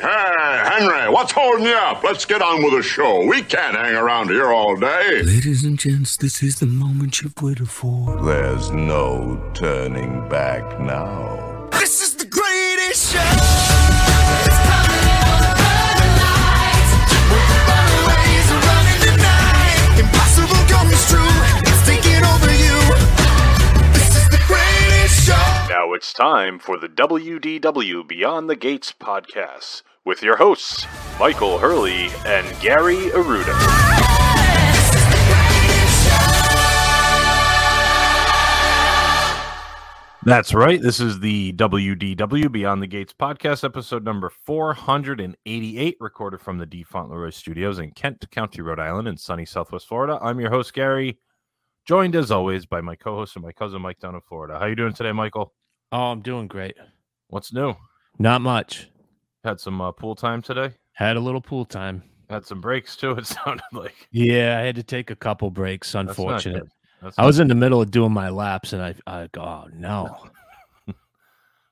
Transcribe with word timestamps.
Hey, 0.00 0.62
Henry, 0.70 1.08
what's 1.10 1.32
holding 1.32 1.64
you 1.64 1.74
up? 1.74 2.02
Let's 2.02 2.26
get 2.26 2.42
on 2.42 2.62
with 2.62 2.74
the 2.74 2.82
show. 2.82 3.24
We 3.24 3.42
can't 3.42 3.74
hang 3.74 3.94
around 3.94 4.28
here 4.28 4.52
all 4.52 4.76
day. 4.76 5.22
Ladies 5.22 5.64
and 5.64 5.78
gents, 5.78 6.18
this 6.18 6.42
is 6.42 6.58
the 6.58 6.66
moment 6.66 7.22
you've 7.22 7.40
waited 7.40 7.70
for. 7.70 8.20
There's 8.22 8.70
no 8.70 9.40
turning 9.54 10.28
back 10.28 10.80
now. 10.80 11.68
This 11.72 12.02
is 12.02 12.14
the 12.14 12.26
greatest 12.26 13.12
show! 13.14 13.75
Now 25.68 25.94
it's 25.94 26.12
time 26.12 26.60
for 26.60 26.78
the 26.78 26.88
WDW 26.88 28.06
Beyond 28.06 28.48
the 28.48 28.54
Gates 28.54 28.92
podcast 28.92 29.82
with 30.04 30.22
your 30.22 30.36
hosts, 30.36 30.86
Michael 31.18 31.58
Hurley 31.58 32.06
and 32.24 32.46
Gary 32.60 33.10
Aruda. 33.10 33.52
That's 40.22 40.54
right. 40.54 40.80
This 40.80 41.00
is 41.00 41.18
the 41.18 41.52
WDW 41.54 42.52
Beyond 42.52 42.80
the 42.80 42.86
Gates 42.86 43.12
podcast, 43.12 43.64
episode 43.64 44.04
number 44.04 44.30
488, 44.30 45.96
recorded 45.98 46.40
from 46.40 46.58
the 46.58 46.66
D. 46.66 46.84
Fauntleroy 46.84 47.30
Studios 47.30 47.80
in 47.80 47.90
Kent 47.90 48.30
County, 48.30 48.62
Rhode 48.62 48.78
Island, 48.78 49.08
in 49.08 49.16
sunny 49.16 49.44
Southwest 49.44 49.88
Florida. 49.88 50.16
I'm 50.22 50.38
your 50.38 50.50
host, 50.50 50.72
Gary, 50.74 51.18
joined 51.86 52.16
as 52.16 52.30
always 52.30 52.66
by 52.66 52.80
my 52.80 52.96
co-host 52.96 53.36
and 53.36 53.44
my 53.44 53.52
cousin 53.52 53.82
Mike 53.82 54.00
down 54.00 54.14
in 54.16 54.20
Florida. 54.20 54.58
How 54.58 54.66
you 54.66 54.74
doing 54.74 54.92
today, 54.92 55.12
Michael? 55.12 55.52
Oh, 55.92 56.10
I'm 56.12 56.20
doing 56.20 56.48
great. 56.48 56.76
What's 57.28 57.52
new? 57.52 57.74
Not 58.18 58.40
much. 58.40 58.88
Had 59.44 59.60
some 59.60 59.80
uh, 59.80 59.92
pool 59.92 60.14
time 60.16 60.42
today. 60.42 60.72
Had 60.92 61.16
a 61.16 61.20
little 61.20 61.40
pool 61.40 61.64
time. 61.64 62.02
Had 62.28 62.44
some 62.44 62.60
breaks 62.60 62.96
too. 62.96 63.12
It 63.12 63.26
sounded 63.26 63.62
like. 63.72 64.08
Yeah, 64.10 64.58
I 64.58 64.62
had 64.62 64.76
to 64.76 64.82
take 64.82 65.10
a 65.10 65.16
couple 65.16 65.50
breaks. 65.50 65.94
Unfortunate. 65.94 66.62
good. 67.02 67.12
I 67.18 67.26
was 67.26 67.38
in 67.38 67.48
the 67.48 67.54
middle 67.54 67.80
of 67.80 67.90
doing 67.90 68.12
my 68.12 68.30
laps, 68.30 68.72
and 68.72 68.82
I, 68.82 68.94
I 69.06 69.28
go, 69.30 69.42
oh 69.42 69.68
no. 69.72 70.16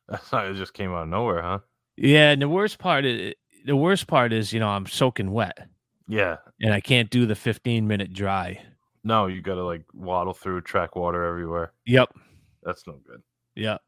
That's 0.08 0.30
not, 0.30 0.46
it 0.46 0.54
just 0.54 0.74
came 0.74 0.92
out 0.92 1.04
of 1.04 1.08
nowhere, 1.08 1.42
huh? 1.42 1.58
Yeah, 1.96 2.30
and 2.30 2.42
the 2.42 2.48
worst 2.48 2.78
part 2.78 3.04
is 3.06 3.34
the 3.64 3.74
worst 3.76 4.06
part 4.06 4.32
is 4.32 4.52
you 4.52 4.60
know 4.60 4.68
I'm 4.68 4.86
soaking 4.86 5.30
wet, 5.32 5.56
Yeah. 6.06 6.36
and 6.60 6.72
I 6.74 6.80
can't 6.80 7.08
do 7.08 7.24
the 7.24 7.34
15 7.34 7.86
minute 7.88 8.12
dry. 8.12 8.60
No, 9.02 9.26
you 9.26 9.40
got 9.40 9.54
to 9.54 9.64
like 9.64 9.84
waddle 9.94 10.34
through 10.34 10.60
track 10.62 10.94
water 10.94 11.24
everywhere. 11.24 11.72
Yep, 11.86 12.10
That's 12.62 12.86
no 12.86 13.00
good. 13.06 13.22
yep. 13.56 13.80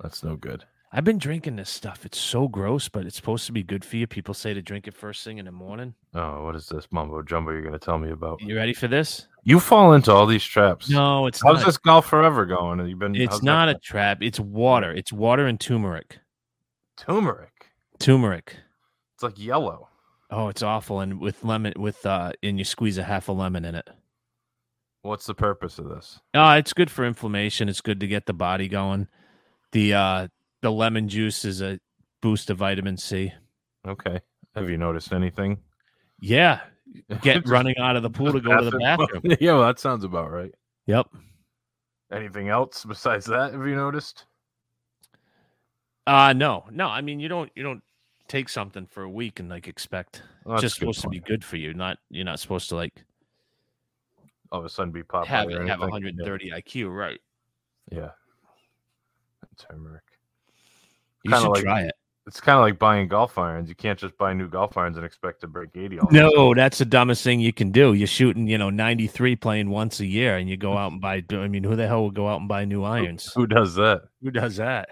That's 0.00 0.22
no 0.22 0.36
good. 0.36 0.64
I've 0.92 1.04
been 1.04 1.18
drinking 1.18 1.56
this 1.56 1.68
stuff. 1.68 2.06
It's 2.06 2.18
so 2.18 2.48
gross, 2.48 2.88
but 2.88 3.06
it's 3.06 3.16
supposed 3.16 3.44
to 3.46 3.52
be 3.52 3.62
good 3.62 3.84
for 3.84 3.96
you. 3.96 4.06
People 4.06 4.34
say 4.34 4.54
to 4.54 4.62
drink 4.62 4.86
it 4.86 4.94
first 4.94 5.24
thing 5.24 5.38
in 5.38 5.44
the 5.44 5.52
morning. 5.52 5.94
Oh, 6.14 6.44
what 6.44 6.54
is 6.54 6.68
this 6.68 6.86
mumbo 6.90 7.22
jumbo 7.22 7.50
you're 7.50 7.60
going 7.60 7.72
to 7.72 7.78
tell 7.78 7.98
me 7.98 8.10
about? 8.10 8.40
You 8.40 8.56
ready 8.56 8.72
for 8.72 8.88
this? 8.88 9.26
You 9.42 9.60
fall 9.60 9.92
into 9.92 10.12
all 10.12 10.26
these 10.26 10.44
traps. 10.44 10.88
No, 10.88 11.26
it's 11.26 11.42
How's 11.42 11.58
not. 11.58 11.66
this 11.66 11.76
golf 11.76 12.06
forever 12.06 12.46
going? 12.46 12.78
Have 12.78 12.88
you 12.88 12.96
been? 12.96 13.14
It's 13.14 13.40
that 13.40 13.44
not 13.44 13.68
a 13.68 13.74
trap. 13.74 14.22
It's 14.22 14.40
water. 14.40 14.92
It's 14.92 15.12
water 15.12 15.46
and 15.46 15.60
turmeric. 15.60 16.18
turmeric. 16.96 17.66
Turmeric. 17.98 18.56
It's 19.14 19.22
like 19.22 19.38
yellow. 19.38 19.88
Oh, 20.30 20.48
it's 20.48 20.62
awful. 20.62 21.00
And 21.00 21.20
with 21.20 21.44
lemon, 21.44 21.74
with 21.76 22.04
uh, 22.06 22.32
and 22.42 22.58
you 22.58 22.64
squeeze 22.64 22.98
a 22.98 23.02
half 23.02 23.28
a 23.28 23.32
lemon 23.32 23.64
in 23.64 23.74
it. 23.74 23.88
What's 25.02 25.26
the 25.26 25.34
purpose 25.34 25.78
of 25.78 25.88
this? 25.88 26.20
Uh, 26.34 26.56
it's 26.58 26.72
good 26.72 26.90
for 26.90 27.04
inflammation. 27.04 27.68
It's 27.68 27.80
good 27.80 28.00
to 28.00 28.06
get 28.06 28.26
the 28.26 28.32
body 28.32 28.66
going. 28.66 29.08
The 29.72 29.94
uh, 29.94 30.28
the 30.62 30.70
lemon 30.70 31.08
juice 31.08 31.44
is 31.44 31.62
a 31.62 31.78
boost 32.22 32.50
of 32.50 32.58
vitamin 32.58 32.96
C. 32.96 33.32
Okay. 33.86 34.20
Have 34.54 34.70
you 34.70 34.78
noticed 34.78 35.12
anything? 35.12 35.58
Yeah, 36.18 36.60
get 37.22 37.46
running 37.48 37.76
out 37.78 37.96
of 37.96 38.02
the 38.02 38.10
pool 38.10 38.32
to 38.32 38.40
go 38.40 38.56
to 38.58 38.70
the 38.70 38.78
bathroom. 38.78 39.22
yeah, 39.40 39.52
well, 39.52 39.66
that 39.66 39.78
sounds 39.78 40.04
about 40.04 40.30
right. 40.30 40.52
Yep. 40.86 41.08
Anything 42.12 42.48
else 42.48 42.84
besides 42.84 43.26
that? 43.26 43.52
Have 43.52 43.66
you 43.66 43.74
noticed? 43.74 44.24
Uh 46.06 46.32
no, 46.32 46.64
no. 46.70 46.86
I 46.86 47.00
mean, 47.00 47.18
you 47.20 47.28
don't 47.28 47.50
you 47.56 47.62
don't 47.62 47.82
take 48.28 48.48
something 48.48 48.86
for 48.86 49.02
a 49.02 49.10
week 49.10 49.40
and 49.40 49.48
like 49.48 49.68
expect 49.68 50.22
Well, 50.44 50.54
it's 50.54 50.62
just 50.62 50.76
supposed 50.76 51.00
to 51.02 51.08
be 51.08 51.20
good 51.20 51.44
for 51.44 51.56
you. 51.56 51.74
Not 51.74 51.98
you're 52.10 52.24
not 52.24 52.40
supposed 52.40 52.68
to 52.70 52.76
like 52.76 53.04
All 54.52 54.60
of 54.60 54.64
a 54.64 54.68
sudden 54.68 54.92
be 54.92 55.02
popular. 55.02 55.26
have 55.26 55.68
have 55.68 55.82
anything? 55.82 56.16
130 56.16 56.50
IQ. 56.50 56.96
Right. 56.96 57.20
Yeah. 57.90 58.10
Yeah. 59.42 59.48
Turmeric. 59.68 60.02
You 61.24 61.30
Kinda 61.30 61.42
should 61.44 61.50
like- 61.50 61.62
try 61.64 61.82
it. 61.82 61.94
It's 62.26 62.40
kind 62.40 62.56
of 62.58 62.62
like 62.62 62.76
buying 62.76 63.06
golf 63.06 63.38
irons. 63.38 63.68
You 63.68 63.76
can't 63.76 63.96
just 63.96 64.18
buy 64.18 64.32
new 64.32 64.48
golf 64.48 64.76
irons 64.76 64.96
and 64.96 65.06
expect 65.06 65.42
to 65.42 65.46
break 65.46 65.70
80 65.76 66.00
all 66.00 66.08
No, 66.10 66.54
that's 66.54 66.78
the 66.78 66.84
dumbest 66.84 67.22
thing 67.22 67.38
you 67.38 67.52
can 67.52 67.70
do. 67.70 67.92
You're 67.92 68.08
shooting, 68.08 68.48
you 68.48 68.58
know, 68.58 68.68
93 68.68 69.36
playing 69.36 69.70
once 69.70 70.00
a 70.00 70.06
year, 70.06 70.36
and 70.36 70.48
you 70.50 70.56
go 70.56 70.76
out 70.76 70.90
and 70.90 71.00
buy. 71.00 71.22
I 71.30 71.46
mean, 71.46 71.62
who 71.62 71.76
the 71.76 71.86
hell 71.86 72.02
would 72.04 72.14
go 72.14 72.26
out 72.26 72.40
and 72.40 72.48
buy 72.48 72.64
new 72.64 72.82
irons? 72.82 73.30
Who 73.36 73.46
does 73.46 73.76
that? 73.76 74.02
Who 74.22 74.32
does 74.32 74.56
that? 74.56 74.88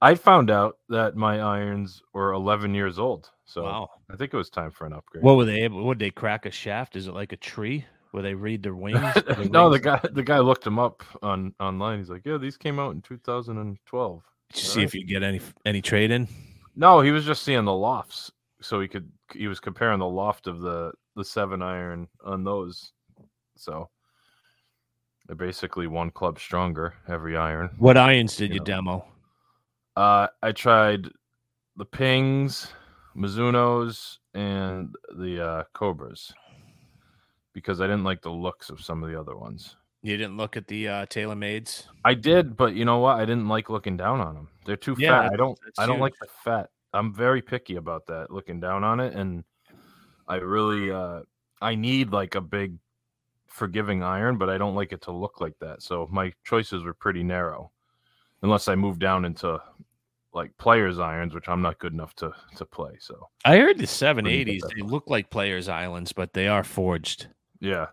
I 0.00 0.16
found 0.16 0.50
out 0.50 0.78
that 0.88 1.14
my 1.14 1.38
irons 1.38 2.02
were 2.12 2.32
11 2.32 2.74
years 2.74 2.98
old. 2.98 3.30
So 3.44 3.62
Wow. 3.62 3.90
I 4.10 4.16
think 4.16 4.34
it 4.34 4.36
was 4.36 4.50
time 4.50 4.72
for 4.72 4.84
an 4.84 4.92
upgrade. 4.92 5.22
What 5.22 5.36
were 5.36 5.44
they 5.44 5.62
able? 5.62 5.84
Would 5.84 6.00
they 6.00 6.10
crack 6.10 6.46
a 6.46 6.50
shaft? 6.50 6.96
Is 6.96 7.06
it 7.06 7.14
like 7.14 7.30
a 7.32 7.36
tree 7.36 7.84
where 8.12 8.22
they 8.22 8.34
read 8.34 8.62
their 8.62 8.74
wings? 8.76 9.00
Their 9.26 9.48
no, 9.48 9.68
the 9.68 9.80
guy 9.80 10.00
the 10.12 10.22
guy 10.22 10.38
looked 10.38 10.64
them 10.64 10.78
up 10.78 11.02
on 11.22 11.54
online. 11.58 11.98
He's 11.98 12.08
like, 12.10 12.22
"Yeah, 12.24 12.38
these 12.38 12.56
came 12.56 12.78
out 12.78 12.94
in 12.94 13.02
2012." 13.02 14.22
Did 14.54 14.62
you 14.62 14.68
see 14.68 14.82
if 14.82 14.94
you 14.94 15.04
get 15.04 15.22
any 15.22 15.40
any 15.66 15.82
trade 15.82 16.10
in. 16.10 16.28
No, 16.76 17.00
he 17.00 17.10
was 17.10 17.24
just 17.24 17.42
seeing 17.42 17.64
the 17.64 17.72
lofts, 17.72 18.30
so 18.60 18.80
he 18.80 18.88
could 18.88 19.10
he 19.34 19.48
was 19.48 19.60
comparing 19.60 19.98
the 19.98 20.06
loft 20.08 20.46
of 20.46 20.60
the 20.60 20.92
the 21.16 21.24
seven 21.24 21.60
iron 21.62 22.08
on 22.24 22.44
those. 22.44 22.92
So 23.56 23.90
they're 25.26 25.36
basically 25.36 25.86
one 25.86 26.10
club 26.10 26.38
stronger 26.38 26.94
every 27.08 27.36
iron. 27.36 27.70
What 27.78 27.96
irons 27.96 28.36
did 28.36 28.50
you 28.50 28.60
Yeah. 28.60 28.64
demo? 28.76 29.04
Uh, 29.96 30.28
I 30.42 30.52
tried 30.52 31.08
the 31.76 31.84
pings, 31.84 32.72
Mizuno's, 33.16 34.18
and 34.34 34.94
the 35.18 35.46
uh, 35.46 35.64
Cobras 35.74 36.32
because 37.52 37.80
I 37.80 37.86
didn't 37.86 38.04
like 38.04 38.22
the 38.22 38.30
looks 38.30 38.70
of 38.70 38.80
some 38.80 39.02
of 39.02 39.10
the 39.10 39.18
other 39.18 39.36
ones. 39.36 39.76
You 40.02 40.16
didn't 40.16 40.36
look 40.36 40.56
at 40.56 40.66
the 40.66 40.88
uh, 40.88 41.06
TaylorMades. 41.06 41.84
I 42.04 42.14
did, 42.14 42.56
but 42.56 42.74
you 42.74 42.84
know 42.84 42.98
what? 42.98 43.20
I 43.20 43.24
didn't 43.24 43.48
like 43.48 43.70
looking 43.70 43.96
down 43.96 44.20
on 44.20 44.34
them. 44.34 44.48
They're 44.66 44.76
too 44.76 44.96
Yeah, 44.98 45.22
fat. 45.22 45.32
I 45.32 45.36
don't. 45.36 45.58
I 45.78 45.86
don't 45.86 46.00
like 46.00 46.14
the 46.20 46.26
fat. 46.44 46.70
I'm 46.92 47.14
very 47.14 47.40
picky 47.40 47.76
about 47.76 48.06
that. 48.08 48.30
Looking 48.30 48.58
down 48.58 48.82
on 48.82 48.98
it, 48.98 49.14
and 49.14 49.44
I 50.26 50.36
really, 50.36 50.90
uh 50.90 51.20
I 51.60 51.76
need 51.76 52.10
like 52.10 52.34
a 52.34 52.40
big, 52.40 52.76
forgiving 53.46 54.02
iron, 54.02 54.38
but 54.38 54.50
I 54.50 54.58
don't 54.58 54.74
like 54.74 54.92
it 54.92 55.02
to 55.02 55.12
look 55.12 55.40
like 55.40 55.56
that. 55.60 55.82
So 55.82 56.08
my 56.10 56.32
choices 56.44 56.82
were 56.82 56.94
pretty 56.94 57.22
narrow, 57.22 57.70
unless 58.42 58.66
I 58.66 58.74
move 58.74 58.98
down 58.98 59.24
into 59.24 59.62
like 60.34 60.56
players 60.58 60.98
irons, 60.98 61.32
which 61.32 61.48
I'm 61.48 61.62
not 61.62 61.78
good 61.78 61.92
enough 61.92 62.14
to 62.16 62.32
to 62.56 62.66
play. 62.66 62.94
So 62.98 63.28
I 63.44 63.58
heard 63.58 63.78
the 63.78 63.84
780s. 63.84 64.62
They 64.74 64.82
look 64.82 65.08
like 65.08 65.30
Players 65.30 65.68
Islands, 65.68 66.12
but 66.12 66.32
they 66.32 66.48
are 66.48 66.64
forged 66.64 67.28
yeah. 67.62 67.86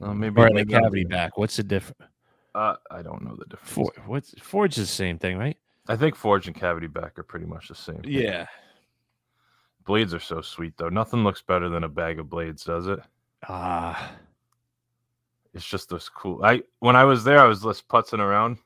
Uh, 0.00 0.14
maybe 0.14 0.40
or 0.40 0.48
the 0.48 0.54
maybe 0.54 0.74
I'm 0.74 0.82
cavity 0.82 1.02
being- 1.04 1.08
back. 1.08 1.36
What's 1.36 1.56
the 1.56 1.62
difference? 1.62 2.00
Uh, 2.54 2.74
I 2.90 3.02
don't 3.02 3.22
know 3.22 3.36
the 3.36 3.44
difference. 3.44 3.70
For 3.96 4.02
what's 4.06 4.34
forge 4.40 4.72
is 4.78 4.88
the 4.88 4.94
same 4.94 5.18
thing, 5.18 5.38
right? 5.38 5.56
I 5.88 5.96
think 5.96 6.16
forge 6.16 6.46
and 6.46 6.56
cavity 6.56 6.86
back 6.88 7.18
are 7.18 7.22
pretty 7.22 7.46
much 7.46 7.68
the 7.68 7.74
same. 7.74 8.02
thing. 8.02 8.10
Yeah. 8.12 8.46
Blades 9.84 10.12
are 10.14 10.20
so 10.20 10.40
sweet 10.40 10.74
though. 10.76 10.88
Nothing 10.88 11.22
looks 11.22 11.42
better 11.42 11.68
than 11.68 11.84
a 11.84 11.88
bag 11.88 12.18
of 12.18 12.28
blades, 12.30 12.64
does 12.64 12.86
it? 12.86 13.00
Ah, 13.48 14.12
It's 15.54 15.64
just 15.66 15.88
this 15.90 16.08
cool. 16.08 16.42
I 16.44 16.62
when 16.80 16.96
I 16.96 17.04
was 17.04 17.22
there, 17.24 17.38
I 17.38 17.46
was 17.46 17.62
just 17.62 17.86
putzing 17.88 18.18
around, 18.20 18.58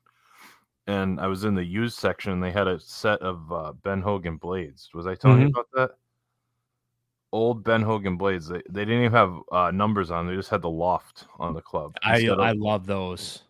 and 0.87 1.21
I 1.21 1.27
was 1.27 1.45
in 1.45 1.55
the 1.55 1.65
used 1.65 1.99
section. 1.99 2.33
and 2.33 2.43
They 2.43 2.53
had 2.53 2.69
a 2.69 2.79
set 2.81 3.21
of 3.23 3.53
uh, 3.53 3.73
Ben 3.83 4.01
Hogan 4.03 4.37
blades. 4.37 4.91
Was 4.95 5.07
I 5.07 5.15
telling 5.15 5.41
you 5.43 5.47
Mhm. 5.49 5.51
about 5.51 5.69
that? 5.75 5.91
Old 7.35 7.65
Ben 7.65 7.83
Hogan 7.83 8.17
blades. 8.17 8.49
They, 8.49 8.63
they 8.71 8.85
didn't 8.85 9.01
even 9.01 9.13
have 9.13 9.35
uh, 9.51 9.71
numbers 9.73 10.11
on. 10.11 10.27
They 10.29 10.37
just 10.37 10.51
had 10.51 10.63
the 10.63 10.71
loft 10.71 11.27
on 11.39 11.53
the 11.53 11.61
club. 11.61 11.97
I 12.05 12.19
of- 12.21 12.39
I 12.39 12.53
love 12.53 12.87
those. 12.87 13.43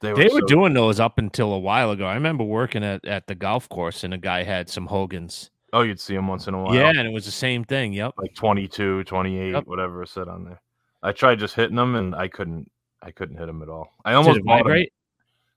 they 0.00 0.12
They 0.12 0.24
were 0.24 0.40
so- 0.40 0.46
doing 0.46 0.74
those 0.74 0.98
up 0.98 1.18
until 1.18 1.52
a 1.52 1.58
while 1.58 1.92
ago. 1.92 2.04
I 2.06 2.14
remember 2.14 2.42
working 2.44 2.82
at, 2.82 3.04
at 3.06 3.26
the 3.28 3.34
golf 3.36 3.68
course 3.68 4.02
and 4.04 4.12
a 4.12 4.18
guy 4.18 4.42
had 4.42 4.68
some 4.68 4.86
Hogans. 4.86 5.50
Oh, 5.72 5.82
you'd 5.82 6.00
see 6.00 6.14
them 6.14 6.26
once 6.26 6.48
in 6.48 6.54
a 6.54 6.62
while. 6.62 6.74
Yeah, 6.74 6.88
and 6.90 7.06
it 7.06 7.12
was 7.12 7.24
the 7.24 7.30
same 7.30 7.64
thing. 7.64 7.92
Yep. 7.92 8.14
like 8.18 8.34
22, 8.34 9.04
28, 9.04 9.52
Yep. 9.52 9.66
whatever 9.66 10.02
it 10.02 10.08
said 10.08 10.28
on 10.28 10.44
there. 10.44 10.60
I 11.02 11.12
tried 11.12 11.38
just 11.38 11.54
hitting 11.54 11.76
them, 11.76 11.94
and 11.94 12.14
I 12.14 12.28
couldn't. 12.28 12.70
I 13.00 13.10
couldn't 13.10 13.36
hit 13.38 13.46
them 13.46 13.62
at 13.62 13.68
all. 13.68 13.88
I 14.04 14.10
Did 14.10 14.16
almost 14.16 14.38
'em. 14.40 14.44
vibrate? 14.44 14.92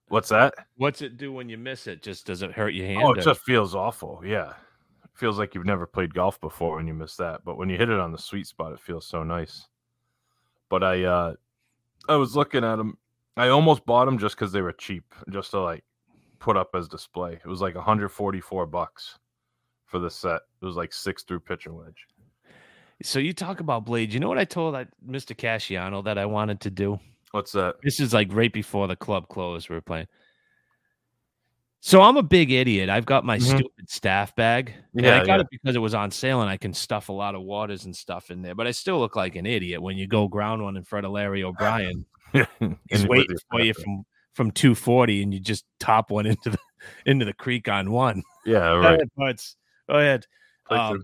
What's 0.08 0.30
that? 0.30 0.54
What's 0.78 1.02
it 1.02 1.18
do 1.18 1.34
when 1.34 1.50
you 1.50 1.58
miss 1.58 1.86
it? 1.88 2.02
Just 2.02 2.26
does 2.28 2.42
it 2.44 2.52
hurt 2.52 2.74
your 2.74 2.86
hand? 2.88 3.02
Oh, 3.04 3.08
or- 3.10 3.18
it 3.18 3.24
just 3.24 3.42
feels 3.42 3.76
awful. 3.76 4.22
Yeah, 4.26 4.54
feels 5.16 5.40
like 5.40 5.56
you've 5.56 5.66
never 5.66 5.86
played 5.88 6.14
golf 6.14 6.40
before 6.40 6.76
when 6.76 6.88
you 6.88 6.94
miss 6.94 7.16
that. 7.18 7.44
But 7.44 7.58
when 7.58 7.70
you 7.70 7.78
hit 7.78 7.90
it 7.90 8.00
on 8.00 8.12
the 8.12 8.18
sweet 8.18 8.48
spot, 8.48 8.74
it 8.74 8.80
feels 8.80 9.08
so 9.08 9.24
nice. 9.24 9.68
But 10.70 10.84
I, 10.84 11.04
uh 11.04 11.34
I 12.08 12.16
was 12.16 12.36
looking 12.36 12.64
at 12.64 12.76
them. 12.76 12.98
I 13.38 13.50
almost 13.50 13.86
bought 13.86 14.06
them 14.06 14.18
just 14.18 14.36
because 14.36 14.52
they 14.52 14.62
were 14.62 14.72
cheap, 14.72 15.14
just 15.30 15.52
to 15.52 15.60
like 15.60 15.84
put 16.40 16.58
up 16.58 16.70
as 16.76 16.88
display. 16.88 17.34
It 17.34 17.48
was 17.48 17.62
like 17.62 17.76
144 17.76 18.66
bucks 18.68 19.18
for 19.86 20.00
the 20.00 20.10
set. 20.10 20.42
It 20.62 20.66
was 20.66 20.76
like 20.76 20.94
six 20.94 21.24
through 21.24 21.42
pitcher 21.42 21.74
wedge. 21.74 22.08
So 23.04 23.20
you 23.20 23.34
talk 23.34 23.60
about 23.60 23.86
blades. 23.86 24.14
You 24.14 24.20
know 24.20 24.30
what 24.30 24.38
I 24.38 24.46
told 24.46 24.76
that 24.76 24.88
Mr. 25.06 25.36
Casciano 25.36 26.04
that 26.06 26.18
I 26.18 26.26
wanted 26.26 26.62
to 26.62 26.70
do? 26.70 27.00
What's 27.32 27.52
that? 27.52 27.76
This 27.84 28.00
is 28.00 28.14
like 28.14 28.30
right 28.32 28.54
before 28.54 28.88
the 28.88 28.96
club 28.96 29.28
closed. 29.28 29.70
We 29.70 29.76
are 29.76 29.82
playing. 29.82 30.08
So 31.82 32.02
I'm 32.02 32.18
a 32.18 32.24
big 32.24 32.52
idiot. 32.52 32.90
I've 32.90 33.06
got 33.06 33.26
my 33.26 33.38
Mhm. 33.38 33.58
stupid 33.58 33.90
staff 33.90 34.36
bag. 34.36 34.74
and 34.96 35.06
Yeah, 35.06 35.18
I 35.22 35.26
got 35.26 35.36
yeah. 35.36 35.42
it 35.42 35.48
because 35.52 35.76
it 35.76 35.80
was 35.80 35.94
on 35.94 36.10
sale 36.10 36.42
and 36.42 36.50
I 36.50 36.58
can 36.58 36.74
stuff 36.74 37.10
a 37.10 37.14
lot 37.14 37.36
of 37.36 37.42
waters 37.44 37.86
and 37.86 37.96
stuff 37.96 38.32
in 38.32 38.42
there. 38.42 38.56
But 38.56 38.66
I 38.66 38.72
still 38.72 38.98
look 39.00 39.16
like 39.16 39.36
an 39.36 39.46
idiot 39.46 39.82
when 39.82 39.98
you 39.98 40.08
go 40.08 40.28
ground 40.28 40.64
one 40.64 40.78
in 40.78 40.84
front 40.84 41.06
of 41.06 41.12
Larry 41.12 41.44
O'Brien. 41.44 42.06
He's 42.90 43.06
waiting 43.08 43.38
for 43.52 43.62
you 43.62 43.74
from 43.74 44.04
from 44.34 44.52
240 44.52 45.24
and 45.24 45.34
you 45.34 45.40
just 45.40 45.64
top 45.80 46.12
one 46.12 46.26
into 46.26 46.50
the 46.50 46.58
into 47.06 47.24
the 47.24 47.34
creek 47.34 47.70
on 47.70 47.92
one. 47.92 48.24
Yeah, 48.46 48.74
right. 48.74 49.00
Butts. 49.16 49.56
Go 49.88 49.96
ahead. 49.98 50.26
Um. 50.70 51.04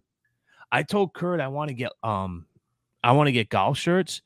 I 0.74 0.84
told 0.84 1.14
Kurt 1.14 1.40
I 1.42 1.50
want 1.50 1.68
to 1.68 1.74
get 1.76 1.92
um 2.02 2.46
I 3.04 3.12
want 3.12 3.28
to 3.28 3.32
get 3.32 3.50
golf 3.50 3.78
shirts, 3.78 4.22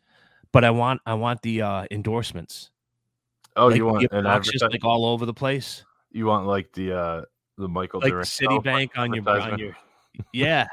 but 0.51 0.63
I 0.63 0.69
want 0.71 1.01
I 1.05 1.15
want 1.15 1.41
the 1.41 1.63
uh 1.63 1.85
endorsements. 1.91 2.69
oh, 3.57 3.67
like, 3.67 3.77
you 3.77 3.85
want 3.85 4.07
an 4.11 4.25
advertisement? 4.25 4.73
like 4.73 4.85
all 4.85 5.05
over 5.05 5.25
the 5.25 5.33
place. 5.33 5.83
You 6.15 6.27
want 6.27 6.47
like 6.47 6.71
the 6.71 6.97
uh 6.97 7.21
the 7.57 7.67
Michael 7.67 7.99
Like 7.99 8.11
Durant 8.11 8.27
Citibank 8.27 8.97
on 8.97 9.13
your 9.13 9.29
on 9.29 9.59
your 9.59 9.75
Yeah. 10.33 10.67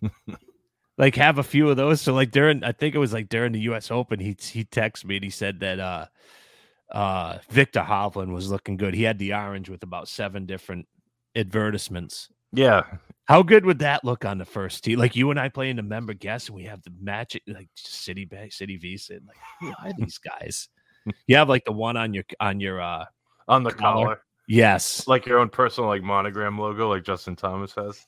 like 0.98 1.16
have 1.16 1.38
a 1.38 1.42
few 1.42 1.68
of 1.68 1.76
those. 1.76 2.00
So 2.00 2.14
like 2.14 2.30
during 2.30 2.62
I 2.62 2.70
think 2.70 2.94
it 2.94 2.98
was 2.98 3.12
like 3.12 3.28
during 3.28 3.50
the 3.50 3.60
US 3.60 3.90
Open, 3.90 4.20
he 4.20 4.36
he 4.40 4.62
texted 4.64 5.06
me 5.06 5.16
and 5.16 5.24
he 5.24 5.30
said 5.30 5.58
that 5.58 5.80
uh 5.80 6.06
uh 6.92 7.38
Viktor 7.50 7.80
Hovland 7.80 8.32
was 8.32 8.48
looking 8.48 8.76
good. 8.76 8.94
He 8.94 9.02
had 9.02 9.18
the 9.18 9.34
orange 9.34 9.68
with 9.68 9.82
about 9.82 10.06
seven 10.06 10.46
different 10.46 10.86
advertisements. 11.34 12.28
Yeah, 12.52 12.84
How 13.24 13.42
good 13.42 13.66
would 13.66 13.80
that 13.80 14.04
look 14.04 14.24
on 14.24 14.38
the 14.38 14.44
first 14.44 14.84
tee? 14.84 14.94
Like 14.94 15.16
you 15.16 15.32
and 15.32 15.40
I 15.40 15.48
playing 15.48 15.76
the 15.76 15.82
member 15.82 16.14
guest, 16.14 16.48
and 16.48 16.56
we 16.56 16.62
have 16.64 16.80
the 16.84 16.92
match 17.02 17.36
like 17.48 17.68
Citibank, 17.76 18.52
City 18.52 18.76
Visa. 18.76 19.14
and, 19.14 19.26
Like 19.26 19.36
who 19.60 19.72
are 19.84 19.92
these 19.98 20.18
guys? 20.18 20.68
You 21.26 21.36
have 21.36 21.48
like 21.48 21.64
the 21.64 21.72
one 21.72 21.96
on 21.96 22.14
your 22.14 22.24
on 22.40 22.58
your 22.58 22.80
uh 22.80 23.04
on 23.46 23.62
the 23.62 23.70
Collar. 23.70 24.04
collar. 24.06 24.20
Yes. 24.46 25.06
like 25.08 25.26
your 25.26 25.38
own 25.38 25.48
personal 25.48 25.88
like 25.88 26.02
monogram 26.02 26.58
logo, 26.58 26.88
like 26.88 27.04
Justin 27.04 27.36
Thomas 27.36 27.74
has. 27.74 28.00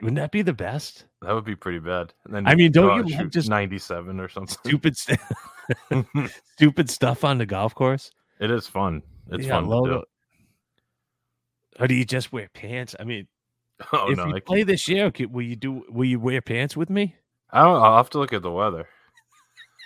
Wouldn't 0.00 0.16
that 0.20 0.30
be 0.30 0.42
the 0.42 0.52
best? 0.52 1.06
That 1.22 1.34
would 1.34 1.44
be 1.44 1.56
pretty 1.56 1.80
bad. 1.80 2.12
And 2.24 2.34
then 2.34 2.46
I 2.46 2.54
mean, 2.54 2.70
don't 2.72 3.08
you 3.08 3.26
just- 3.28 3.48
ninety-seven 3.48 4.20
or 4.20 4.28
something? 4.28 4.56
Stupid, 4.64 4.96
st- 4.96 5.20
stupid 6.54 6.88
stuff 6.88 7.24
on 7.24 7.38
the 7.38 7.46
golf 7.46 7.74
course. 7.74 8.10
it 8.40 8.50
is 8.50 8.66
fun. 8.66 9.02
It's 9.30 9.44
Yeah, 9.46 9.54
fun 9.54 9.64
to 9.64 9.68
logo. 9.70 9.98
do. 10.00 10.04
Or 11.80 11.86
do 11.88 11.94
you 11.94 12.04
just 12.04 12.32
wear 12.32 12.48
pants? 12.54 12.94
I 12.98 13.04
mean, 13.04 13.26
Oh 13.92 14.10
if 14.10 14.16
no, 14.16 14.26
you 14.26 14.36
I, 14.36 14.40
play 14.40 14.62
this 14.64 14.88
year, 14.88 15.12
will 15.30 15.42
you 15.42 15.54
do? 15.56 15.84
Will 15.88 16.04
you 16.06 16.18
wear 16.18 16.40
pants 16.42 16.76
with 16.76 16.90
me? 16.90 17.14
I 17.50 17.62
don't, 17.62 17.80
I'll 17.82 17.96
have 17.96 18.10
to 18.10 18.18
look 18.18 18.32
at 18.32 18.42
the 18.42 18.50
weather. 18.50 18.88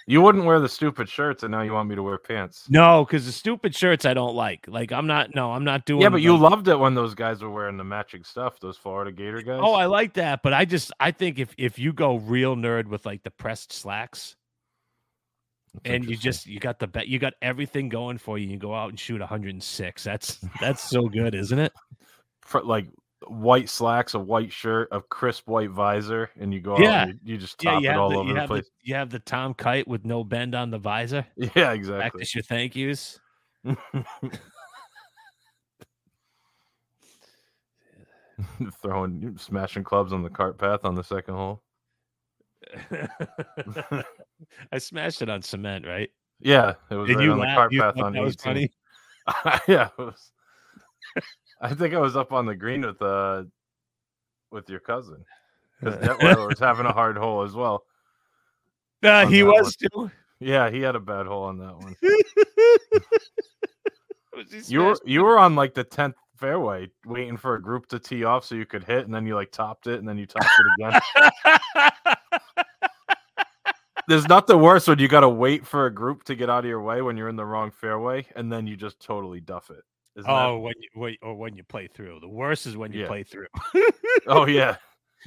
You 0.07 0.21
wouldn't 0.21 0.45
wear 0.45 0.59
the 0.59 0.69
stupid 0.69 1.09
shirts, 1.09 1.43
and 1.43 1.53
now 1.53 1.63
you 1.63 1.73
want 1.73 1.89
me 1.89 1.95
to 1.95 2.03
wear 2.03 2.19
pants. 2.19 2.67
No, 2.69 3.05
because 3.05 3.27
the 3.27 3.33
stupid 3.33 3.75
shirts 3.75 4.05
I 4.05 4.15
don't 4.15 4.35
like. 4.35 4.67
Like 4.67 4.91
I'm 4.93 5.07
not. 5.07 5.35
No, 5.35 5.53
I'm 5.53 5.65
not 5.65 5.85
doing. 5.85 6.03
Yeah, 6.03 6.09
but 6.09 6.23
you 6.23 6.37
loved 6.37 6.69
it 6.69 6.77
when 6.77 6.95
those 6.95 7.15
guys 7.15 7.43
were 7.43 7.51
wearing 7.51 7.77
the 7.77 7.85
matching 7.85 8.25
stuff. 8.25 8.59
Those 8.59 8.77
Florida 8.77 9.13
Gator 9.13 9.43
guys. 9.43 9.61
Oh, 9.63 9.75
I 9.75 9.87
like 9.87 10.15
that, 10.15 10.43
but 10.43 10.53
I 10.53 10.65
just 10.65 10.93
I 10.99 11.13
think 11.13 11.39
if 11.39 11.55
if 11.57 11.79
you 11.79 11.93
go 11.93 12.17
real 12.17 12.57
nerd 12.57 12.89
with 12.89 13.07
like 13.07 13.23
the 13.23 13.31
pressed 13.31 13.73
slacks 13.73 14.35
That's 15.75 15.95
and 15.95 16.05
you 16.05 16.17
just 16.17 16.47
you 16.47 16.59
got 16.59 16.81
the 16.81 16.89
bet 16.89 17.07
you 17.07 17.19
got 17.19 17.35
everything 17.41 17.89
going 17.89 18.19
for 18.19 18.39
you, 18.39 18.49
you 18.49 18.59
go 18.59 18.75
out 18.75 18.91
and 18.91 18.99
shoot 18.99 19.21
106. 19.21 20.05
That's 20.05 20.39
that's 20.61 20.83
so 20.83 21.03
good, 21.03 21.35
isn't 21.35 21.59
it? 21.59 21.73
Fr- 22.41 22.61
like 22.61 22.87
white 23.29 23.69
slacks, 23.69 24.15
a 24.15 24.19
white 24.19 24.53
shirt, 24.53 24.89
a 24.93 25.01
crisp 25.01 25.49
white 25.49 25.71
visor, 25.71 26.31
and 26.39 26.53
you 26.53 26.61
go 26.61 26.77
Yeah. 26.79 27.03
out 27.03 27.09
and 27.09 27.21
you, 27.25 27.33
you 27.35 27.39
just 27.39 27.63
Yeah, 27.63 27.73
top 27.73 27.83
you 27.83 27.91
it 27.91 27.97
all 27.97 28.11
the, 28.11 28.17
over 28.17 28.33
the 28.33 28.41
have 28.41 28.49
the 28.49 28.55
place. 28.57 28.71
you 28.83 28.95
have 28.95 29.11
the 29.11 29.19
Tom 29.19 29.55
Kite 29.55 29.87
with 29.89 30.05
no 30.05 30.25
bend 30.25 30.55
on 30.55 30.71
the 30.71 30.79
visor. 30.79 31.27
Yeah, 31.55 31.73
exactly. 31.73 32.11
Practice 32.11 32.35
your 32.35 32.45
thank 32.45 32.77
yous. 32.77 33.21
Throwing 38.83 39.37
smashing 39.39 39.85
clubs 39.85 40.13
on 40.13 40.23
the 40.23 40.31
cart 40.31 40.59
path 40.59 40.85
on 40.85 40.95
the 40.95 41.05
second 41.05 41.35
hole. 41.35 41.63
I 44.73 44.79
smashed 44.79 45.23
it 45.23 45.29
on 45.29 45.43
cement, 45.43 45.87
right? 45.87 46.11
Yeah, 46.41 46.75
it 46.91 46.95
was 46.95 47.09
Did 47.09 47.17
right 47.19 47.25
you 47.25 47.33
on 47.33 47.39
the 47.39 47.47
cart 47.47 47.73
You 47.73 47.81
path 47.81 47.95
on 48.01 48.13
that 48.15 48.23
was 48.23 48.35
18. 48.35 48.43
funny? 48.45 48.71
yeah, 49.69 49.89
it 49.99 50.03
was. 50.03 50.33
I 51.63 51.75
think 51.75 51.95
I 51.95 51.99
was 51.99 52.17
up 52.17 52.33
on 52.33 52.45
the 52.45 52.57
green 52.57 52.83
with 52.83 53.01
uh 53.01 53.45
with 54.51 54.69
your 54.69 54.81
cousin 54.81 55.25
because 55.81 55.99
Detweiler 56.01 56.49
was 56.49 56.59
having 56.59 56.87
a 56.87 56.93
hard 56.93 57.17
hole 57.17 57.43
as 57.43 57.55
well. 57.55 57.85
Uh, 59.03 59.27
he 59.27 59.43
was 59.43 59.77
too. 59.77 60.11
Yeah, 60.41 60.71
he 60.71 60.81
had 60.81 60.97
a 60.97 61.01
bad 61.01 61.27
hole 61.27 61.45
on 61.45 61.59
that 61.59 61.77
one. 61.79 61.97
You 64.67 64.81
were 64.81 64.97
you 65.05 65.23
were 65.23 65.39
on 65.39 65.55
like 65.55 65.75
the 65.75 65.85
tenth 65.85 66.17
fairway, 66.37 66.91
waiting 67.07 67.37
for 67.37 67.55
a 67.55 67.63
group 67.63 67.87
to 67.89 67.99
tee 67.99 68.25
off 68.25 68.45
so 68.45 68.55
you 68.55 68.67
could 68.67 68.83
hit, 68.83 69.05
and 69.05 69.15
then 69.15 69.27
you 69.27 69.35
like 69.35 69.53
topped 69.53 69.87
it, 69.87 70.01
and 70.01 70.09
then 70.09 70.19
you 70.19 70.27
topped 70.27 70.51
it 70.59 70.67
again. 70.81 71.01
There's 74.09 74.27
nothing 74.27 74.61
worse 74.61 74.89
when 74.89 74.99
you 74.99 75.07
got 75.07 75.21
to 75.21 75.29
wait 75.29 75.65
for 75.65 75.87
a 75.87 75.95
group 75.95 76.25
to 76.25 76.35
get 76.35 76.51
out 76.51 76.65
of 76.65 76.69
your 76.69 76.83
way 76.83 77.03
when 77.03 77.17
you're 77.17 77.29
in 77.29 77.37
the 77.37 77.45
wrong 77.45 77.71
fairway, 77.71 78.27
and 78.35 78.51
then 78.53 78.67
you 78.67 78.77
just 78.77 78.99
totally 79.01 79.41
duff 79.41 79.71
it. 79.71 79.85
Isn't 80.17 80.27
that- 80.29 80.47
Oh, 80.47 80.59
when 80.59 80.75
you 80.79 80.89
wait, 81.01 81.19
or 81.23 81.31
oh, 81.31 81.35
when 81.35 81.57
you 81.57 81.65
play 81.65 81.89
through. 81.89 82.21
The 82.21 82.29
worst 82.29 82.67
is 82.67 82.77
when 82.77 82.93
you 82.93 83.03
Yeah. 83.03 83.07
play 83.09 83.23
through. 83.25 83.47
oh 84.27 84.47
yeah. 84.49 84.77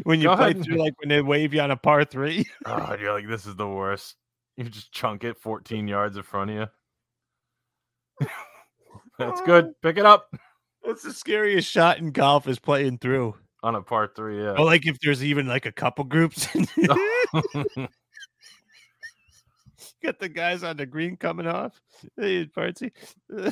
when 0.03 0.19
you 0.21 0.27
Go 0.27 0.35
play 0.35 0.51
ahead. 0.51 0.63
through, 0.63 0.77
like 0.77 0.93
when 0.99 1.09
they 1.09 1.21
wave 1.21 1.53
you 1.53 1.61
on 1.61 1.71
a 1.71 1.77
par 1.77 2.03
three. 2.05 2.45
Oh, 2.65 2.95
you're 2.99 3.13
like, 3.13 3.27
this 3.27 3.45
is 3.45 3.55
the 3.55 3.67
worst. 3.67 4.15
You 4.57 4.65
just 4.65 4.91
chunk 4.91 5.23
it 5.23 5.37
14 5.37 5.87
yards 5.87 6.17
in 6.17 6.23
front 6.23 6.51
of 6.51 6.55
you. 6.55 8.27
That's 9.19 9.41
oh. 9.41 9.45
good. 9.45 9.73
Pick 9.81 9.97
it 9.97 10.05
up 10.05 10.27
What's 10.81 11.01
the 11.03 11.13
scariest 11.13 11.69
shot 11.69 11.97
in 11.97 12.11
golf 12.11 12.47
is 12.47 12.59
playing 12.59 12.99
through? 12.99 13.35
on 13.63 13.73
a 13.73 13.81
par 13.81 14.11
three. 14.15 14.43
Yeah. 14.43 14.51
Or 14.51 14.63
like 14.65 14.85
if 14.85 14.99
there's 14.99 15.23
even 15.23 15.47
like 15.47 15.65
a 15.65 15.71
couple 15.71 16.03
groups. 16.03 16.47
Got 20.05 20.19
the 20.19 20.29
guys 20.29 20.63
on 20.63 20.77
the 20.77 20.85
green 20.85 21.17
coming 21.17 21.47
off. 21.47 21.81
Hey, 22.15 22.45
party. 22.45 22.91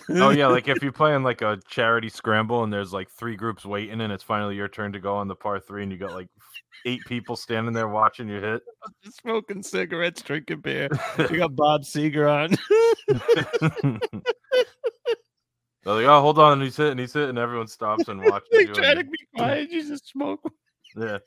oh 0.09 0.29
yeah, 0.29 0.45
like 0.49 0.67
if 0.67 0.83
you 0.83 0.91
play 0.91 1.15
in 1.15 1.23
like 1.23 1.41
a 1.41 1.57
charity 1.67 2.09
scramble 2.09 2.63
and 2.63 2.71
there's 2.71 2.93
like 2.93 3.09
three 3.09 3.35
groups 3.35 3.65
waiting 3.65 4.01
and 4.01 4.13
it's 4.13 4.21
finally 4.21 4.55
your 4.55 4.67
turn 4.67 4.93
to 4.93 4.99
go 4.99 5.15
on 5.15 5.27
the 5.27 5.33
par 5.33 5.59
three 5.59 5.81
and 5.81 5.91
you 5.91 5.97
got 5.97 6.13
like 6.13 6.27
eight 6.85 7.03
people 7.07 7.35
standing 7.35 7.73
there 7.73 7.87
watching 7.87 8.29
you 8.29 8.39
hit. 8.39 8.61
smoking 9.21 9.63
cigarettes, 9.63 10.21
drinking 10.21 10.59
beer. 10.59 10.89
You 11.17 11.37
got 11.37 11.55
Bob 11.55 11.81
Seger 11.81 12.29
on. 12.29 12.55
They're 15.83 15.95
like, 15.95 16.05
oh, 16.05 16.21
hold 16.21 16.37
on, 16.37 16.61
he's 16.61 16.77
hitting, 16.77 16.99
he's 16.99 17.13
hitting. 17.13 17.39
Everyone 17.39 17.67
stops 17.67 18.07
and 18.09 18.23
watches 18.23 18.47
they 18.51 18.59
you. 18.59 18.73
try 18.73 18.93
to 18.93 19.03
be 19.03 19.17
quiet. 19.35 19.71
You 19.71 19.83
just 19.83 20.07
smoke. 20.07 20.39
Yeah. 20.95 21.17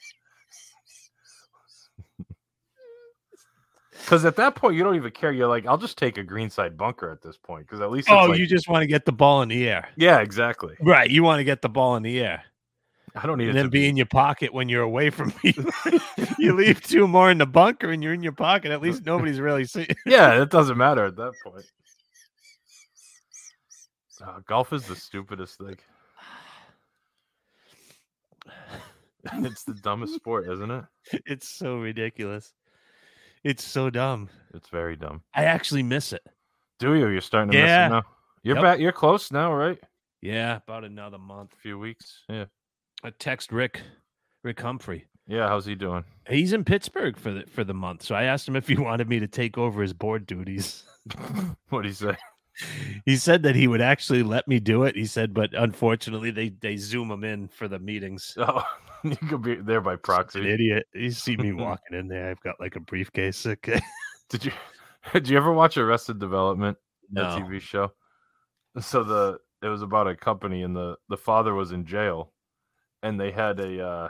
Because 4.06 4.24
at 4.24 4.36
that 4.36 4.54
point, 4.54 4.76
you 4.76 4.84
don't 4.84 4.94
even 4.94 5.10
care. 5.10 5.32
You're 5.32 5.48
like, 5.48 5.66
I'll 5.66 5.76
just 5.76 5.98
take 5.98 6.16
a 6.16 6.22
greenside 6.22 6.76
bunker 6.76 7.10
at 7.10 7.22
this 7.22 7.36
point. 7.36 7.66
Because 7.66 7.80
at 7.80 7.90
least, 7.90 8.06
it's 8.06 8.12
Oh, 8.14 8.26
like- 8.26 8.38
you 8.38 8.46
just 8.46 8.68
want 8.68 8.82
to 8.82 8.86
get 8.86 9.04
the 9.04 9.10
ball 9.10 9.42
in 9.42 9.48
the 9.48 9.68
air. 9.68 9.88
yeah, 9.96 10.20
exactly. 10.20 10.76
Right. 10.80 11.10
You 11.10 11.24
want 11.24 11.40
to 11.40 11.44
get 11.44 11.60
the 11.60 11.68
ball 11.68 11.96
in 11.96 12.04
the 12.04 12.20
air. 12.20 12.44
I 13.16 13.26
don't 13.26 13.36
need 13.38 13.48
And 13.48 13.50
it 13.58 13.62
then 13.62 13.64
to 13.64 13.70
be 13.70 13.88
in 13.88 13.96
your 13.96 14.06
pocket 14.06 14.54
when 14.54 14.68
you're 14.68 14.84
away 14.84 15.10
from 15.10 15.34
me. 15.42 15.56
you 16.38 16.52
leave 16.54 16.80
two 16.84 17.08
more 17.08 17.32
in 17.32 17.38
the 17.38 17.46
bunker 17.46 17.90
and 17.90 18.00
you're 18.00 18.12
in 18.14 18.22
your 18.22 18.30
pocket. 18.30 18.70
At 18.70 18.80
least 18.80 19.04
nobody's 19.04 19.40
really 19.40 19.64
seeing. 19.64 19.88
Yeah, 20.06 20.40
it 20.40 20.50
doesn't 20.50 20.76
matter 20.78 21.04
at 21.06 21.16
that 21.16 21.32
point. 21.42 21.64
Uh, 24.24 24.38
golf 24.46 24.72
is 24.72 24.86
the 24.86 24.94
stupidest 24.94 25.58
thing. 25.58 25.76
it's 29.44 29.64
the 29.64 29.74
dumbest 29.74 30.14
sport, 30.14 30.48
isn't 30.48 30.70
it? 30.70 30.84
It's 31.26 31.48
so 31.48 31.78
ridiculous. 31.78 32.52
It's 33.46 33.62
so 33.62 33.90
dumb. 33.90 34.28
It's 34.54 34.68
very 34.70 34.96
dumb. 34.96 35.22
I 35.32 35.44
actually 35.44 35.84
miss 35.84 36.12
it. 36.12 36.26
Do 36.80 36.94
you? 36.94 37.06
You're 37.06 37.20
starting 37.20 37.52
to 37.52 37.58
miss 37.58 37.68
Yeah. 37.68 37.86
it 37.86 37.90
now. 37.90 38.02
You're 38.42 38.56
Yep. 38.56 38.64
back. 38.64 38.78
You're 38.80 38.90
close 38.90 39.30
now, 39.30 39.54
right? 39.54 39.78
Yeah, 40.20 40.56
about 40.56 40.82
another 40.82 41.18
month. 41.18 41.52
A 41.52 41.56
few 41.56 41.78
weeks. 41.78 42.24
Yeah. 42.28 42.46
I 43.04 43.10
text 43.10 43.52
Rick, 43.52 43.82
Rick 44.42 44.60
Humphrey. 44.60 45.06
Yeah, 45.28 45.46
how's 45.46 45.64
he 45.64 45.76
doing? 45.76 46.04
He's 46.28 46.52
in 46.52 46.64
Pittsburgh 46.64 47.16
for 47.16 47.30
the 47.30 47.44
for 47.46 47.62
the 47.62 47.72
month. 47.74 48.02
So 48.02 48.16
I 48.16 48.24
asked 48.24 48.48
him 48.48 48.56
if 48.56 48.66
he 48.66 48.74
wanted 48.76 49.08
me 49.08 49.20
to 49.20 49.28
take 49.28 49.56
over 49.56 49.80
his 49.80 49.92
board 49.92 50.26
duties. 50.26 50.82
what 51.68 51.82
do 51.82 51.88
you 51.88 51.94
say? 51.94 52.16
He 53.04 53.16
said 53.16 53.42
that 53.42 53.54
he 53.54 53.68
would 53.68 53.80
actually 53.80 54.22
let 54.22 54.48
me 54.48 54.58
do 54.60 54.84
it. 54.84 54.96
He 54.96 55.06
said, 55.06 55.34
but 55.34 55.52
unfortunately, 55.54 56.30
they 56.30 56.48
they 56.48 56.76
zoom 56.76 57.10
him 57.10 57.24
in 57.24 57.48
for 57.48 57.68
the 57.68 57.78
meetings. 57.78 58.36
Oh, 58.48 58.62
you 59.04 59.16
could 59.16 59.42
be 59.42 59.56
there 59.56 59.80
by 59.80 59.96
proxy. 59.96 60.48
idiot. 60.48 60.86
You 60.94 61.10
see 61.10 61.36
me 61.36 61.52
walking 61.52 61.98
in 61.98 62.08
there. 62.08 62.30
I've 62.30 62.40
got 62.40 62.58
like 62.58 62.76
a 62.76 62.80
briefcase. 62.80 63.44
Okay. 63.46 63.80
Did 64.30 64.44
you 64.46 64.52
did 65.12 65.28
you 65.28 65.36
ever 65.36 65.52
watch 65.52 65.76
Arrested 65.76 66.18
Development? 66.18 66.76
That 67.12 67.22
No. 67.38 67.44
TV 67.46 67.60
show. 67.60 67.92
So 68.80 69.04
the 69.04 69.38
it 69.62 69.68
was 69.68 69.82
about 69.82 70.08
a 70.08 70.16
company 70.16 70.62
and 70.62 70.74
the 70.74 70.96
the 71.08 71.16
father 71.16 71.54
was 71.54 71.72
in 71.72 71.84
jail 71.84 72.32
and 73.02 73.20
they 73.20 73.30
had 73.30 73.60
a 73.60 73.86
uh 73.86 74.08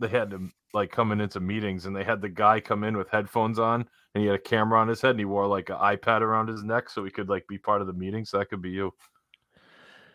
they 0.00 0.08
had 0.08 0.30
to 0.30 0.48
like 0.72 0.90
coming 0.90 1.20
into 1.20 1.40
meetings 1.40 1.86
and 1.86 1.94
they 1.94 2.04
had 2.04 2.20
the 2.20 2.28
guy 2.28 2.58
come 2.58 2.84
in 2.84 2.96
with 2.96 3.08
headphones 3.10 3.58
on 3.58 3.86
and 4.14 4.22
he 4.22 4.26
had 4.26 4.36
a 4.36 4.42
camera 4.42 4.80
on 4.80 4.88
his 4.88 5.00
head 5.00 5.12
and 5.12 5.18
he 5.18 5.24
wore 5.24 5.46
like 5.46 5.68
an 5.68 5.76
iPad 5.76 6.22
around 6.22 6.48
his 6.48 6.64
neck 6.64 6.88
so 6.88 7.04
he 7.04 7.10
could 7.10 7.28
like 7.28 7.46
be 7.46 7.58
part 7.58 7.80
of 7.80 7.86
the 7.86 7.92
meeting. 7.92 8.24
So 8.24 8.38
that 8.38 8.48
could 8.48 8.62
be 8.62 8.70
you. 8.70 8.92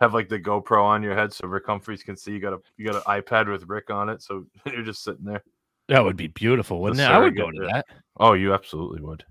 Have 0.01 0.13
like 0.13 0.27
the 0.27 0.39
GoPro 0.39 0.84
on 0.84 1.04
your 1.04 1.15
head 1.15 1.32
so 1.32 1.48
Rick 1.48 1.68
Humphreys 1.68 2.04
can 2.04 2.18
see 2.18 2.32
you 2.32 2.39
got 2.39 2.54
a 2.54 2.60
you 2.77 2.86
got 2.86 2.96
an 2.96 3.22
iPad 3.22 3.50
with 3.50 3.63
Rick 3.70 3.89
on 3.89 4.10
it, 4.10 4.22
so 4.22 4.46
you're 4.65 4.84
just 4.84 5.04
sitting 5.04 5.24
there. 5.24 5.44
That 5.88 6.04
would 6.04 6.18
be 6.18 6.27
beautiful, 6.27 6.82
wouldn't 6.82 7.00
it? 7.00 7.04
I 7.04 7.20
would 7.20 7.38
go 7.38 7.51
to 7.51 7.58
surrogate, 7.58 7.74
that. 7.74 7.86
Oh, 8.18 8.34
you 8.34 8.54
absolutely 8.54 9.01
would. 9.01 9.24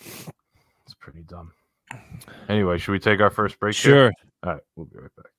It's 0.00 0.94
pretty 1.00 1.22
dumb. 1.22 1.52
Anyway, 2.48 2.78
should 2.78 2.92
we 2.92 2.98
take 2.98 3.20
our 3.20 3.30
first 3.30 3.58
break? 3.58 3.74
here? 3.74 3.92
Sure. 3.92 4.12
All 4.44 4.52
right, 4.52 4.62
we'll 4.76 4.86
be 4.86 4.98
right 4.98 5.10
back. 5.16 5.33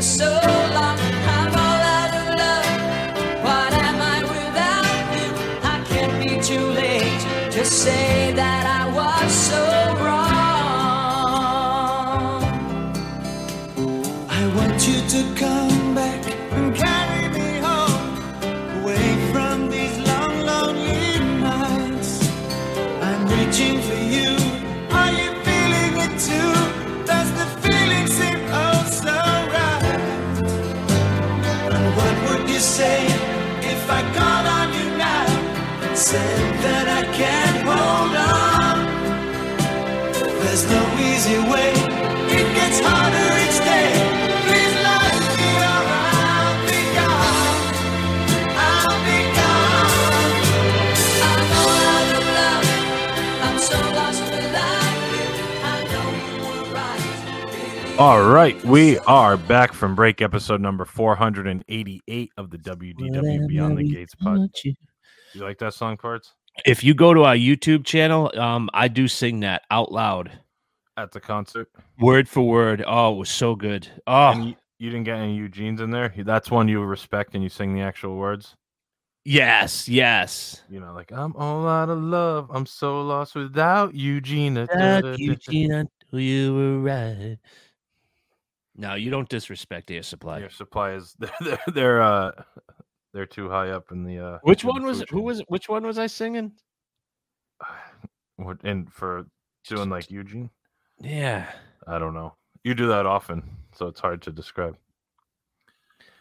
So 0.00 0.37
All 57.98 58.22
right, 58.22 58.62
we 58.64 58.96
are 59.00 59.36
back 59.36 59.72
from 59.72 59.96
break, 59.96 60.22
episode 60.22 60.60
number 60.60 60.84
488 60.84 62.32
of 62.36 62.48
the 62.48 62.56
WDW 62.58 63.48
Beyond 63.48 63.76
the 63.76 63.82
Gates 63.82 64.14
pod. 64.14 64.48
You 64.62 64.74
like 65.34 65.58
that 65.58 65.74
song, 65.74 65.96
parts? 65.96 66.32
If 66.64 66.84
you 66.84 66.94
go 66.94 67.12
to 67.12 67.24
our 67.24 67.34
YouTube 67.34 67.84
channel, 67.84 68.30
um, 68.38 68.70
I 68.72 68.86
do 68.86 69.08
sing 69.08 69.40
that 69.40 69.62
out 69.72 69.90
loud, 69.90 70.30
At 70.96 71.10
the 71.10 71.18
concert, 71.18 71.72
word 71.98 72.28
for 72.28 72.42
word. 72.42 72.84
Oh, 72.86 73.14
it 73.14 73.18
was 73.18 73.30
so 73.30 73.56
good. 73.56 73.88
Oh, 74.06 74.32
you, 74.32 74.54
you 74.78 74.90
didn't 74.90 75.04
get 75.04 75.18
any 75.18 75.34
Eugene's 75.36 75.80
in 75.80 75.90
there. 75.90 76.14
That's 76.18 76.52
one 76.52 76.68
you 76.68 76.80
respect, 76.84 77.34
and 77.34 77.42
you 77.42 77.48
sing 77.48 77.74
the 77.74 77.80
actual 77.80 78.16
words. 78.16 78.54
yes, 79.24 79.88
yes. 79.88 80.62
You 80.70 80.78
know, 80.78 80.92
like 80.92 81.10
I'm 81.10 81.34
all 81.34 81.66
out 81.66 81.88
of 81.88 81.98
love. 81.98 82.48
I'm 82.54 82.64
so 82.64 83.02
lost 83.02 83.34
without 83.34 83.92
Eugene. 83.92 84.54
Da, 84.54 84.66
da, 84.66 84.76
da, 84.76 85.00
da. 85.00 85.14
Eugene, 85.18 85.88
you 86.12 86.54
were 86.54 86.78
right. 86.78 87.38
No, 88.80 88.94
you 88.94 89.10
don't 89.10 89.28
disrespect 89.28 89.90
Air 89.90 90.02
Supply. 90.04 90.40
Air 90.40 90.50
supply 90.50 90.92
is 90.92 91.14
they're 91.18 91.30
they're, 91.40 91.58
they're 91.74 92.02
uh 92.02 92.30
they're 93.12 93.26
too 93.26 93.50
high 93.50 93.70
up 93.70 93.90
in 93.90 94.04
the 94.04 94.18
uh. 94.18 94.38
Which 94.42 94.64
one 94.64 94.84
was? 94.84 95.04
Who 95.10 95.20
was 95.20 95.40
it? 95.40 95.46
Which 95.48 95.68
one 95.68 95.84
was 95.84 95.98
I 95.98 96.06
singing? 96.06 96.52
What 98.36 98.58
and 98.62 98.88
for 98.92 99.26
doing 99.66 99.90
like 99.90 100.12
Eugene? 100.12 100.48
Yeah, 101.00 101.50
I 101.88 101.98
don't 101.98 102.14
know. 102.14 102.34
You 102.62 102.72
do 102.72 102.86
that 102.86 103.04
often, 103.04 103.42
so 103.74 103.88
it's 103.88 103.98
hard 103.98 104.22
to 104.22 104.30
describe. 104.30 104.76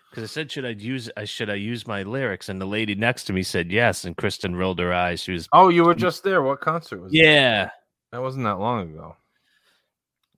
because 0.10 0.24
I 0.24 0.26
said, 0.26 0.52
should 0.52 0.66
I 0.66 0.70
use? 0.70 1.12
I 1.16 1.26
should 1.26 1.52
I 1.52 1.56
use 1.56 1.86
my 1.86 2.02
lyrics? 2.02 2.50
And 2.50 2.60
the 2.60 2.66
lady 2.66 2.96
next 2.96 3.26
to 3.26 3.34
me 3.34 3.44
said 3.44 3.72
yes, 3.72 4.04
and 4.04 4.18
Kristen 4.18 4.56
rolled 4.56 4.80
her 4.80 4.92
eyes. 4.92 5.22
She 5.22 5.32
was, 5.34 5.48
Oh, 5.54 5.70
you 5.70 5.84
were 5.84 5.94
just 6.08 6.24
there. 6.24 6.42
What 6.42 6.60
concert 6.60 7.02
was? 7.04 7.12
that? 7.12 7.18
yeah. 7.20 7.70
that 8.12 8.22
wasn't 8.24 8.46
that 8.46 8.58
long 8.58 8.90
ago. 8.90 9.16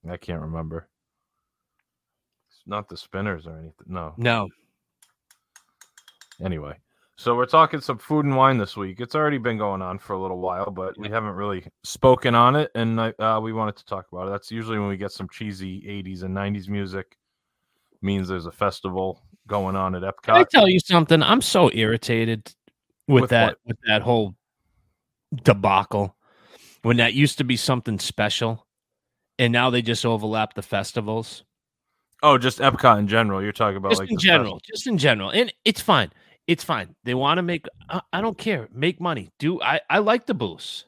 I 0.10 0.18
can't 0.18 0.42
remember. 0.42 0.90
Not 2.70 2.88
the 2.88 2.96
spinners 2.98 3.48
or 3.48 3.58
anything. 3.58 3.88
No. 3.88 4.14
No, 4.18 4.48
Anyway, 6.42 6.74
so 7.18 7.36
we're 7.36 7.46
talking 7.46 7.82
some 7.82 7.98
food 7.98 8.24
and 8.26 8.36
wine 8.38 8.58
this 8.58 8.78
week. 8.78 9.02
It's 9.02 9.16
already 9.16 9.38
been 9.38 9.58
going 9.58 9.82
on 9.82 10.00
for 10.00 10.14
a 10.14 10.22
little 10.22 10.40
while, 10.40 10.72
but 10.72 10.98
we 10.98 11.10
haven't 11.10 11.34
really 11.34 11.66
spoken 11.84 12.34
on 12.34 12.56
it, 12.56 12.72
and 12.76 12.98
uh, 12.98 13.40
we 13.44 13.52
wanted 13.52 13.76
to 13.78 13.86
talk 13.86 14.08
about 14.12 14.28
it. 14.28 14.32
That's 14.32 14.52
usually 14.52 14.80
when 14.80 14.88
we 14.88 14.96
get 14.96 15.12
some 15.12 15.28
cheesy 15.30 15.82
'80s 15.82 16.24
and 16.24 16.36
'90s 16.36 16.70
music. 16.70 17.18
Means 18.02 18.30
there's 18.30 18.46
a 18.46 18.52
festival 18.52 19.22
going 19.48 19.76
on 19.76 19.96
at 19.96 20.22
Can 20.22 20.36
I 20.36 20.46
tell 20.46 20.70
you 20.70 20.80
something? 20.80 21.22
I'm 21.22 21.42
so 21.42 21.70
irritated 21.74 22.54
with, 23.10 23.24
With 23.24 23.30
that 23.32 23.48
what? 23.48 23.58
with 23.66 23.78
that 23.88 24.02
whole 24.02 24.36
debacle. 25.44 26.16
When 26.84 26.98
that 26.98 27.14
used 27.14 27.40
to 27.40 27.44
be 27.44 27.58
something 27.58 28.00
special, 28.00 28.66
and 29.38 29.52
now 29.52 29.70
they 29.70 29.82
just 29.82 30.06
overlap 30.06 30.54
the 30.54 30.62
festivals. 30.62 31.44
Oh, 32.22 32.38
just 32.38 32.60
Epcot 32.60 33.00
in 33.00 33.08
general. 33.08 33.42
You're 33.42 33.52
talking 33.52 33.78
about 33.78 33.92
just 33.92 34.02
like 34.02 34.12
in 34.12 34.18
general, 34.18 34.60
just 34.64 34.88
in 34.88 34.98
general, 34.98 35.30
and 35.30 35.54
it's 35.64 35.82
fine. 35.82 36.12
It's 36.48 36.64
fine. 36.64 36.96
They 37.04 37.14
want 37.14 37.38
to 37.38 37.42
make. 37.42 37.66
I, 37.90 38.02
I 38.12 38.22
don't 38.22 38.38
care. 38.38 38.68
Make 38.74 39.00
money. 39.00 39.32
Do 39.40 39.62
I? 39.62 39.80
I 39.90 40.00
like 40.00 40.26
the 40.26 40.34
booths, 40.34 40.86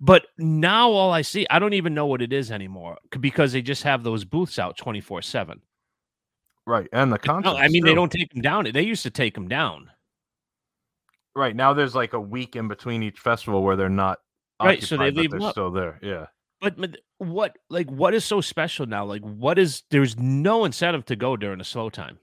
but 0.00 0.26
now 0.38 0.90
all 0.90 1.12
I 1.12 1.22
see, 1.22 1.46
I 1.50 1.58
don't 1.58 1.74
even 1.74 1.94
know 1.94 2.06
what 2.06 2.22
it 2.22 2.32
is 2.32 2.50
anymore 2.50 2.98
because 3.20 3.52
they 3.52 3.62
just 3.62 3.84
have 3.84 4.02
those 4.02 4.24
booths 4.24 4.58
out 4.58 4.76
twenty 4.76 5.00
four 5.00 5.22
seven. 5.22 5.60
right, 6.66 6.88
and 6.92 7.12
the 7.12 7.40
No. 7.44 7.56
I 7.56 7.68
mean 7.68 7.84
they 7.84 7.94
don't 7.94 8.10
take 8.10 8.32
them 8.32 8.42
down. 8.42 8.68
They 8.72 8.82
used 8.82 9.04
to 9.04 9.10
take 9.10 9.34
them 9.34 9.48
down. 9.48 9.90
Right 11.34 11.54
now, 11.56 11.72
there's 11.72 11.94
like 11.94 12.12
a 12.12 12.20
week 12.20 12.56
in 12.56 12.68
between 12.68 13.02
each 13.02 13.18
festival 13.20 13.62
where 13.62 13.76
they're 13.76 13.88
not. 13.88 14.18
Right, 14.62 14.82
so 14.82 14.96
they 14.96 15.10
leave 15.10 15.30
they're 15.30 15.42
up. 15.42 15.52
still 15.52 15.70
there. 15.70 15.98
Yeah. 16.02 16.26
But, 16.62 16.76
but 16.76 16.98
what 17.18 17.58
like 17.68 17.90
what 17.90 18.14
is 18.14 18.24
so 18.24 18.40
special 18.40 18.86
now? 18.86 19.04
Like 19.04 19.22
what 19.22 19.58
is 19.58 19.82
there's 19.90 20.16
no 20.16 20.64
incentive 20.64 21.04
to 21.06 21.16
go 21.16 21.36
during 21.36 21.60
a 21.60 21.64
slow 21.64 21.90
time. 21.90 22.18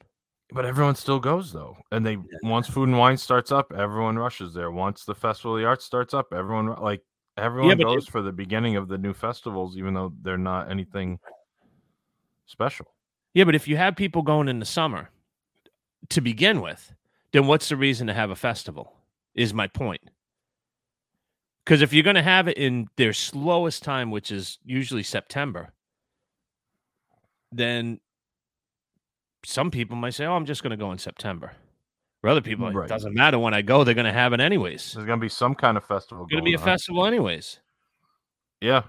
But 0.51 0.65
everyone 0.65 0.95
still 0.95 1.19
goes 1.19 1.51
though, 1.51 1.77
and 1.91 2.05
they 2.05 2.17
once 2.41 2.67
food 2.67 2.87
and 2.87 2.97
wine 2.97 3.17
starts 3.17 3.51
up, 3.51 3.73
everyone 3.77 4.17
rushes 4.17 4.53
there. 4.53 4.71
Once 4.71 5.03
the 5.03 5.13
festival 5.13 5.55
of 5.55 5.61
the 5.61 5.67
arts 5.67 5.83
starts 5.83 6.13
up, 6.13 6.27
everyone 6.33 6.73
like 6.81 7.01
everyone 7.37 7.77
but 7.77 7.83
goes 7.83 8.07
for 8.07 8.21
the 8.21 8.31
beginning 8.31 8.77
of 8.77 8.87
the 8.87 8.97
new 8.97 9.13
festivals, 9.13 9.77
even 9.77 9.93
though 9.93 10.13
they're 10.21 10.37
not 10.37 10.71
anything 10.71 11.19
special. 12.45 12.87
Yeah, 13.33 13.43
but 13.43 13.55
if 13.55 13.67
you 13.67 13.75
have 13.75 13.97
people 13.97 14.21
going 14.21 14.47
in 14.47 14.59
the 14.59 14.65
summer 14.65 15.09
to 16.09 16.21
begin 16.21 16.61
with, 16.61 16.93
then 17.33 17.45
what's 17.45 17.69
the 17.69 17.75
reason 17.75 18.07
to 18.07 18.13
have 18.13 18.31
a 18.31 18.35
festival? 18.37 18.93
Is 19.35 19.53
my 19.53 19.67
point. 19.67 20.01
Because 21.65 21.81
if 21.81 21.93
you're 21.93 22.03
going 22.03 22.15
to 22.15 22.23
have 22.23 22.47
it 22.47 22.57
in 22.57 22.87
their 22.97 23.13
slowest 23.13 23.83
time, 23.83 24.09
which 24.11 24.31
is 24.31 24.57
usually 24.65 25.03
September, 25.03 25.71
then 27.51 27.99
some 29.45 29.71
people 29.71 29.95
might 29.95 30.13
say, 30.13 30.25
"Oh, 30.25 30.35
I'm 30.35 30.45
just 30.45 30.63
going 30.63 30.71
to 30.71 30.77
go 30.77 30.91
in 30.91 30.97
September." 30.97 31.53
For 32.21 32.29
other 32.29 32.41
people, 32.41 32.69
Right. 32.71 32.85
it 32.85 32.89
doesn't 32.89 33.13
matter 33.13 33.39
when 33.39 33.53
I 33.53 33.61
go; 33.61 33.83
they're 33.83 33.93
going 33.93 34.05
to 34.05 34.11
have 34.11 34.33
it 34.33 34.39
anyways. 34.39 34.93
There's 34.93 35.05
gonna 35.05 35.21
be 35.21 35.29
some 35.29 35.55
kind 35.55 35.77
of 35.77 35.85
festival. 35.85 36.25
It's 36.25 36.31
going 36.31 36.43
to 36.43 36.45
be 36.45 36.55
a 36.55 36.59
on. 36.59 36.63
festival 36.65 37.05
anyways. 37.05 37.59
Yeah. 38.61 38.83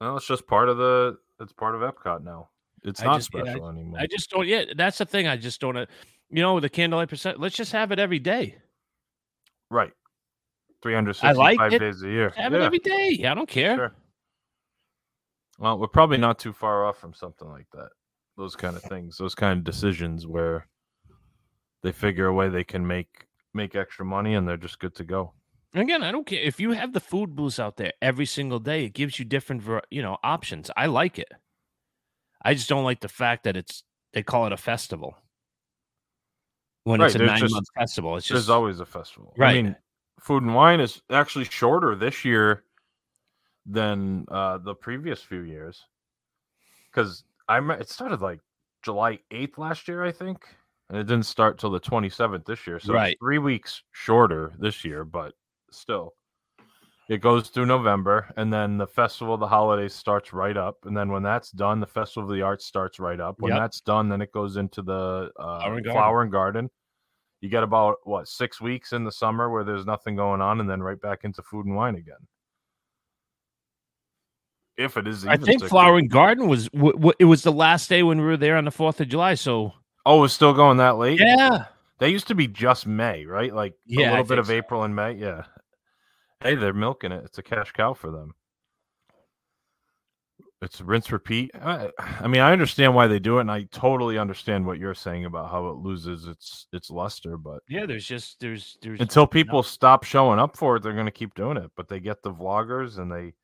Well, 0.00 0.16
it's 0.18 0.26
just 0.26 0.46
part 0.46 0.68
of 0.68 0.76
the. 0.76 1.18
It's 1.40 1.52
part 1.52 1.74
of 1.74 1.80
Epcot 1.80 2.22
now. 2.22 2.50
It's 2.84 3.02
I 3.02 3.06
not 3.06 3.16
just- 3.16 3.30
yeah, 3.34 3.40
I- 3.40 3.44
special 3.46 3.68
anymore. 3.68 3.98
I 4.00 4.06
just 4.06 4.30
don't. 4.30 4.46
Yeah, 4.46 4.64
that's 4.76 4.98
the 4.98 5.06
thing. 5.06 5.26
I 5.26 5.36
just 5.36 5.60
don't. 5.60 5.76
uh, 5.76 5.86
You 6.30 6.42
know, 6.42 6.60
the 6.60 6.68
candlelight 6.68 7.08
percent. 7.08 7.40
Let's 7.40 7.56
just 7.56 7.72
have 7.72 7.90
it 7.92 7.98
every 7.98 8.18
day. 8.18 8.58
right. 9.70 9.92
365 10.84 11.58
like 11.58 11.72
it. 11.72 11.78
days 11.78 12.02
a 12.02 12.08
year. 12.08 12.30
Have 12.36 12.52
it 12.52 12.58
Yeah, 12.58 12.64
every 12.66 12.78
day. 12.78 13.24
I 13.26 13.34
don't 13.34 13.48
care. 13.48 13.74
sure. 13.76 13.94
Well, 15.58 15.78
we're 15.78 15.88
probably 15.88 16.18
not 16.18 16.38
too 16.38 16.52
far 16.52 16.84
off 16.84 16.98
from 16.98 17.14
something 17.14 17.48
like 17.48 17.66
that. 17.72 17.88
Those 18.36 18.54
kind 18.54 18.76
of 18.76 18.82
things, 18.82 19.16
those 19.16 19.34
kind 19.34 19.56
of 19.58 19.64
decisions 19.64 20.26
where 20.26 20.66
they 21.82 21.92
figure 21.92 22.26
a 22.26 22.34
way 22.34 22.48
they 22.50 22.64
can 22.64 22.86
make 22.86 23.26
make 23.54 23.74
extra 23.76 24.04
money 24.04 24.34
and 24.34 24.46
they're 24.46 24.56
just 24.56 24.78
good 24.80 24.94
to 24.96 25.04
go. 25.04 25.32
Again, 25.74 26.02
I 26.02 26.12
don't 26.12 26.26
care 26.26 26.42
if 26.42 26.58
you 26.60 26.72
have 26.72 26.92
the 26.92 27.00
food 27.00 27.34
booths 27.34 27.58
out 27.60 27.76
there 27.76 27.92
every 28.02 28.26
single 28.26 28.58
day. 28.58 28.84
It 28.84 28.94
gives 28.94 29.18
you 29.18 29.24
different, 29.24 29.62
you 29.90 30.02
know, 30.02 30.18
options. 30.22 30.70
I 30.76 30.86
like 30.86 31.18
it. 31.18 31.30
I 32.44 32.52
just 32.54 32.68
don't 32.68 32.84
like 32.84 33.00
the 33.00 33.08
fact 33.08 33.44
that 33.44 33.56
it's 33.56 33.84
they 34.12 34.22
call 34.22 34.44
it 34.46 34.52
a 34.52 34.56
festival 34.56 35.16
when 36.82 37.00
it's 37.00 37.14
a 37.14 37.18
nine 37.18 37.38
just- 37.38 37.54
month 37.54 37.66
festival. 37.76 38.16
It's 38.16 38.26
just, 38.26 38.34
There's 38.34 38.50
always 38.50 38.80
a 38.80 38.86
festival. 38.86 39.32
I 39.38 39.40
Right. 39.40 39.64
mean, 39.64 39.76
food 40.24 40.42
and 40.42 40.54
wine 40.54 40.80
is 40.80 41.02
actually 41.10 41.44
shorter 41.44 41.94
this 41.94 42.24
year 42.24 42.64
than 43.66 44.24
uh, 44.30 44.56
the 44.58 44.74
previous 44.74 45.20
few 45.22 45.42
years. 45.42 45.84
Because 46.90 47.24
I 47.46 47.58
it 47.74 47.90
started 47.90 48.22
like 48.22 48.40
July 48.82 49.18
8th 49.30 49.58
last 49.58 49.86
year, 49.86 50.02
I 50.02 50.12
think, 50.12 50.46
and 50.88 50.98
it 50.98 51.04
didn't 51.04 51.26
start 51.26 51.58
till 51.58 51.70
the 51.70 51.80
27th 51.80 52.46
this 52.46 52.66
year. 52.66 52.80
So 52.80 52.94
Right. 52.94 53.16
three 53.20 53.38
weeks 53.38 53.82
shorter 53.92 54.54
this 54.58 54.84
year, 54.84 55.04
but 55.04 55.34
still. 55.70 56.14
It 57.10 57.20
goes 57.20 57.50
through 57.50 57.66
November, 57.66 58.32
and 58.38 58.50
then 58.50 58.78
the 58.78 58.86
festival 58.86 59.34
of 59.34 59.40
the 59.40 59.46
holidays 59.46 59.92
starts 59.92 60.32
right 60.32 60.56
up. 60.56 60.78
And 60.84 60.96
then 60.96 61.10
when 61.10 61.22
that's 61.22 61.50
done, 61.50 61.78
the 61.78 61.86
festival 61.86 62.30
of 62.30 62.34
the 62.34 62.40
arts 62.40 62.64
starts 62.64 62.98
right 62.98 63.20
up. 63.20 63.42
When 63.42 63.50
Yep. 63.50 63.60
that's 63.60 63.82
done, 63.82 64.08
then 64.08 64.22
it 64.22 64.32
goes 64.32 64.56
into 64.56 64.80
the 64.80 65.30
uh, 65.38 65.60
Flower 65.60 65.76
and 65.76 65.84
flower 65.84 66.22
and 66.22 66.32
garden. 66.32 66.70
You 67.44 67.50
get 67.50 67.62
about 67.62 67.96
what 68.04 68.26
six 68.26 68.58
weeks 68.58 68.94
in 68.94 69.04
the 69.04 69.12
summer 69.12 69.50
where 69.50 69.64
there's 69.64 69.84
nothing 69.84 70.16
going 70.16 70.40
on, 70.40 70.60
and 70.60 70.70
then 70.70 70.82
right 70.82 70.98
back 70.98 71.24
into 71.24 71.42
food 71.42 71.66
and 71.66 71.76
wine 71.76 71.94
again. 71.94 72.16
If 74.78 74.96
it 74.96 75.06
is, 75.06 75.26
I 75.26 75.36
think 75.36 75.62
Flower 75.62 75.98
and 75.98 76.08
Garden 76.08 76.48
was 76.48 76.70
w- 76.70 76.94
w- 76.94 77.12
it 77.18 77.26
was 77.26 77.42
the 77.42 77.52
last 77.52 77.90
day 77.90 78.02
when 78.02 78.18
we 78.18 78.24
were 78.24 78.38
there 78.38 78.56
on 78.56 78.64
the 78.64 78.70
Fourth 78.70 78.98
of 79.02 79.08
July. 79.08 79.34
So 79.34 79.74
Oh, 80.06 80.24
it's 80.24 80.32
still 80.32 80.54
going 80.54 80.78
that 80.78 80.96
late. 80.96 81.20
yeah, 81.20 81.66
They 81.98 82.08
used 82.08 82.28
to 82.28 82.34
be 82.34 82.48
just 82.48 82.86
May, 82.86 83.26
right? 83.26 83.54
Like 83.54 83.74
Yeah, 83.84 84.08
a 84.08 84.10
little 84.12 84.24
bit 84.24 84.38
of 84.38 84.46
so. 84.46 84.54
April 84.54 84.82
and 84.82 84.96
May. 84.96 85.12
Yeah. 85.12 85.44
Hey, 86.40 86.54
they're 86.54 86.72
milking 86.72 87.12
it. 87.12 87.24
It's 87.26 87.36
a 87.36 87.42
cash 87.42 87.72
cow 87.72 87.92
for 87.92 88.10
them. 88.10 88.32
It's 90.64 90.80
rinse 90.80 91.12
repeat. 91.12 91.50
I, 91.54 91.90
I 91.98 92.26
mean, 92.26 92.40
I 92.40 92.52
understand 92.52 92.94
why 92.94 93.06
they 93.06 93.18
do 93.18 93.36
it, 93.38 93.42
and 93.42 93.50
I 93.50 93.64
totally 93.70 94.16
understand 94.16 94.66
what 94.66 94.78
you're 94.78 94.94
saying 94.94 95.26
about 95.26 95.50
how 95.50 95.68
it 95.68 95.76
loses 95.76 96.26
its 96.26 96.66
its 96.72 96.90
luster. 96.90 97.36
But 97.36 97.62
yeah. 97.68 97.84
There's 97.84 98.06
just 98.06 98.40
there's 98.40 98.78
there's 98.80 99.00
until 99.00 99.26
people 99.26 99.62
stop 99.62 100.04
showing 100.04 100.38
up 100.38 100.56
for 100.56 100.76
it, 100.76 100.82
they're 100.82 100.94
going 100.94 101.04
to 101.04 101.12
keep 101.12 101.34
doing 101.34 101.58
it. 101.58 101.70
But 101.76 101.88
they 101.88 102.00
get 102.00 102.22
the 102.22 102.32
vloggers, 102.32 102.98
and 102.98 103.12
they, 103.12 103.34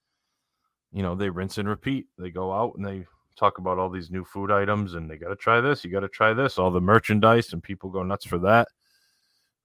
you 0.92 1.02
know, 1.02 1.14
they 1.14 1.28
rinse 1.28 1.58
and 1.58 1.68
repeat. 1.68 2.06
They 2.18 2.30
go 2.30 2.52
out 2.52 2.76
and 2.76 2.86
they 2.86 3.06
talk 3.36 3.58
about 3.58 3.78
all 3.78 3.90
these 3.90 4.10
new 4.10 4.24
food 4.24 4.50
items, 4.50 4.94
and 4.94 5.10
they 5.10 5.16
got 5.16 5.28
to 5.28 5.36
try 5.36 5.60
this. 5.60 5.84
You 5.84 5.90
got 5.90 6.00
to 6.00 6.08
try 6.08 6.32
this. 6.32 6.58
All 6.58 6.70
the 6.70 6.80
merchandise, 6.80 7.52
and 7.52 7.62
people 7.62 7.90
go 7.90 8.02
nuts 8.02 8.26
for 8.26 8.38
that, 8.38 8.68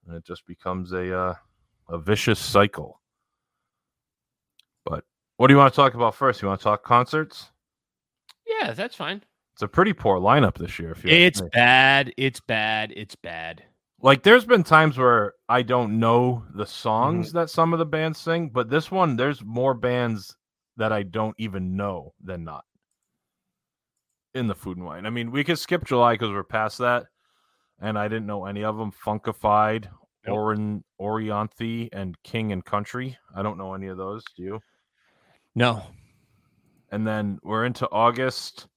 and 0.06 0.14
it 0.14 0.24
just 0.24 0.46
becomes 0.46 0.92
a 0.92 1.18
uh, 1.18 1.34
a 1.88 1.98
vicious 1.98 2.38
cycle. 2.38 3.00
But 4.84 5.04
what 5.36 5.48
do 5.48 5.54
you 5.54 5.58
want 5.58 5.72
to 5.72 5.76
talk 5.76 5.94
about 5.94 6.14
first? 6.14 6.42
You 6.42 6.48
want 6.48 6.60
to 6.60 6.64
talk 6.64 6.82
concerts? 6.82 7.50
yeah, 8.46 8.72
that's 8.72 8.94
fine. 8.94 9.22
It's 9.54 9.62
a 9.62 9.68
pretty 9.68 9.92
poor 9.92 10.18
lineup 10.20 10.58
this 10.58 10.78
year. 10.78 10.92
If 10.92 11.04
you 11.04 11.10
It's 11.10 11.40
bad. 11.52 12.12
It's 12.16 12.40
bad. 12.40 12.92
It's 12.94 13.16
bad. 13.16 13.62
like 14.02 14.22
there's 14.22 14.44
been 14.44 14.62
times 14.62 14.98
where 14.98 15.32
I 15.48 15.62
don't 15.62 15.98
know 15.98 16.44
the 16.54 16.64
mm-hmm. 16.64 16.70
songs 16.70 17.32
that 17.32 17.50
some 17.50 17.72
of 17.72 17.78
the 17.78 17.86
bands 17.86 18.18
sing, 18.18 18.50
but 18.50 18.68
this 18.68 18.90
one 18.90 19.16
there's 19.16 19.42
more 19.42 19.74
bands 19.74 20.36
that 20.76 20.92
I 20.92 21.02
don't 21.02 21.34
even 21.38 21.76
know 21.76 22.12
than 22.22 22.44
not 22.44 22.64
in 24.34 24.46
the 24.46 24.54
food 24.54 24.76
and 24.76 24.84
wine. 24.84 25.06
I 25.06 25.10
mean, 25.10 25.30
we 25.30 25.42
could 25.42 25.58
skip 25.58 25.84
July 25.84 26.14
because 26.14 26.30
we're 26.30 26.44
past 26.44 26.78
that, 26.78 27.06
and 27.80 27.98
I 27.98 28.08
didn't 28.08 28.26
know 28.26 28.44
any 28.44 28.62
of 28.62 28.76
them. 28.76 28.92
Funkified, 28.92 29.88
Nope. 30.26 30.36
Orin, 30.36 30.84
Orianthi, 31.00 31.88
and 31.92 32.14
King 32.22 32.52
and 32.52 32.64
Country. 32.64 33.16
I 33.34 33.42
don't 33.42 33.56
know 33.56 33.74
any 33.74 33.86
of 33.86 33.96
those. 33.96 34.22
Do 34.36 34.42
you? 34.42 34.60
No, 35.56 35.82
And 36.92 37.06
then 37.06 37.38
we're 37.42 37.64
into 37.64 37.88
August. 37.90 38.68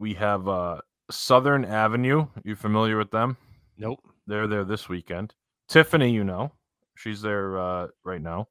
We 0.00 0.12
have 0.14 0.48
uh 0.48 0.78
Southern 1.10 1.64
Avenue. 1.64 2.26
You 2.44 2.56
familiar 2.56 2.98
with 2.98 3.10
them? 3.12 3.36
nope. 3.78 4.00
They're 4.26 4.46
there 4.46 4.64
this 4.64 4.88
weekend. 4.88 5.34
Tiffany, 5.68 6.10
you 6.10 6.24
know, 6.24 6.52
she's 6.96 7.22
there 7.22 7.58
uh, 7.58 7.88
right 8.04 8.20
now. 8.20 8.48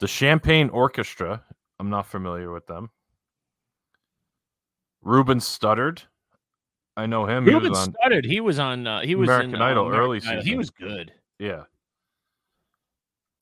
The 0.00 0.08
Champagne 0.08 0.68
Orchestra. 0.70 1.42
I'm 1.78 1.88
not 1.90 2.06
familiar 2.06 2.52
with 2.52 2.66
them. 2.66 2.90
Ruben 5.02 5.38
Studdard. 5.38 6.02
I 6.96 7.06
know 7.06 7.26
him. 7.26 7.44
He 7.46 7.52
Ruben 7.52 7.70
was 7.70 7.78
on, 7.78 7.94
started. 7.94 8.24
He 8.24 8.40
was 8.40 8.58
on. 8.58 8.86
Uh, 8.86 9.00
he 9.00 9.14
was 9.14 9.28
American 9.28 9.54
in, 9.54 9.62
uh, 9.62 9.66
Idol 9.66 9.86
American 9.86 10.04
early 10.04 10.20
Idol. 10.26 10.44
He 10.44 10.56
was 10.56 10.70
good. 10.70 11.12
yeah. 11.38 11.62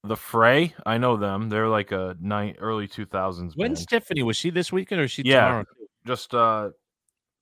The 0.03 0.17
Fray. 0.17 0.75
I 0.87 0.97
know 0.99 1.17
them. 1.17 1.49
They're 1.51 1.69
like 1.69 1.93
a 1.93 2.17
nine 2.21 2.57
early 2.59 2.89
2000s. 2.89 3.53
When's 3.55 3.81
band. 3.81 3.89
Tiffany? 3.89 4.23
Was 4.23 4.37
she 4.37 4.51
this 4.51 4.73
weekend 4.73 5.01
or 5.01 5.05
is 5.05 5.11
she 5.11 5.23
Yeah. 5.25 5.45
tomorrow? 5.47 5.65
just 6.07 6.35
uh 6.35 6.71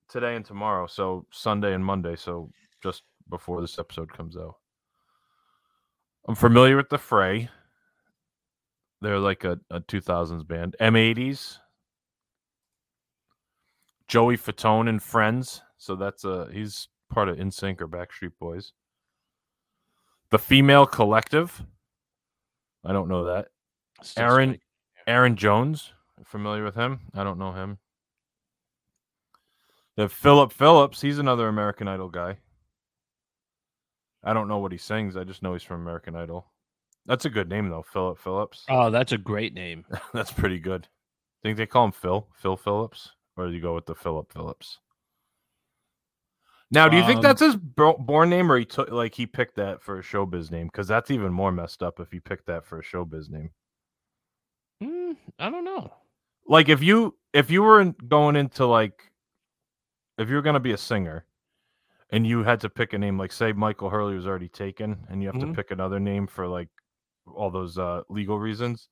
today 0.08 0.34
and 0.34 0.44
tomorrow 0.44 0.84
so 0.88 1.24
sunday 1.30 1.74
and 1.74 1.84
monday 1.84 2.16
so 2.16 2.50
just 2.82 3.04
before 3.30 3.60
this 3.60 3.78
episode 3.78 4.12
comes 4.12 4.36
out 4.36 4.56
i'm 6.26 6.34
familiar 6.34 6.76
with 6.76 6.88
the 6.88 6.98
fray 6.98 7.48
they're 9.00 9.20
like 9.20 9.44
a, 9.44 9.60
a 9.70 9.80
2000s 9.82 10.44
band 10.48 10.74
m80s 10.80 11.58
joey 14.08 14.36
fatone 14.36 14.88
and 14.88 15.00
friends 15.00 15.62
so 15.76 15.94
that's 15.94 16.24
a 16.24 16.48
he's 16.52 16.88
part 17.10 17.28
of 17.28 17.36
NSYNC 17.36 17.80
or 17.80 17.86
backstreet 17.86 18.32
boys 18.40 18.72
the 20.30 20.38
female 20.38 20.84
collective 20.84 21.62
i 22.84 22.92
don't 22.92 23.08
know 23.08 23.24
that 23.24 23.48
Still 24.02 24.24
aaron 24.24 24.48
speaking. 24.50 24.62
aaron 25.06 25.36
jones 25.36 25.92
familiar 26.24 26.64
with 26.64 26.74
him 26.74 27.00
i 27.14 27.22
don't 27.24 27.38
know 27.38 27.52
him 27.52 27.78
The 29.96 30.08
Philip 30.08 30.52
Phillips. 30.52 31.00
He's 31.00 31.18
another 31.18 31.48
American 31.48 31.88
Idol 31.88 32.08
guy. 32.08 32.38
I 34.22 34.32
don't 34.32 34.46
know 34.46 34.58
what 34.58 34.70
he 34.70 34.78
sings. 34.78 35.16
I 35.16 35.24
just 35.24 35.42
know 35.42 35.54
he's 35.54 35.64
from 35.64 35.80
American 35.80 36.14
Idol. 36.14 36.46
That's 37.06 37.24
a 37.24 37.30
good 37.30 37.48
name 37.48 37.68
though, 37.68 37.82
Philip 37.82 38.18
Phillips. 38.18 38.64
Oh, 38.68 38.90
that's 38.90 39.10
a 39.10 39.18
great 39.18 39.54
name. 39.54 39.84
That's 40.12 40.30
pretty 40.32 40.60
good. 40.60 40.86
I 40.86 41.38
Think 41.42 41.56
they 41.56 41.66
call 41.66 41.86
him 41.86 41.92
Phil, 41.92 42.28
Phil 42.34 42.56
Phillips, 42.56 43.10
or 43.36 43.48
do 43.48 43.52
you 43.52 43.60
go 43.60 43.74
with 43.74 43.86
the 43.86 43.94
Philip 43.96 44.32
Phillips? 44.32 44.78
Now, 46.70 46.88
do 46.88 46.96
you 46.98 47.02
think 47.04 47.16
Um, 47.18 47.22
that's 47.22 47.40
his 47.40 47.56
bro- 47.56 47.96
born 47.96 48.28
name, 48.28 48.52
or 48.52 48.58
he 48.58 48.64
took 48.66 48.90
like 48.90 49.14
he 49.14 49.26
picked 49.26 49.54
that 49.56 49.82
for 49.82 49.98
a 49.98 50.02
showbiz 50.02 50.50
name? 50.50 50.66
Because 50.66 50.86
that's 50.86 51.10
even 51.10 51.32
more 51.32 51.50
messed 51.50 51.82
up 51.82 51.98
if 51.98 52.10
he 52.12 52.20
picked 52.20 52.46
that 52.46 52.64
for 52.66 52.78
a 52.78 52.82
showbiz 52.82 53.30
name. 53.30 53.50
Hmm, 54.82 55.12
I 55.38 55.50
don't 55.50 55.64
know. 55.64 55.92
like 56.46 56.68
if 56.68 56.82
you 56.82 57.14
if 57.32 57.50
you 57.50 57.62
were 57.62 57.84
going 58.08 58.36
into 58.36 58.64
like 58.66 59.10
if 60.18 60.28
you 60.28 60.34
were 60.36 60.42
going 60.42 60.54
to 60.54 60.60
be 60.60 60.72
a 60.72 60.76
singer 60.78 61.24
and 62.10 62.26
you 62.26 62.42
had 62.42 62.60
to 62.60 62.70
pick 62.70 62.92
a 62.94 62.98
name 62.98 63.18
like 63.18 63.32
say 63.32 63.52
michael 63.52 63.90
hurley 63.90 64.14
was 64.14 64.26
already 64.26 64.48
taken 64.48 64.96
and 65.10 65.20
you 65.20 65.28
have 65.28 65.36
Mhm. 65.36 65.48
to 65.48 65.52
pick 65.52 65.70
another 65.72 65.98
name 66.00 66.26
for 66.26 66.46
like 66.48 66.68
all 67.26 67.50
those 67.50 67.76
uh 67.76 68.02
legal 68.08 68.38
reasons 68.38 68.88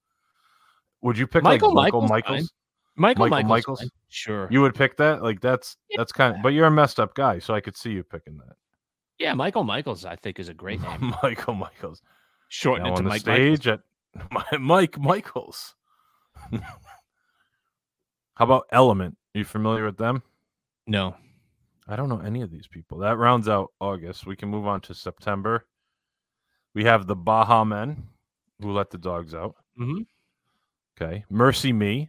would 1.03 1.17
you 1.17 1.27
pick 1.27 1.45
Michael 1.45 1.73
like 1.73 1.93
michael 1.95 2.03
Michaels, 2.03 2.11
michaels 2.31 2.53
Michael, 2.97 3.29
Michael 3.29 3.49
Michaels. 3.49 3.81
Michaels? 3.81 3.93
Sure. 4.09 4.49
you 4.51 4.61
would 4.63 4.75
pick 4.75 4.97
that 4.97 5.23
like 5.23 5.41
that's 5.41 5.77
that's 5.97 6.13
kind 6.13 6.35
of 6.37 6.43
but 6.43 6.51
you're 6.55 6.67
a 6.67 6.71
messed 6.71 6.99
up 6.99 7.15
guy 7.15 7.39
so 7.39 7.55
i 7.55 7.61
could 7.61 7.77
see 7.77 7.91
you 7.91 8.03
picking 8.03 8.37
that 8.39 8.57
yeah, 9.19 9.33
Michael 9.33 9.65
Michaels. 9.65 10.05
I 10.05 10.17
think 10.17 10.39
is 10.39 10.49
a 10.51 10.55
great 10.55 10.81
name. 10.87 11.15
michael 11.23 11.55
michaels 11.55 12.03
Shorten 12.49 12.87
it 12.87 12.97
to 12.97 13.03
Mike. 13.03 13.25
Michaels. 13.27 13.59
stage 13.61 13.67
at 13.69 13.81
mike 14.61 14.99
michaels 14.99 15.75
how 18.35 18.45
about 18.45 18.67
element 18.73 19.17
Are 19.35 19.39
you 19.39 19.45
familiar 19.45 19.85
with 19.85 19.97
them 19.99 20.23
No. 20.87 21.17
I 21.89 21.97
don't 21.97 22.09
know 22.09 22.19
any 22.21 22.43
of 22.43 22.51
these 22.51 22.67
people. 22.67 22.99
That 22.99 23.17
rounds 23.17 23.49
out 23.49 23.71
August. 23.81 24.27
We 24.27 24.35
can 24.35 24.49
move 24.49 24.67
on 24.67 24.81
to 24.83 24.93
September. 24.95 25.67
We 26.75 26.83
have 26.83 27.07
the 27.07 27.15
Baha 27.15 27.65
Men 27.65 28.09
who 28.61 28.73
let 28.73 28.91
the 28.91 28.99
dogs 28.99 29.35
out. 29.35 29.55
Mhm. 29.81 30.05
Okay. 31.01 31.25
MercyMe. 31.33 32.09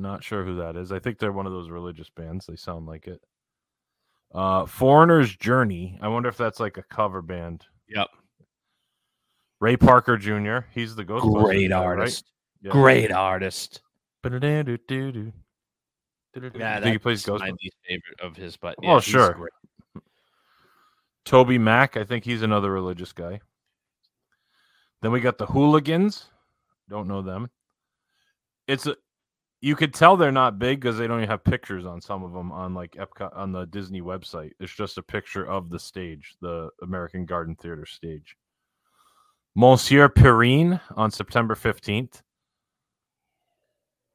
Not 0.00 0.24
sure 0.24 0.44
who 0.44 0.56
that 0.56 0.76
is. 0.76 0.92
I 0.92 0.98
think 0.98 1.18
they're 1.18 1.32
one 1.32 1.46
of 1.46 1.52
those 1.52 1.70
religious 1.70 2.10
bands. 2.10 2.46
They 2.46 2.56
sound 2.56 2.86
like 2.86 3.06
it. 3.06 3.20
Uh 4.34 4.66
Foreigner's 4.66 5.34
Journey. 5.36 5.98
I 6.02 6.08
wonder 6.08 6.28
if 6.28 6.36
that's 6.36 6.60
like 6.60 6.76
a 6.76 6.82
cover 6.82 7.22
band. 7.22 7.64
Yep. 7.88 8.08
Ray 9.60 9.76
Parker 9.76 10.16
Jr. 10.16 10.58
He's 10.72 10.94
the 10.94 11.04
Ghostbusters 11.04 11.44
Great 11.44 11.70
guy, 11.70 11.78
right? 11.80 11.86
artist. 11.86 12.24
Yeah. 12.62 12.72
Great 12.72 13.12
artist. 13.12 13.80
Yeah, 14.24 14.30
I 16.76 16.76
he 16.76 16.80
that's 16.98 17.02
plays 17.02 17.26
my 17.26 17.50
least 17.62 17.76
favorite 17.88 18.20
of 18.22 18.36
his, 18.36 18.56
but 18.56 18.74
Oh, 18.78 18.82
yeah, 18.86 18.94
he's 18.96 19.04
sure. 19.04 19.32
great. 19.32 19.52
TobyMac, 21.24 22.00
I 22.00 22.04
think 22.04 22.24
he's 22.24 22.42
another 22.42 22.70
religious 22.70 23.12
guy. 23.12 23.40
Then 25.02 25.12
we 25.12 25.20
got 25.20 25.38
the 25.38 25.46
Hooligans. 25.46 26.26
Don't 26.88 27.08
know 27.08 27.22
them. 27.22 27.50
It's 28.66 28.86
a 28.86 28.96
you 29.60 29.74
could 29.74 29.92
tell 29.92 30.16
they're 30.16 30.30
not 30.30 30.58
big 30.58 30.80
because 30.80 30.98
they 30.98 31.06
don't 31.06 31.18
even 31.18 31.30
have 31.30 31.42
pictures 31.42 31.84
on 31.84 32.00
some 32.00 32.22
of 32.22 32.32
them 32.32 32.52
on 32.52 32.74
like 32.74 32.92
Epcot 32.92 33.36
on 33.36 33.52
the 33.52 33.66
Disney 33.66 34.00
website. 34.00 34.52
It's 34.60 34.74
just 34.74 34.98
a 34.98 35.02
picture 35.02 35.44
of 35.44 35.68
the 35.68 35.78
stage, 35.78 36.36
the 36.40 36.70
American 36.82 37.24
Garden 37.24 37.56
Theater 37.56 37.84
stage. 37.84 38.36
Monsieur 39.56 40.08
Periné 40.08 40.80
on 40.96 41.10
September 41.10 41.56
15th. 41.56 42.22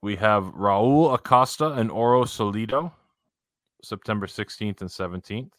We 0.01 0.15
have 0.17 0.43
Raul 0.53 1.13
Acosta 1.13 1.71
and 1.73 1.91
Oro 1.91 2.23
Solido, 2.23 2.91
September 3.83 4.27
16th 4.27 4.81
and 4.81 4.89
17th. 4.89 5.51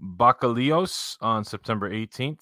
Bacilos 0.00 1.16
on 1.20 1.44
September 1.44 1.90
18th. 1.90 2.40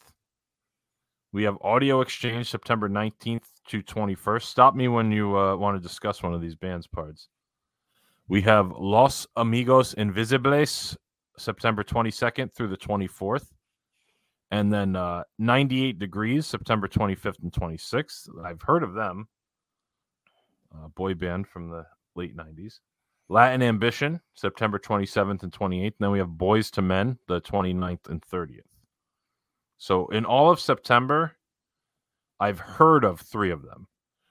We 1.33 1.43
have 1.45 1.59
Audio 1.63 2.01
Exchange 2.01 2.51
September 2.51 2.89
19th 2.89 3.45
to 3.71 3.83
21st. 3.85 4.43
Stop 4.43 4.75
me 4.75 4.89
when 4.89 5.13
you 5.13 5.39
uh, 5.39 5.55
want 5.55 5.81
to 5.81 5.81
discuss 5.81 6.25
one 6.25 6.35
of 6.35 6.41
these 6.41 6.57
bands 6.57 6.89
parts. 6.89 7.29
We 8.27 8.43
have 8.43 8.73
Los 8.77 9.29
Amigos 9.37 9.95
Invisibles 9.95 10.97
September 11.39 11.85
22nd 11.85 12.53
through 12.53 12.69
the 12.69 12.77
24th. 12.77 13.47
And 14.51 14.73
then 14.73 14.97
uh, 14.97 15.23
98 15.39 16.01
Degrees 16.01 16.47
September 16.47 16.89
25th 16.89 17.43
and 17.45 17.53
26th. 17.53 18.29
I've 18.45 18.61
heard 18.61 18.83
of 18.83 18.95
them. 18.95 19.29
Uh, 20.75 20.89
boy 20.89 21.15
band 21.15 21.47
from 21.47 21.71
the 21.71 21.87
late 22.17 22.37
90s. 22.37 22.81
Latin 23.29 23.63
Ambition 23.63 24.21
September 24.35 24.81
27th 24.81 25.45
and 25.45 25.53
28th. 25.53 25.85
And 25.85 25.95
then 26.01 26.11
we 26.11 26.19
have 26.19 26.31
Boyz 26.31 26.77
II 26.77 26.85
Men 26.85 27.19
the 27.29 27.41
29th 27.41 28.09
and 28.09 28.21
30th. 28.21 28.63
So 29.79 30.09
in 30.09 30.25
all 30.25 30.51
of 30.51 30.59
September, 30.59 31.37
I've 32.41 32.59
heard 32.59 33.05
of 33.05 33.21
three 33.21 33.51
of 33.51 33.63
them. 33.63 33.87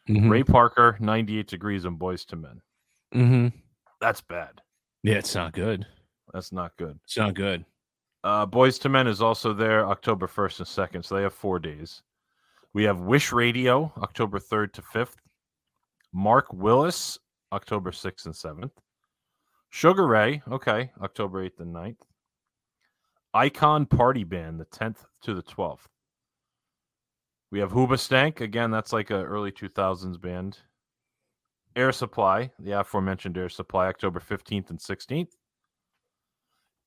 Mhm. 0.07 0.29
Ray 0.29 0.43
Parker, 0.43 0.97
98 0.99 1.47
Degrees, 1.47 1.85
and 1.85 1.99
Boyz 1.99 2.25
II 2.33 2.39
Men. 2.39 2.61
Mhm. 3.13 3.53
That's 4.01 4.21
bad. 4.21 4.61
Yeah, 5.03 5.15
it's 5.15 5.35
not 5.35 5.53
good. 5.53 5.85
That's 6.33 6.51
not 6.51 6.75
good. 6.77 6.99
It's 7.03 7.17
not 7.17 7.35
good. 7.35 7.65
Uh, 8.23 8.45
Boyz 8.45 8.83
II 8.83 8.91
Men 8.91 9.07
is 9.07 9.21
also 9.21 9.53
there 9.53 9.85
October 9.87 10.27
1st 10.27 10.59
and 10.59 10.67
2nd, 10.67 11.05
so 11.05 11.15
they 11.15 11.21
have 11.23 11.33
four 11.33 11.59
days. 11.59 12.01
We 12.73 12.83
have 12.83 12.99
Wish 12.99 13.31
Radio, 13.31 13.93
October 13.97 14.39
3rd 14.39 14.73
to 14.73 14.81
5th. 14.81 15.17
Mark 16.11 16.51
Willis, 16.51 17.17
October 17.51 17.91
6th 17.91 18.25
and 18.25 18.35
7th. 18.35 18.81
Sugar 19.69 20.07
Ray, 20.07 20.41
okay, 20.47 20.91
October 21.01 21.43
8th 21.43 21.59
and 21.59 21.73
9th. 21.73 22.01
Icon 23.33 23.85
Party 23.85 24.23
Band, 24.23 24.59
the 24.59 24.65
10th 24.65 25.05
to 25.21 25.33
the 25.35 25.43
12th. 25.43 25.87
We 27.51 27.59
have 27.59 27.71
Hoobastank, 27.71 28.41
again, 28.41 28.69
that's 28.71 28.93
like 28.93 29.09
a 29.09 29.23
early 29.23 29.51
2000s 29.51 30.19
band. 30.21 30.59
Air 31.75 31.91
Supply, 31.91 32.51
the 32.59 32.71
aforementioned 32.79 33.37
Air 33.37 33.49
Supply, 33.49 33.87
October 33.87 34.19
15th 34.19 34.69
and 34.69 34.79
16th. 34.79 35.31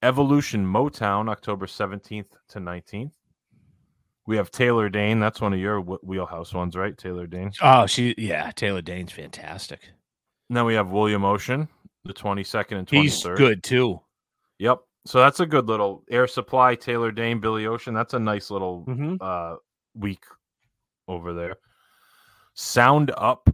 Evolution 0.03 0.66
Motown, 0.66 1.29
October 1.31 1.66
17th 1.66 2.27
to 2.48 2.59
19th. 2.59 3.12
We 4.27 4.37
have 4.37 4.51
Taylor 4.51 4.88
Dayne. 4.88 5.18
That's 5.20 5.40
one 5.40 5.53
of 5.53 5.59
your 5.59 5.81
wheelhouse 5.81 6.53
ones, 6.55 6.77
right? 6.77 6.96
Taylor 6.96 7.27
Dayne. 7.27 7.53
Oh, 7.61 7.87
she 7.87 8.14
yeah, 8.18 8.51
Taylor 8.53 8.83
Dayne's 8.83 9.12
fantastic. 9.12 9.81
And 10.48 10.57
then 10.57 10.64
we 10.64 10.75
have 10.75 10.90
William 10.90 11.25
Ocean, 11.25 11.68
the 12.05 12.12
22nd 12.12 12.79
and 12.79 12.87
23rd. 12.87 13.03
He's 13.03 13.22
good 13.25 13.62
too. 13.64 14.01
Yep. 14.59 14.79
So 15.07 15.18
that's 15.18 15.40
a 15.40 15.46
good 15.46 15.66
little 15.66 16.05
Air 16.11 16.29
Supply, 16.29 16.77
Taylor 16.77 17.11
Dayne, 17.11 17.40
Billy 17.40 17.66
Ocean. 17.66 17.94
That's 17.94 18.14
a 18.14 18.18
nice 18.20 18.51
little 18.51 18.85
Mhm. 18.87 19.18
uh, 19.20 19.57
week 19.94 20.22
over 21.09 21.33
there. 21.33 21.57
Sound 22.55 23.12
Up. 23.17 23.49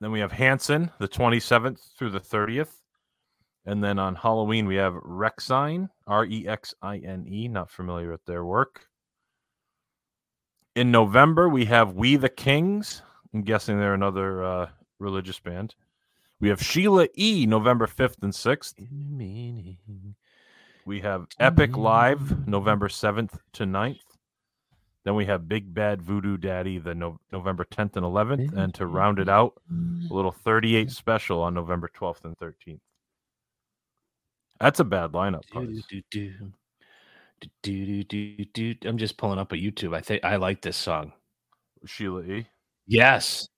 Then 0.00 0.12
we 0.12 0.20
have 0.20 0.32
Hanson, 0.32 0.90
the 0.98 1.08
27th 1.08 1.78
through 1.96 2.10
the 2.10 2.20
30th. 2.20 2.80
And 3.64 3.82
then 3.82 3.98
on 3.98 4.14
Halloween, 4.14 4.66
we 4.66 4.76
have 4.76 4.92
Rexine, 4.94 5.88
R 6.06 6.24
E 6.26 6.46
X 6.46 6.74
I 6.82 6.98
N 6.98 7.26
E. 7.26 7.48
Not 7.48 7.70
familiar 7.70 8.10
with 8.10 8.24
their 8.24 8.44
work. 8.44 8.86
In 10.76 10.90
November, 10.90 11.48
we 11.48 11.64
have 11.64 11.94
We 11.94 12.16
the 12.16 12.28
Kings. 12.28 13.02
I'm 13.34 13.42
guessing 13.42 13.78
they're 13.78 13.94
another 13.94 14.44
uh, 14.44 14.68
religious 14.98 15.40
band. 15.40 15.74
We 16.38 16.50
have 16.50 16.62
Sheila 16.62 17.08
E. 17.16 17.46
November 17.46 17.86
5th 17.86 18.22
and 18.22 18.32
6th. 18.32 18.74
We 20.84 21.00
have 21.00 21.26
Epic 21.40 21.76
Live 21.76 22.46
November 22.46 22.88
7th 22.88 23.38
to 23.54 23.64
9th. 23.64 24.15
Then 25.06 25.14
we 25.14 25.24
have 25.26 25.48
Big 25.48 25.72
Bad 25.72 26.02
Voodoo 26.02 26.36
Daddy 26.36 26.78
the 26.78 26.92
no- 26.92 27.20
November 27.30 27.64
10th 27.64 27.94
and 27.94 28.04
11th. 28.04 28.52
And 28.56 28.74
to 28.74 28.86
round 28.86 29.20
it 29.20 29.28
out, 29.28 29.54
a 30.10 30.12
little 30.12 30.32
38 30.32 30.90
special 30.90 31.42
on 31.42 31.54
November 31.54 31.88
12th 31.96 32.24
and 32.24 32.36
13th. 32.36 32.80
That's 34.58 34.80
a 34.80 34.84
bad 34.84 35.12
lineup. 35.12 35.42
Do, 37.62 38.02
do, 38.02 38.44
do. 38.52 38.74
I'm 38.84 38.98
just 38.98 39.16
pulling 39.16 39.38
up 39.38 39.52
a 39.52 39.56
YouTube. 39.56 39.94
I 39.94 40.00
think 40.00 40.24
I 40.24 40.36
like 40.36 40.60
this 40.60 40.76
song. 40.76 41.12
Sheila 41.84 42.22
E. 42.22 42.48
Yes. 42.88 43.48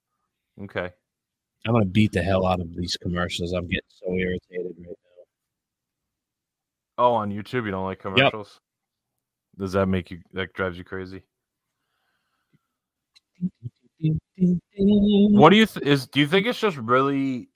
Okay. 0.61 0.91
I'm 1.67 1.73
gonna 1.73 1.87
beat 1.87 2.13
the 2.13 2.23
hell 2.23 2.45
out 2.45 2.61
of 2.61 2.77
these 2.77 2.99
commercials. 3.01 3.53
I'm 3.53 3.69
getting 3.69 3.81
so 3.89 4.13
irritated 4.13 4.77
right 4.81 4.89
now. 4.89 5.25
Oh, 6.99 7.15
on 7.15 7.31
YouTube, 7.31 7.65
you 7.65 7.71
don't 7.71 7.87
like 7.87 8.01
commercials? 8.01 8.61
Does 9.57 9.73
that 9.73 9.87
make 9.87 10.11
you, 10.11 10.21
that 10.35 10.53
drives 10.53 10.77
you 10.77 10.85
crazy? 10.85 11.23
What 14.01 15.51
do 15.51 15.57
you 15.57 15.67
th- 15.67 15.85
is? 15.87 16.07
Do 16.07 16.21
you 16.21 16.27
think 16.27 16.47
it's 16.47 16.61
just 16.61 16.77
really 16.77 17.49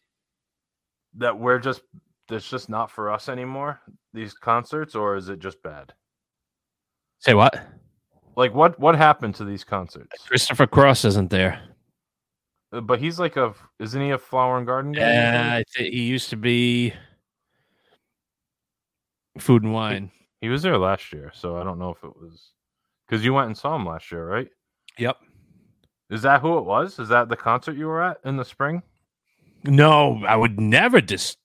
that 1.17 1.39
we're 1.39 1.59
just 1.59 1.83
it's 2.31 2.49
just 2.49 2.69
not 2.69 2.91
for 2.91 3.11
us 3.11 3.29
anymore? 3.29 3.81
These 4.15 4.35
concerts, 4.35 4.95
or 4.95 5.17
is 5.17 5.29
it 5.29 5.39
just 5.39 5.63
bad? 5.63 5.93
Say 7.21 7.35
what? 7.35 7.61
Like 8.37 8.55
what 8.55 8.79
what 8.81 8.97
happened 8.97 9.35
to 9.37 9.45
these 9.45 9.65
concerts? 9.65 10.27
Christopher 10.27 10.67
Cross 10.67 11.05
isn't 11.05 11.31
there. 11.31 11.61
Uh, 12.73 12.81
But 12.81 12.99
he's 12.99 13.19
like 13.21 13.37
a 13.37 13.55
isn't 13.79 14.01
he 14.01 14.11
a 14.11 14.19
flower 14.19 14.59
and 14.59 14.67
garden 14.67 14.93
guy? 14.93 15.01
Yeah, 15.01 15.51
I 15.59 15.65
think 15.77 15.93
he 15.93 16.03
used 16.03 16.31
to 16.31 16.37
be 16.37 16.95
food 19.39 19.63
and 19.63 19.73
wine. 19.73 20.11
He 20.41 20.49
was 20.49 20.63
there 20.63 20.77
last 20.79 21.13
year, 21.13 21.31
so 21.35 21.57
I 21.57 21.63
don't 21.63 21.79
know 21.79 21.91
if 21.91 22.03
it 22.03 22.17
was 22.17 22.51
because 23.07 23.25
you 23.25 23.33
went 23.33 23.47
and 23.47 23.57
saw 23.57 23.77
him 23.77 23.87
last 23.87 24.11
year, 24.11 24.27
right? 24.27 24.49
Yep. 24.99 25.17
Is 26.13 26.21
that 26.23 26.43
who 26.43 26.59
it 26.59 26.65
was? 26.67 26.99
Is 26.99 27.09
that 27.09 27.31
the 27.31 27.37
concert 27.37 27.75
you 27.75 27.87
were 27.87 28.03
at 28.03 28.19
in 28.27 28.37
the 28.37 28.45
spring? 28.45 28.83
No, 29.65 30.23
I 30.29 30.37
would 30.37 30.61
never 30.61 31.01
dis 31.01 31.39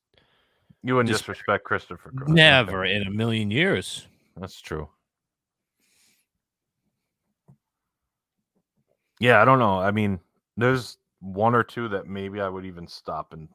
You 0.84 0.96
wouldn't 0.96 1.08
Just- 1.10 1.22
disrespect 1.22 1.64
Christopher. 1.64 2.12
Cross. 2.12 2.30
Never 2.30 2.84
in 2.84 3.04
a 3.04 3.10
million 3.10 3.50
years. 3.50 4.08
That's 4.36 4.60
true. 4.60 4.90
Yeah, 9.20 9.42
I 9.42 9.46
don't 9.46 9.60
know. 9.60 9.80
I 9.80 9.92
mean, 9.92 10.20
there's 10.58 10.98
one 11.20 11.56
or 11.56 11.64
two 11.64 11.88
that 11.90 12.08
maybe 12.08 12.42
I 12.42 12.50
would 12.50 12.66
even 12.66 12.88
stop 12.88 13.32
and 13.34 13.48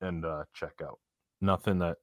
and 0.00 0.24
uh, 0.24 0.44
check 0.54 0.80
out. 0.82 0.98
Nothing 1.40 1.78
that 1.80 1.98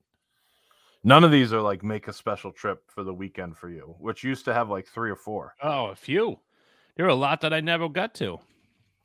none 1.04 1.24
of 1.24 1.32
these 1.32 1.54
are 1.54 1.62
like 1.62 1.84
make 1.84 2.08
a 2.08 2.14
special 2.14 2.52
trip 2.52 2.84
for 2.88 3.04
the 3.04 3.14
weekend 3.14 3.58
for 3.58 3.70
you, 3.70 3.96
which 4.00 4.24
used 4.24 4.46
to 4.46 4.54
have 4.54 4.70
like 4.70 4.88
three 4.88 5.10
or 5.10 5.16
four. 5.16 5.56
Oh, 5.64 5.88
a 5.88 5.96
few. 5.96 6.40
There 6.96 7.06
are 7.06 7.10
a 7.10 7.16
lot 7.16 7.42
that 7.42 7.54
I 7.54 7.60
never 7.60 7.90
got 7.90 8.14
to. 8.16 8.40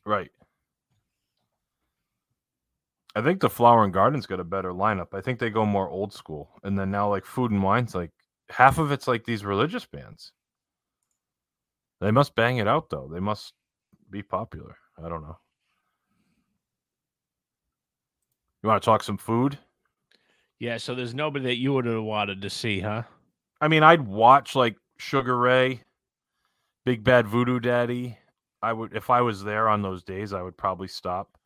Right. 0.05 0.31
I 3.15 3.23
think 3.23 3.41
the 3.41 3.51
Flower 3.51 3.85
and 3.85 3.93
Gardens 3.93 4.27
got 4.27 4.41
a 4.41 4.45
better 4.45 4.73
lineup. 4.73 5.09
I 5.13 5.21
think 5.21 5.39
they 5.39 5.51
go 5.51 5.65
more 5.65 5.89
old 5.89 6.13
school. 6.13 6.51
And 6.63 6.79
then 6.79 6.91
now 6.91 7.09
like 7.09 7.25
Food 7.25 7.51
and 7.51 7.63
Wine's 7.63 7.95
like 7.95 8.11
half 8.51 8.79
of 8.79 8.93
it's 8.93 9.09
like 9.09 9.25
these 9.25 9.45
religious 9.45 9.87
bands. 9.87 10.33
They 12.01 12.11
must 12.11 12.35
bang 12.35 12.59
it 12.59 12.69
out 12.69 12.91
though. 12.91 13.11
They 13.13 13.21
must 13.21 13.55
be 14.11 14.23
popular. 14.23 14.77
I 15.03 15.09
don't 15.09 15.23
know. 15.23 15.39
You 18.63 18.69
want 18.69 18.83
to 18.83 18.85
talk 18.85 19.03
some 19.03 19.19
food? 19.19 19.59
Yeah, 20.59 20.77
so 20.79 20.95
there's 20.95 21.15
nobody 21.15 21.45
that 21.47 21.59
you 21.59 21.73
would 21.73 21.87
have 21.87 22.03
wanted 22.03 22.43
to 22.43 22.51
see, 22.51 22.81
huh? 22.81 23.03
I 23.61 23.69
mean, 23.69 23.83
I'd 23.83 24.07
watch 24.07 24.57
like 24.57 24.77
Sugar 24.99 25.39
Ray, 25.39 25.83
Big 26.89 27.05
Bad 27.05 27.29
Voodoo 27.29 27.61
Daddy. 27.61 28.17
I 28.63 28.73
would 28.73 28.97
if 28.97 29.11
I 29.11 29.21
was 29.21 29.45
there 29.45 29.69
on 29.69 29.83
those 29.83 30.03
days, 30.03 30.33
I 30.33 30.41
would 30.41 30.57
probably 30.57 30.89
stop. 30.89 31.37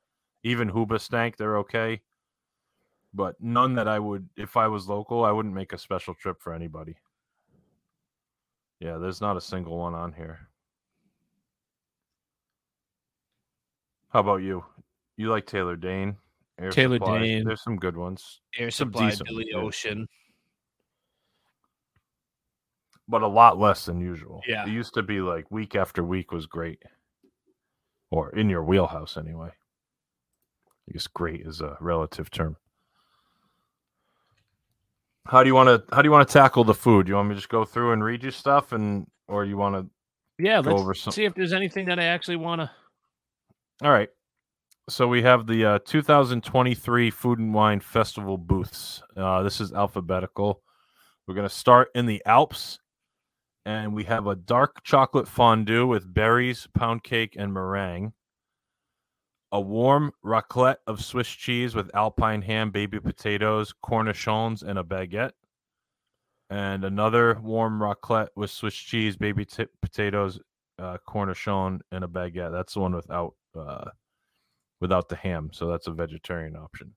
Even 0.45 0.71
Hoobastank, 0.71 1.35
they're 1.35 1.59
okay. 1.59 2.01
But 3.13 3.35
none 3.41 3.75
that 3.75 3.89
I 3.89 3.99
would 3.99 4.29
if 4.37 4.57
I 4.57 4.69
was 4.69 4.89
local, 4.89 5.25
I 5.25 5.33
wouldn't 5.33 5.53
make 5.53 5.73
a 5.73 5.79
special 5.79 6.15
trip 6.15 6.41
for 6.41 6.55
anybody. 6.55 6.95
Yeah, 8.79 8.99
there's 8.99 9.21
not 9.21 9.37
a 9.37 9.41
single 9.41 9.77
one 9.79 9.95
on 9.95 10.13
here. 10.13 10.47
How 14.11 14.21
about 14.21 14.43
you? 14.43 14.65
You 15.17 15.29
like 15.29 15.47
Taylor 15.47 15.75
Dayne? 15.75 16.19
Air 16.61 16.71
Taylor 16.71 16.99
Supply? 16.99 17.19
Dane. 17.19 17.45
There's 17.45 17.65
some 17.65 17.79
good 17.79 17.97
ones. 17.97 18.43
Air 18.57 18.71
Some 18.71 18.93
Supply, 18.93 19.11
decent 19.11 19.29
Billy 19.29 19.49
ones. 19.53 19.67
Ocean. 19.67 20.07
But 23.09 23.23
a 23.23 23.27
lot 23.29 23.59
less 23.59 23.85
than 23.87 24.01
usual. 24.01 24.41
Yeah. 24.47 24.65
It 24.65 24.71
used 24.71 24.95
to 24.95 25.03
be 25.03 25.21
like 25.21 25.51
week 25.51 25.75
after 25.77 26.03
week 26.05 26.33
was 26.33 26.47
great. 26.47 26.83
Or 28.11 28.31
in 28.31 28.49
your 28.51 28.63
wheelhouse 28.63 29.17
anyway. 29.17 29.51
I 30.89 30.93
guess 30.93 31.07
great 31.07 31.41
is 31.47 31.61
a 31.61 31.77
relative 31.81 32.31
term. 32.31 32.57
How 35.27 35.43
do 35.43 35.49
you 35.49 35.55
want 35.55 35.69
to 35.69 35.95
how 35.95 36.03
do 36.03 36.07
you 36.09 36.11
want 36.13 36.29
to 36.29 36.33
tackle 36.33 36.65
the 36.65 36.75
food? 36.75 37.07
You 37.09 37.15
want 37.15 37.29
me 37.29 37.35
to 37.35 37.41
just 37.41 37.49
go 37.49 37.65
through 37.65 37.93
and 37.93 38.03
read 38.03 38.23
you 38.25 38.31
stuff 38.31 38.73
and 38.73 39.07
or 39.29 39.45
you 39.45 39.57
want 39.57 39.75
to 39.77 39.87
Yeah, 40.45 40.61
Go 40.63 40.71
let's 40.71 40.81
over 40.83 40.95
some- 40.95 41.13
see 41.13 41.25
if 41.25 41.35
there's 41.35 41.53
anything 41.53 41.87
that 41.87 41.99
I 41.99 42.05
actually 42.05 42.37
want 42.37 42.61
to. 42.61 42.71
All 43.85 43.91
right. 43.93 44.09
So 44.89 45.07
we 45.07 45.23
have 45.23 45.47
the 45.47 45.65
uh, 45.65 45.79
2023 45.87 47.11
Food 47.11 47.39
and 47.39 47.55
Wine 47.55 47.79
Festival 47.79 48.37
booths. 48.37 49.01
Uh, 49.17 49.43
this 49.45 49.61
is 49.61 49.73
alphabetical. 49.73 50.61
We're 51.27 51.35
going 51.37 51.49
to 51.49 51.55
start 51.55 51.91
in 51.95 52.07
the 52.07 52.21
Alps, 52.27 52.81
and 53.65 53.95
we 53.95 54.05
have 54.05 54.27
a 54.27 54.35
dark 54.35 54.83
chocolate 54.83 55.29
fondue 55.29 55.87
with 55.87 56.13
berries, 56.13 56.67
pound 56.75 57.03
cake, 57.03 57.37
and 57.39 57.53
meringue. 57.53 58.13
A 59.53 59.61
warm 59.61 60.13
raclette 60.25 60.79
of 60.87 61.05
Swiss 61.05 61.29
cheese 61.29 61.75
with 61.75 61.95
alpine 61.95 62.43
ham, 62.43 62.71
baby 62.71 62.99
potatoes, 62.99 63.75
cornichons, 63.85 64.63
and 64.63 64.79
a 64.79 64.83
baguette. 64.83 65.33
And 66.49 66.85
another 66.85 67.39
warm 67.43 67.79
raclette 67.81 68.29
with 68.35 68.51
Swiss 68.51 68.75
cheese, 68.75 69.17
baby 69.17 69.45
t- 69.45 69.67
potatoes, 69.81 70.41
uh, 70.79 70.99
cornichon, 71.07 71.81
and 71.91 72.05
a 72.05 72.09
baguette. 72.09 72.53
That's 72.53 72.75
the 72.75 72.81
one 72.81 72.95
without 72.95 73.35
uh, 73.55 73.91
without 74.81 75.09
the 75.09 75.17
ham, 75.17 75.51
so 75.53 75.67
that's 75.67 75.87
a 75.87 75.93
vegetarian 75.93 76.57
option. 76.57 76.95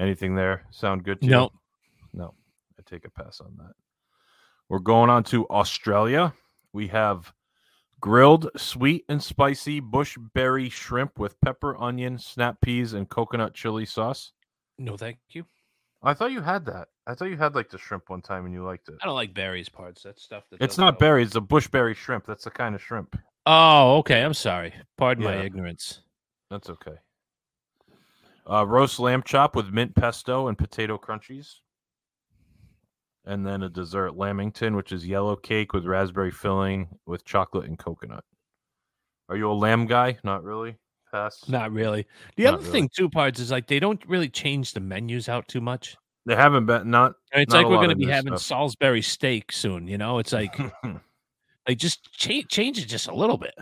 Anything 0.00 0.34
there 0.34 0.66
sound 0.70 1.04
good 1.04 1.20
to 1.20 1.26
you? 1.26 1.32
No. 1.32 1.50
No, 2.14 2.34
I 2.78 2.82
take 2.86 3.04
a 3.04 3.10
pass 3.10 3.40
on 3.40 3.54
that. 3.58 3.72
We're 4.68 4.78
going 4.80 5.10
on 5.10 5.24
to 5.24 5.48
Australia. 5.48 6.34
We 6.72 6.88
have 6.88 7.32
grilled 8.00 8.50
sweet 8.56 9.04
and 9.08 9.22
spicy 9.22 9.80
bushberry 9.80 10.70
shrimp 10.70 11.18
with 11.18 11.40
pepper, 11.40 11.76
onion, 11.78 12.18
snap 12.18 12.60
peas, 12.60 12.92
and 12.92 13.08
coconut 13.08 13.54
chili 13.54 13.86
sauce. 13.86 14.32
No, 14.78 14.96
thank 14.96 15.18
you. 15.30 15.44
I 16.02 16.14
thought 16.14 16.30
you 16.30 16.40
had 16.40 16.66
that. 16.66 16.88
I 17.06 17.14
thought 17.14 17.30
you 17.30 17.36
had 17.36 17.54
like 17.54 17.70
the 17.70 17.78
shrimp 17.78 18.08
one 18.10 18.22
time 18.22 18.44
and 18.44 18.54
you 18.54 18.62
liked 18.62 18.88
it. 18.88 18.96
I 19.02 19.06
don't 19.06 19.16
like 19.16 19.34
berries 19.34 19.68
parts. 19.68 20.02
That's 20.02 20.22
stuff 20.22 20.44
that 20.50 20.56
It's 20.60 20.76
doesn't 20.76 20.84
not 20.84 20.98
berries, 20.98 21.28
it's 21.28 21.36
a 21.36 21.40
bushberry 21.40 21.96
shrimp. 21.96 22.26
That's 22.26 22.44
the 22.44 22.50
kind 22.50 22.74
of 22.74 22.82
shrimp. 22.82 23.18
Oh, 23.46 23.96
okay. 23.98 24.22
I'm 24.22 24.34
sorry. 24.34 24.74
Pardon 24.96 25.24
my 25.24 25.36
ignorance. 25.36 26.00
That's 26.50 26.70
okay. 26.70 26.96
Uh, 28.48 28.66
roast 28.66 29.00
lamb 29.00 29.22
chop 29.24 29.56
with 29.56 29.70
mint 29.70 29.94
pesto 29.94 30.48
and 30.48 30.56
potato 30.56 30.98
crunchies. 30.98 31.56
And 33.28 33.46
then 33.46 33.62
a 33.62 33.68
dessert 33.68 34.16
lamington, 34.16 34.74
which 34.74 34.90
is 34.90 35.06
yellow 35.06 35.36
cake 35.36 35.72
with 35.74 35.84
raspberry 35.84 36.30
filling 36.30 36.88
with 37.06 37.24
chocolate 37.26 37.66
and 37.68 37.78
coconut. 37.78 38.24
Are 39.28 39.36
you 39.36 39.50
a 39.50 39.52
lamb 39.52 39.86
guy? 39.86 40.16
Not 40.24 40.42
really. 40.42 40.76
Pass. 41.12 41.46
Not 41.48 41.70
really. 41.70 42.06
The 42.36 42.44
Not 42.44 42.54
other 42.54 42.62
really. 42.62 42.72
thing, 42.72 42.90
too, 42.96 43.08
parts 43.10 43.38
is 43.38 43.50
like 43.50 43.66
they 43.66 43.78
don't 43.80 44.02
really 44.08 44.28
change 44.30 44.72
the 44.72 44.80
menus 44.80 45.28
out 45.28 45.46
too 45.46 45.60
much. 45.60 45.94
They 46.26 46.34
haven't 46.36 46.66
been 46.66 46.90
not. 46.90 47.12
And 47.32 47.42
it's 47.42 47.52
Not 47.52 47.64
like 47.64 47.66
we're 47.70 47.76
going 47.76 47.90
to 47.90 47.96
be 47.96 48.06
having 48.06 48.32
stuff. 48.32 48.42
Salisbury 48.42 49.02
steak 49.02 49.52
soon. 49.52 49.86
You 49.88 49.98
know, 49.98 50.18
it's 50.18 50.32
like 50.32 50.58
like 51.68 51.76
just 51.78 52.10
change 52.12 52.48
change 52.48 52.78
it 52.78 52.86
just 52.86 53.08
a 53.08 53.14
little 53.14 53.36
bit. 53.38 53.54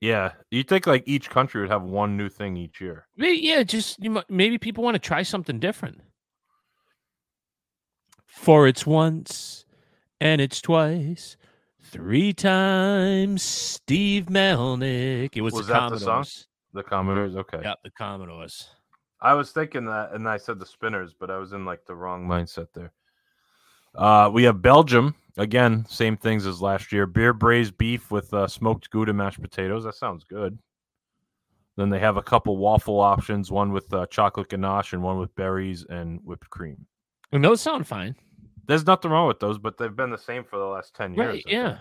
yeah, 0.00 0.32
you 0.50 0.62
think 0.62 0.86
like 0.86 1.02
each 1.06 1.28
country 1.30 1.60
would 1.62 1.70
have 1.70 1.82
one 1.82 2.16
new 2.18 2.28
thing 2.28 2.56
each 2.56 2.80
year. 2.82 3.06
May- 3.16 3.34
Yeah, 3.34 3.62
just 3.62 4.02
you 4.02 4.22
maybe 4.28 4.56
people 4.58 4.84
want 4.84 4.94
to 4.94 4.98
try 4.98 5.22
something 5.22 5.58
different. 5.58 6.00
For 8.36 8.68
it's 8.68 8.86
once 8.86 9.64
and 10.20 10.40
it's 10.40 10.60
twice, 10.60 11.36
three 11.82 12.32
times. 12.32 13.42
Steve 13.42 14.26
Melnick. 14.26 15.30
It 15.34 15.40
was, 15.40 15.54
Was 15.54 15.66
the 15.66 15.72
that 15.72 15.90
the 15.90 15.98
song? 15.98 16.06
Commodores. 16.06 16.46
The 16.72 16.82
Commodores. 16.82 17.36
Okay. 17.36 17.60
Yeah, 17.62 17.74
the 17.82 17.90
Commodores. 17.90 18.68
I 19.20 19.34
was 19.34 19.50
thinking 19.50 19.86
that, 19.86 20.12
and 20.12 20.28
I 20.28 20.36
said 20.36 20.58
the 20.58 20.66
spinners, 20.66 21.14
but 21.18 21.30
I 21.30 21.38
was 21.38 21.54
in 21.54 21.64
like 21.64 21.86
the 21.86 21.94
wrong 21.94 22.26
mindset 22.26 22.68
there. 22.74 22.92
Uh, 23.94 24.30
we 24.32 24.44
have 24.44 24.62
Belgium 24.62 25.14
again, 25.38 25.86
same 25.88 26.16
things 26.16 26.46
as 26.46 26.60
last 26.60 26.92
year. 26.92 27.06
Beer 27.06 27.32
braised 27.32 27.76
beef 27.78 28.10
with 28.10 28.32
uh, 28.34 28.46
smoked 28.46 28.90
Gouda 28.90 29.14
mashed 29.14 29.40
potatoes. 29.40 29.84
That 29.84 29.94
sounds 29.94 30.24
good. 30.24 30.58
Then 31.76 31.90
they 31.90 31.98
have 31.98 32.16
a 32.16 32.22
couple 32.22 32.58
waffle 32.58 33.00
options, 33.00 33.50
one 33.50 33.72
with 33.72 33.92
uh, 33.92 34.06
chocolate 34.06 34.50
ganache 34.50 34.92
and 34.92 35.02
one 35.02 35.18
with 35.18 35.34
berries 35.34 35.84
and 35.88 36.20
whipped 36.22 36.48
cream. 36.50 36.86
And 37.32 37.44
those 37.44 37.60
sound 37.60 37.86
fine. 37.86 38.14
There's 38.66 38.86
nothing 38.86 39.10
wrong 39.10 39.28
with 39.28 39.40
those, 39.40 39.58
but 39.58 39.78
they've 39.78 39.94
been 39.94 40.10
the 40.10 40.18
same 40.18 40.44
for 40.44 40.58
the 40.58 40.64
last 40.66 40.94
ten 40.94 41.14
years. 41.14 41.44
Right, 41.44 41.44
yeah. 41.46 41.78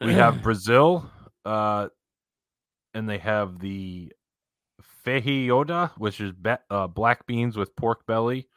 We 0.00 0.12
have 0.14 0.42
Brazil, 0.42 1.10
uh, 1.44 1.88
and 2.94 3.08
they 3.08 3.18
have 3.18 3.58
the 3.58 4.12
feijoada, 5.04 5.90
which 5.98 6.20
is 6.20 6.32
be- 6.32 6.54
uh, 6.70 6.86
black 6.86 7.26
beans 7.26 7.56
with 7.56 7.74
pork 7.76 8.06
belly, 8.06 8.48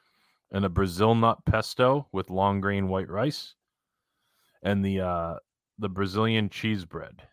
and 0.51 0.65
a 0.65 0.69
Brazil 0.69 1.15
nut 1.15 1.43
pesto 1.45 2.07
with 2.11 2.29
long 2.29 2.61
grain 2.61 2.87
white 2.87 3.09
rice, 3.09 3.55
and 4.61 4.85
the 4.85 5.01
uh, 5.01 5.35
the 5.79 5.89
Brazilian 5.89 6.49
cheese 6.49 6.85
bread 6.85 7.23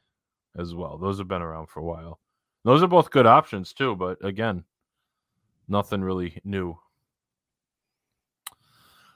as 0.57 0.75
well. 0.75 0.97
Those 0.97 1.19
have 1.19 1.29
been 1.29 1.43
around 1.43 1.69
for 1.69 1.81
a 1.81 1.85
while. 1.85 2.19
Those 2.65 2.83
are 2.83 2.89
both 2.89 3.11
good 3.11 3.27
options 3.27 3.73
too, 3.73 3.95
but 3.95 4.25
again, 4.25 4.65
nothing 5.69 6.01
really 6.01 6.41
new. 6.45 6.79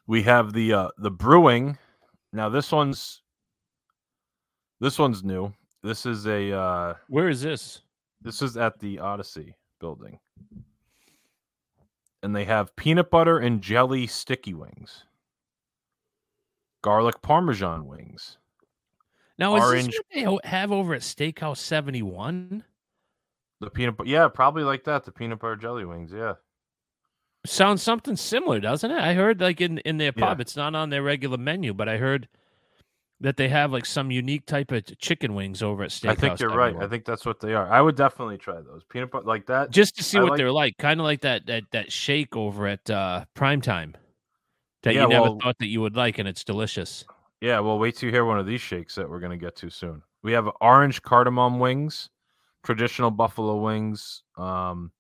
We 0.07 0.23
have 0.23 0.53
the 0.53 0.73
uh, 0.73 0.88
the 0.99 1.11
brewing. 1.11 1.79
Now 2.33 2.49
this 2.49 2.73
one's 2.73 3.23
this 4.81 4.99
one's 4.99 5.23
new. 5.23 5.53
This 5.83 6.07
is 6.07 6.27
a 6.27 6.53
uh, 6.53 6.95
Where 7.09 7.29
is 7.29 7.43
this? 7.43 7.83
this 8.21 8.41
is 8.43 8.57
at 8.57 8.79
the 8.79 8.99
Odyssey 9.01 9.57
building. 9.81 10.19
And 12.23 12.35
they 12.37 12.45
have 12.45 12.75
peanut 12.77 13.11
butter 13.11 13.38
and 13.38 13.61
jelly 13.61 14.07
sticky 14.07 14.55
wings. 14.55 15.05
Garlic 16.83 17.21
parmesan 17.21 17.87
wings. 17.87 18.38
Now, 19.38 19.57
is 19.57 19.62
Orange- 19.65 19.87
this 19.87 20.01
what 20.31 20.43
they 20.43 20.49
have 20.49 20.71
over 20.71 20.95
at 20.95 21.01
Steakhouse 21.01 21.57
71? 21.59 22.62
The 23.61 23.71
peanut 23.71 23.97
butter 23.97 24.11
yeah, 24.11 24.29
probably 24.29 24.62
like 24.62 24.85
that. 24.85 25.05
The 25.05 25.11
peanut 25.12 25.41
butter 25.41 25.57
jelly 25.57 25.85
wings, 25.85 26.12
yeah. 26.12 26.35
Sounds 27.44 27.83
something 27.83 28.16
similar, 28.16 28.61
doesn't 28.61 28.90
it? 28.90 28.98
I 28.98 29.14
heard 29.14 29.40
like 29.40 29.61
in, 29.61 29.78
in 29.78 29.96
their 29.98 30.12
Yeah. 30.16 30.26
pub, 30.26 30.40
it's 30.40 30.57
not 30.57 30.74
on 30.74 30.90
their 30.90 31.02
regular 31.02 31.37
menu, 31.38 31.74
but 31.74 31.88
I 31.88 31.96
heard 31.96 32.28
that 33.20 33.37
they 33.37 33.48
have 33.48 33.72
like 33.72 33.87
some 33.87 34.11
unique 34.11 34.46
type 34.46 34.70
of 34.72 34.85
chicken 34.98 35.35
wings 35.35 35.62
over 35.62 35.83
at 35.85 35.90
Steakhouse. 35.90 36.11
I 36.11 36.14
think 36.14 36.40
you're 36.40 36.50
right. 36.50 36.74
I 36.81 36.87
think 36.88 37.05
that's 37.05 37.24
what 37.26 37.40
they 37.40 37.55
are. 37.55 37.68
I 37.70 37.81
would 37.81 37.96
definitely 37.96 38.38
try 38.38 38.61
those. 38.61 38.83
Peanut 38.88 39.11
butter 39.11 39.26
like 39.26 39.46
that. 39.46 39.70
just 39.70 39.96
to 39.96 40.05
see 40.05 40.18
I 40.18 40.22
what 40.22 40.31
like- 40.33 40.38
they're 40.38 40.52
like, 40.52 40.76
kind 40.78 41.00
of 41.00 41.05
like 41.05 41.20
that 41.22 41.46
that 41.46 41.64
that 41.72 41.90
shake 41.92 42.37
over 42.37 42.66
at 42.68 42.88
uh 42.90 43.24
Primetime 43.37 43.94
that 44.83 44.94
Yeah, 44.94 45.02
you 45.02 45.09
never 45.09 45.22
well- 45.22 45.38
thought 45.40 45.59
that 45.59 45.68
you 45.68 45.81
would 45.81 45.96
like, 45.96 46.18
and 46.18 46.28
it's 46.28 46.44
delicious. 46.44 47.05
Yeah, 47.40 47.59
well, 47.59 47.76
wait 47.78 47.96
till 47.96 48.07
you 48.09 48.12
hear 48.12 48.24
one 48.24 48.38
of 48.38 48.46
these 48.46 48.61
shakes 48.61 48.94
that 48.94 49.09
we're 49.11 49.18
going 49.18 49.33
to 49.33 49.37
get 49.37 49.57
to 49.57 49.70
soon. 49.70 50.02
We 50.22 50.31
have 50.33 50.48
orange 50.61 51.02
cardamom 51.02 51.59
wings, 51.59 52.09
traditional 52.62 53.11
buffalo 53.11 53.57
wings. 53.57 54.22
Um, 54.37 54.92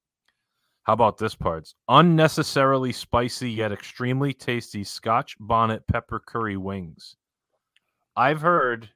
how 0.84 0.94
about 0.94 1.18
this 1.18 1.34
parts? 1.34 1.74
Unnecessarily 1.88 2.92
spicy 2.92 3.50
yet 3.50 3.72
extremely 3.72 4.32
tasty 4.32 4.82
Scotch 4.82 5.36
bonnet 5.38 5.86
pepper 5.86 6.20
curry 6.20 6.56
wings. 6.56 7.16
I've 8.16 8.40
heard 8.40 8.90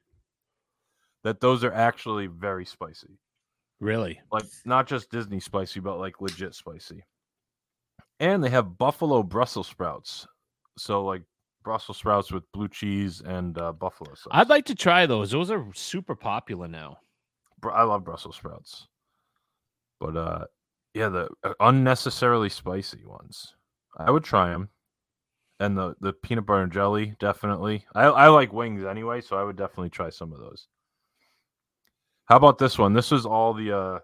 that 1.23 1.39
those 1.39 1.63
are 1.63 1.73
actually 1.73 2.27
very 2.27 2.65
spicy. 2.65 3.19
Really? 3.79 4.19
Like 4.31 4.45
not 4.65 4.87
just 4.87 5.11
Disney 5.11 5.39
spicy, 5.39 5.79
but 5.79 5.97
like 5.97 6.19
legit 6.19 6.55
spicy. 6.55 7.03
And 8.19 8.43
they 8.43 8.49
have 8.49 8.77
buffalo 8.77 9.23
Brussels 9.23 9.67
sprouts. 9.67 10.27
So 10.77 11.05
like 11.05 11.23
Brussels 11.63 11.97
sprouts 11.97 12.31
with 12.31 12.51
blue 12.51 12.67
cheese 12.67 13.21
and 13.21 13.57
uh, 13.57 13.71
buffalo 13.71 14.13
sauce. 14.13 14.31
I'd 14.31 14.49
like 14.49 14.65
to 14.65 14.75
try 14.75 15.05
those. 15.05 15.31
Those 15.31 15.51
are 15.51 15.65
super 15.73 16.15
popular 16.15 16.67
now. 16.67 16.97
I 17.71 17.83
love 17.83 18.03
Brussels 18.03 18.35
sprouts, 18.35 18.87
but 19.99 20.15
uh, 20.15 20.45
yeah, 20.97 21.09
the 21.09 21.29
uh, 21.43 21.53
unnecessarily 21.59 22.49
spicy 22.49 23.05
ones. 23.05 23.53
I 23.97 24.09
would 24.09 24.23
try 24.23 24.49
them, 24.49 24.69
and 25.59 25.77
the 25.77 25.95
the 26.01 26.13
peanut 26.13 26.45
butter 26.45 26.63
and 26.63 26.71
jelly 26.71 27.15
definitely. 27.19 27.85
I 27.93 28.05
I 28.05 28.27
like 28.29 28.51
wings 28.51 28.83
anyway, 28.83 29.21
so 29.21 29.37
I 29.37 29.43
would 29.43 29.55
definitely 29.57 29.91
try 29.91 30.09
some 30.09 30.33
of 30.33 30.39
those. 30.39 30.67
How 32.25 32.37
about 32.37 32.57
this 32.57 32.77
one? 32.77 32.93
This 32.93 33.11
was 33.11 33.25
all 33.25 33.53
the 33.53 33.77
uh, 33.77 33.99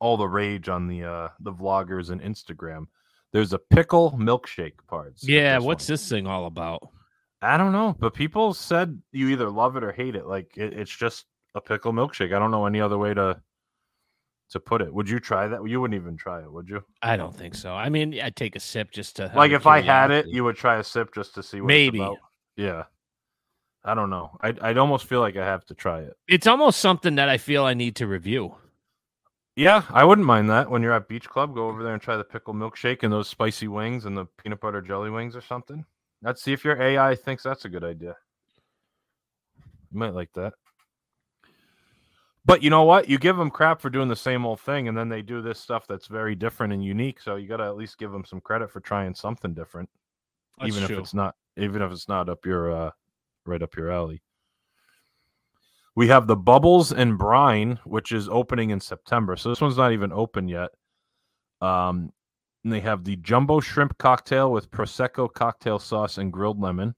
all 0.00 0.16
the 0.16 0.28
rage 0.28 0.68
on 0.68 0.86
the 0.86 1.04
uh 1.04 1.28
the 1.40 1.52
vloggers 1.52 2.10
and 2.10 2.20
Instagram. 2.20 2.86
There's 3.32 3.52
a 3.52 3.58
pickle 3.58 4.12
milkshake 4.12 4.78
parts. 4.86 5.26
Yeah, 5.28 5.56
this 5.56 5.64
what's 5.64 5.88
one. 5.88 5.92
this 5.94 6.08
thing 6.08 6.26
all 6.26 6.46
about? 6.46 6.88
I 7.42 7.56
don't 7.56 7.72
know, 7.72 7.96
but 7.98 8.14
people 8.14 8.54
said 8.54 9.00
you 9.12 9.28
either 9.28 9.50
love 9.50 9.76
it 9.76 9.84
or 9.84 9.92
hate 9.92 10.14
it. 10.14 10.26
Like 10.26 10.56
it, 10.56 10.72
it's 10.72 10.96
just 10.96 11.26
a 11.54 11.60
pickle 11.60 11.92
milkshake. 11.92 12.34
I 12.34 12.38
don't 12.38 12.50
know 12.50 12.66
any 12.66 12.80
other 12.80 12.98
way 12.98 13.14
to 13.14 13.40
to 14.50 14.60
put 14.60 14.80
it. 14.80 14.92
Would 14.92 15.08
you 15.08 15.20
try 15.20 15.46
that? 15.46 15.64
You 15.66 15.80
wouldn't 15.80 16.00
even 16.00 16.16
try 16.16 16.40
it, 16.40 16.52
would 16.52 16.68
you? 16.68 16.82
I 17.02 17.16
don't 17.16 17.36
think 17.36 17.54
so. 17.54 17.74
I 17.74 17.88
mean, 17.88 18.18
I'd 18.20 18.36
take 18.36 18.56
a 18.56 18.60
sip 18.60 18.90
just 18.90 19.16
to 19.16 19.30
like 19.34 19.52
if 19.52 19.66
I 19.66 19.80
had 19.80 20.10
it, 20.10 20.26
you 20.26 20.44
would 20.44 20.56
try 20.56 20.78
a 20.78 20.84
sip 20.84 21.14
just 21.14 21.34
to 21.34 21.42
see 21.42 21.60
what 21.60 21.68
maybe, 21.68 21.98
It's 21.98 22.06
about. 22.06 22.18
Yeah. 22.56 22.84
I 23.84 23.94
don't 23.94 24.10
know. 24.10 24.36
I'd, 24.40 24.58
I'd 24.60 24.78
almost 24.78 25.06
feel 25.06 25.20
like 25.20 25.36
I 25.36 25.44
have 25.44 25.64
to 25.66 25.74
try 25.74 26.00
it. 26.00 26.16
It's 26.26 26.46
almost 26.46 26.80
something 26.80 27.14
that 27.14 27.28
I 27.28 27.38
feel 27.38 27.64
I 27.64 27.74
need 27.74 27.96
to 27.96 28.06
review. 28.06 28.54
Yeah, 29.56 29.82
I 29.90 30.04
wouldn't 30.04 30.26
mind 30.26 30.50
that. 30.50 30.70
When 30.70 30.82
you're 30.82 30.92
at 30.92 31.08
Beach 31.08 31.28
Club, 31.28 31.54
go 31.54 31.68
over 31.68 31.82
there 31.82 31.92
and 31.92 32.02
try 32.02 32.16
the 32.16 32.24
pickle 32.24 32.54
milkshake 32.54 33.02
and 33.02 33.12
those 33.12 33.28
spicy 33.28 33.66
wings 33.66 34.04
and 34.04 34.16
the 34.16 34.26
peanut 34.42 34.60
butter 34.60 34.80
jelly 34.80 35.10
wings 35.10 35.34
or 35.34 35.40
something. 35.40 35.84
Let's 36.22 36.42
see 36.42 36.52
if 36.52 36.64
your 36.64 36.80
AI 36.80 37.14
thinks 37.14 37.42
that's 37.42 37.64
a 37.64 37.68
good 37.68 37.84
idea. 37.84 38.14
You 39.90 39.98
might 39.98 40.14
like 40.14 40.32
that. 40.34 40.54
But 42.44 42.62
you 42.62 42.70
know 42.70 42.84
what? 42.84 43.08
You 43.08 43.18
give 43.18 43.36
them 43.36 43.50
crap 43.50 43.80
for 43.80 43.90
doing 43.90 44.08
the 44.08 44.16
same 44.16 44.46
old 44.46 44.60
thing, 44.60 44.88
and 44.88 44.96
then 44.96 45.08
they 45.08 45.22
do 45.22 45.42
this 45.42 45.58
stuff 45.58 45.86
that's 45.86 46.06
very 46.06 46.34
different 46.34 46.72
and 46.72 46.82
unique. 46.82 47.20
So 47.20 47.36
you 47.36 47.46
got 47.46 47.58
to 47.58 47.64
at 47.64 47.76
least 47.76 47.98
give 47.98 48.10
them 48.10 48.24
some 48.24 48.40
credit 48.40 48.70
for 48.70 48.80
trying 48.80 49.14
something 49.14 49.52
different, 49.52 49.88
That's 50.58 50.74
even 50.74 50.86
true. 50.86 50.96
if 50.96 51.02
it's 51.02 51.14
not, 51.14 51.34
even 51.56 51.82
if 51.82 51.92
it's 51.92 52.08
not 52.08 52.28
up 52.28 52.46
your, 52.46 52.72
uh, 52.72 52.90
right 53.44 53.62
up 53.62 53.76
your 53.76 53.90
alley. 53.90 54.22
We 55.94 56.08
have 56.08 56.26
the 56.26 56.36
Bubbles 56.36 56.92
and 56.92 57.18
Brine, 57.18 57.80
which 57.84 58.12
is 58.12 58.28
opening 58.28 58.70
in 58.70 58.80
September. 58.80 59.36
So 59.36 59.48
this 59.48 59.60
one's 59.60 59.76
not 59.76 59.92
even 59.92 60.12
open 60.12 60.48
yet. 60.48 60.70
Um, 61.60 62.12
and 62.62 62.72
they 62.72 62.80
have 62.80 63.04
the 63.04 63.16
Jumbo 63.16 63.60
Shrimp 63.60 63.98
Cocktail 63.98 64.52
with 64.52 64.70
Prosecco 64.70 65.32
cocktail 65.32 65.78
sauce 65.78 66.18
and 66.18 66.32
grilled 66.32 66.60
lemon. 66.60 66.94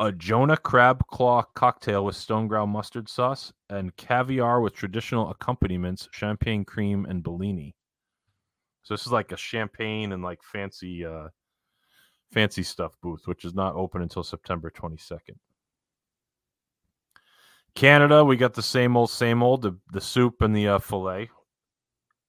A 0.00 0.10
Jonah 0.10 0.56
Crab 0.56 1.06
Claw 1.08 1.42
cocktail 1.54 2.06
with 2.06 2.16
stone 2.16 2.48
ground 2.48 2.72
mustard 2.72 3.06
sauce 3.06 3.52
and 3.68 3.94
caviar 3.96 4.62
with 4.62 4.74
traditional 4.74 5.28
accompaniments, 5.28 6.08
champagne 6.10 6.64
cream 6.64 7.04
and 7.04 7.22
Bellini. 7.22 7.76
So 8.82 8.94
this 8.94 9.04
is 9.04 9.12
like 9.12 9.30
a 9.30 9.36
champagne 9.36 10.12
and 10.12 10.22
like 10.22 10.42
fancy 10.42 11.04
uh 11.04 11.28
fancy 12.32 12.62
stuff 12.62 12.92
booth, 13.02 13.26
which 13.26 13.44
is 13.44 13.52
not 13.52 13.74
open 13.74 14.00
until 14.00 14.22
September 14.22 14.70
22nd. 14.70 15.36
Canada, 17.74 18.24
we 18.24 18.36
got 18.36 18.54
the 18.54 18.62
same 18.62 18.96
old, 18.96 19.10
same 19.10 19.42
old, 19.42 19.62
the, 19.62 19.76
the 19.92 20.00
soup 20.00 20.40
and 20.40 20.56
the 20.56 20.66
uh, 20.66 20.78
filet. 20.78 21.28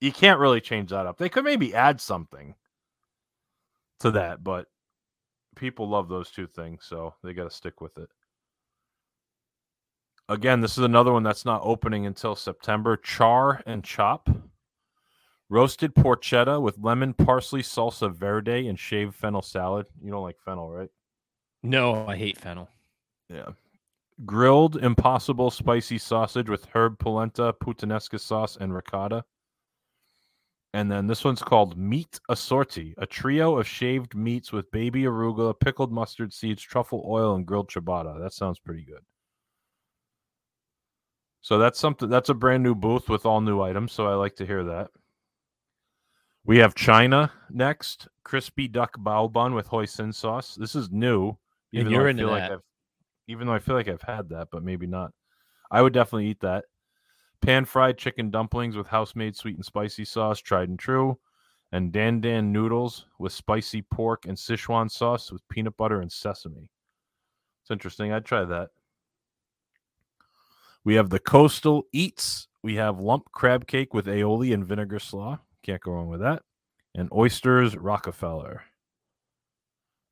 You 0.02 0.12
can't 0.12 0.40
really 0.40 0.62
change 0.62 0.90
that 0.90 1.08
up. 1.08 1.18
They 1.18 1.30
could 1.30 1.46
maybe 1.46 1.74
add 1.74 2.02
something 2.02 2.56
to 4.00 4.12
that, 4.12 4.44
but 4.44 4.68
people 5.56 5.88
love 5.88 6.10
those 6.10 6.32
two 6.32 6.48
things, 6.48 6.86
so 6.88 7.14
they 7.24 7.34
got 7.34 7.46
to 7.46 7.56
stick 7.56 7.82
with 7.82 7.98
it. 7.98 8.10
Again, 10.30 10.62
this 10.62 10.78
is 10.78 10.84
another 10.84 11.12
one 11.12 11.24
that's 11.24 11.46
not 11.46 11.62
opening 11.64 12.06
until 12.06 12.36
September. 12.36 12.96
Char 12.96 13.62
and 13.66 13.84
chop. 13.84 14.30
Roasted 15.50 15.94
porchetta 15.94 16.62
with 16.62 16.78
lemon, 16.80 17.14
parsley, 17.14 17.62
salsa 17.62 18.14
verde, 18.14 18.70
and 18.70 18.80
shaved 18.80 19.14
fennel 19.14 19.42
salad. 19.42 19.88
You 20.02 20.10
don't 20.10 20.24
like 20.24 20.40
fennel, 20.40 20.72
right? 20.72 20.90
No, 21.62 22.08
I 22.08 22.16
hate 22.16 22.38
fennel. 22.38 22.70
Yeah. 23.28 23.50
Grilled 24.26 24.78
impossible 24.78 25.52
spicy 25.52 25.98
sausage 25.98 26.48
with 26.48 26.68
herb 26.74 26.98
polenta, 27.00 27.54
puttanesca 27.62 28.20
sauce, 28.20 28.56
and 28.56 28.74
ricotta. 28.74 29.26
And 30.74 30.90
then 30.90 31.06
this 31.06 31.26
one's 31.26 31.42
called 31.42 31.78
Meat 31.78 32.20
Assorti, 32.30 32.94
a 32.98 33.06
trio 33.06 33.58
of 33.58 33.68
shaved 33.68 34.16
meats 34.16 34.54
with 34.54 34.72
baby 34.72 35.04
arugula, 35.04 35.60
pickled 35.60 35.92
mustard 35.92 36.32
seeds, 36.34 36.62
truffle 36.62 37.06
oil, 37.06 37.36
and 37.36 37.46
grilled 37.46 37.70
ciabatta. 37.70 38.22
That 38.22 38.34
sounds 38.34 38.58
pretty 38.58 38.86
good. 38.86 39.02
So 41.42 41.58
that's 41.58 41.80
something 41.80 42.08
that's 42.08 42.30
a 42.30 42.34
brand 42.34 42.64
new 42.64 42.76
booth 42.76 43.10
with 43.10 43.26
all 43.26 43.42
new 43.42 43.62
items. 43.62 43.92
So 43.92 44.08
I 44.08 44.14
like 44.14 44.36
to 44.38 44.46
hear 44.46 44.64
that. 44.64 44.92
We 46.46 46.60
have 46.60 46.74
China 46.74 47.32
next, 47.50 48.08
crispy 48.24 48.68
duck 48.68 48.98
bao 48.98 49.32
bun 49.32 49.54
with 49.54 49.68
hoisin 49.68 50.14
sauce. 50.14 50.56
This 50.56 50.76
is 50.76 50.90
new. 50.90 51.38
And 51.74 51.90
you're 51.90 52.08
into 52.08 52.26
that. 52.28 52.52
like 52.52 52.60
even 53.28 53.48
though 53.48 53.54
I 53.54 53.60
feel 53.60 53.76
like 53.76 53.88
I've 53.88 54.02
had 54.02 54.30
that, 54.30 54.50
but 54.52 54.64
maybe 54.64 54.88
not. 54.88 55.12
I 55.70 55.82
would 55.82 55.94
definitely 55.94 56.28
eat 56.28 56.42
that. 56.42 56.66
Pan 57.42 57.66
fried 57.66 57.98
chicken 57.98 58.30
dumplings 58.30 58.76
with 58.76 58.88
house 58.88 59.16
made 59.16 59.36
sweet 59.36 59.56
and 59.56 59.66
spicy 59.66 60.06
sauce, 60.06 60.40
tried 60.40 60.70
and 60.70 60.78
true. 60.78 61.18
And 61.72 61.92
Dan 61.92 62.20
Dan 62.22 62.52
noodles 62.52 63.06
with 63.18 63.32
spicy 63.32 63.82
pork 63.82 64.26
and 64.26 64.38
Sichuan 64.38 64.92
sauce 64.92 65.32
with 65.32 65.48
peanut 65.48 65.78
butter 65.78 66.02
and 66.02 66.12
sesame. 66.12 66.70
It's 67.64 67.72
interesting. 67.72 68.12
I'd 68.12 68.26
try 68.26 68.44
that. 68.44 68.70
We 70.84 70.96
have 70.96 71.10
the 71.10 71.20
coastal 71.20 71.84
eats. 71.94 72.48
We 72.64 72.76
have 72.76 73.00
lump 73.00 73.32
crab 73.32 73.68
cake 73.68 73.94
with 73.94 74.06
aioli 74.06 74.54
and 74.54 74.66
vinegar 74.66 75.00
slaw. 75.00 75.40
Can't 75.64 75.82
go 75.82 75.92
wrong 75.92 76.10
with 76.10 76.22
that. 76.22 76.44
And 76.96 77.10
oysters 77.12 77.78
Rockefeller. 77.78 78.64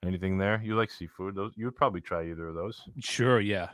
Anything 0.06 0.38
there? 0.38 0.62
You 0.64 0.76
like 0.76 0.92
seafood? 0.92 1.36
Those 1.36 1.52
you 1.56 1.66
would 1.66 1.76
probably 1.76 2.02
try 2.02 2.30
either 2.30 2.48
of 2.48 2.56
those. 2.56 2.82
Sure, 3.00 3.42
yeah. 3.42 3.70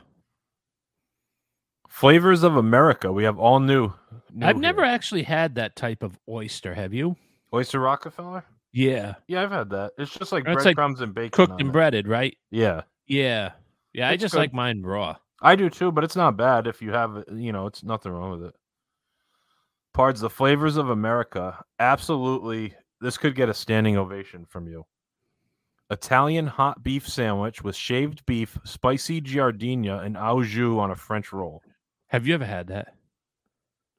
Flavors 1.88 2.42
of 2.42 2.56
America. 2.56 3.12
We 3.12 3.24
have 3.24 3.38
all 3.38 3.60
new. 3.60 3.92
new 4.32 4.46
I've 4.46 4.58
never 4.58 4.84
here. 4.84 4.92
actually 4.92 5.22
had 5.22 5.54
that 5.54 5.76
type 5.76 6.02
of 6.02 6.18
oyster. 6.28 6.74
Have 6.74 6.92
you? 6.92 7.16
oyster 7.54 7.80
Rockefeller. 7.80 8.44
Yeah, 8.72 9.14
Yeah, 9.26 9.42
I've 9.42 9.50
had 9.52 9.70
that. 9.70 9.92
It's 9.96 10.12
just 10.12 10.32
like 10.32 10.44
It's 10.46 10.64
like 10.66 10.76
breadcrumbs 10.76 11.00
and 11.00 11.14
bacon. 11.14 11.30
cooked 11.30 11.60
and 11.60 11.70
it. 11.70 11.72
breaded, 11.72 12.06
right? 12.06 12.36
Yeah, 12.50 12.82
Yeah, 13.06 13.52
yeah. 13.94 14.10
I 14.10 14.16
just 14.16 14.32
good. 14.34 14.40
like 14.40 14.52
mine 14.52 14.82
raw. 14.82 15.16
I 15.40 15.56
do 15.56 15.70
too, 15.70 15.90
but 15.92 16.04
it's 16.04 16.16
not 16.16 16.36
bad 16.36 16.66
if 16.66 16.82
you 16.82 16.92
have. 16.92 17.24
You 17.32 17.52
know, 17.52 17.66
it's 17.66 17.82
nothing 17.82 18.12
wrong 18.12 18.32
with 18.32 18.42
it. 18.48 18.54
Pards, 19.96 20.20
the 20.20 20.28
flavors 20.28 20.76
of 20.76 20.90
America. 20.90 21.64
Absolutely, 21.78 22.74
this 23.00 23.16
could 23.16 23.34
get 23.34 23.48
a 23.48 23.54
standing 23.54 23.96
ovation 23.96 24.44
from 24.44 24.66
you. 24.66 24.84
Italian 25.90 26.46
hot 26.46 26.82
beef 26.82 27.08
sandwich 27.08 27.62
with 27.62 27.76
shaved 27.76 28.26
beef, 28.26 28.58
spicy 28.64 29.22
giardina, 29.22 30.04
and 30.04 30.18
au 30.18 30.42
jus 30.42 30.76
on 30.78 30.90
a 30.90 30.96
French 30.96 31.32
roll. 31.32 31.62
Have 32.08 32.26
you 32.26 32.34
ever 32.34 32.44
had 32.46 32.68
that? 32.68 32.94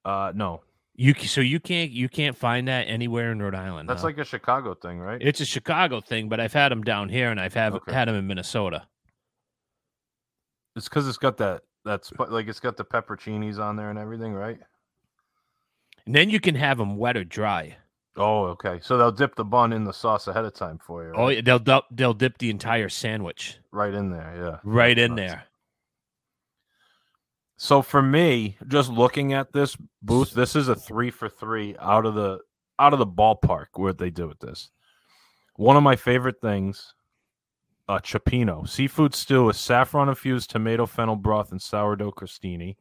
Uh, 0.06 0.32
no, 0.34 0.62
You 0.96 1.14
so 1.14 1.42
you 1.42 1.60
can't 1.60 1.92
you 1.92 2.08
can't 2.08 2.36
find 2.38 2.68
that 2.70 2.84
anywhere 2.88 3.32
in 3.32 3.42
Rhode 3.42 3.56
Island. 3.56 3.90
that's 3.90 4.02
huh? 4.02 4.08
like 4.08 4.18
a 4.20 4.24
Chicago 4.26 4.74
thing, 4.74 5.00
right? 5.00 5.22
it's 5.22 5.42
a 5.42 5.46
Chicago 5.46 6.00
thing, 6.00 6.30
but 6.30 6.40
I've 6.40 6.54
had 6.54 6.70
them 6.72 6.84
down 6.84 7.10
here, 7.10 7.30
and 7.30 7.40
I've 7.40 7.54
have 7.56 7.74
Okay. 7.76 7.92
had 7.94 8.08
them 8.08 8.16
in 8.16 8.26
Minnesota. 8.28 8.88
It's 10.76 10.88
because 10.88 11.08
it's 11.08 11.18
got 11.18 11.38
that. 11.38 11.64
That's 11.84 12.12
like 12.30 12.48
it's 12.48 12.60
got 12.60 12.78
the 12.78 12.86
pepperoncinis 12.86 13.60
on 13.60 13.76
there 13.76 13.90
and 13.90 13.98
everything, 14.00 14.34
right? 14.34 14.60
And 16.06 16.16
then 16.16 16.30
you 16.30 16.40
can 16.40 16.56
have 16.56 16.78
them 16.78 16.98
wet 16.98 17.18
or 17.18 17.24
dry. 17.26 17.76
Oh, 18.16 18.46
okay. 18.46 18.80
So 18.82 18.98
they'll 18.98 19.12
dip 19.12 19.36
the 19.36 19.44
bun 19.46 19.74
in 19.74 19.84
the 19.84 19.94
sauce 19.94 20.28
ahead 20.28 20.46
of 20.46 20.54
time 20.54 20.80
for 20.80 21.04
you. 21.06 21.14
Oh, 21.16 21.28
right? 21.28 21.44
yeah, 21.46 21.58
they'll 21.58 21.84
they'll 21.92 22.14
dip 22.14 22.38
the 22.38 22.50
entire 22.50 22.88
sandwich 22.90 23.58
right 23.72 23.94
in 23.94 24.10
there. 24.12 24.34
Yeah, 24.38 24.60
right 24.64 24.98
in 24.98 25.16
nuts. 25.16 25.20
there. 25.34 25.44
So 27.58 27.82
for 27.82 28.02
me, 28.04 28.58
just 28.68 28.90
looking 28.90 29.34
at 29.34 29.52
this 29.52 29.76
booth, 30.02 30.32
this 30.34 30.56
is 30.56 30.68
a 30.68 30.76
three 30.76 31.10
for 31.10 31.28
three 31.28 31.76
out 31.80 32.06
of 32.06 32.14
the 32.16 32.40
out 32.80 32.94
of 32.94 33.00
the 33.00 33.08
ballpark 33.08 33.66
what 33.74 33.98
they 33.98 34.12
do 34.12 34.28
with 34.28 34.40
this. 34.40 34.70
One 35.56 35.76
of 35.76 35.82
my 35.82 35.96
favorite 35.96 36.40
things, 36.40 36.94
uh 37.90 37.98
Cioppino 38.00 38.70
seafood 38.70 39.16
stew 39.16 39.46
with 39.46 39.56
saffron 39.56 40.08
infused 40.10 40.52
tomato 40.52 40.86
fennel 40.86 41.16
broth 41.16 41.52
and 41.52 41.62
sourdough 41.62 42.12
crostini. 42.12 42.76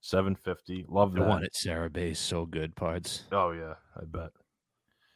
Seven 0.00 0.36
fifty. 0.36 0.84
Love 0.88 1.14
The 1.14 1.20
that. 1.20 1.28
one 1.28 1.44
at 1.44 1.54
Sarah 1.56 1.90
Bay 1.90 2.10
is 2.10 2.18
so 2.20 2.46
good, 2.46 2.76
parts. 2.76 3.24
Oh 3.32 3.50
yeah, 3.50 3.74
I 3.96 4.04
bet. 4.04 4.30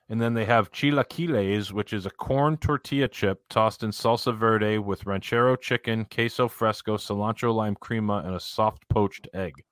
And 0.08 0.20
then 0.20 0.34
they 0.34 0.44
have 0.44 0.70
chilaquiles, 0.70 1.72
which 1.72 1.92
is 1.92 2.06
a 2.06 2.10
corn 2.10 2.56
tortilla 2.58 3.08
chip 3.08 3.42
tossed 3.50 3.82
in 3.82 3.90
salsa 3.90 4.36
verde 4.36 4.78
with 4.78 5.04
ranchero 5.04 5.56
chicken, 5.56 6.04
queso 6.04 6.46
fresco, 6.46 6.96
cilantro 6.96 7.52
lime 7.52 7.74
crema, 7.74 8.22
and 8.24 8.34
a 8.34 8.40
soft 8.40 8.88
poached 8.88 9.26
egg. 9.34 9.64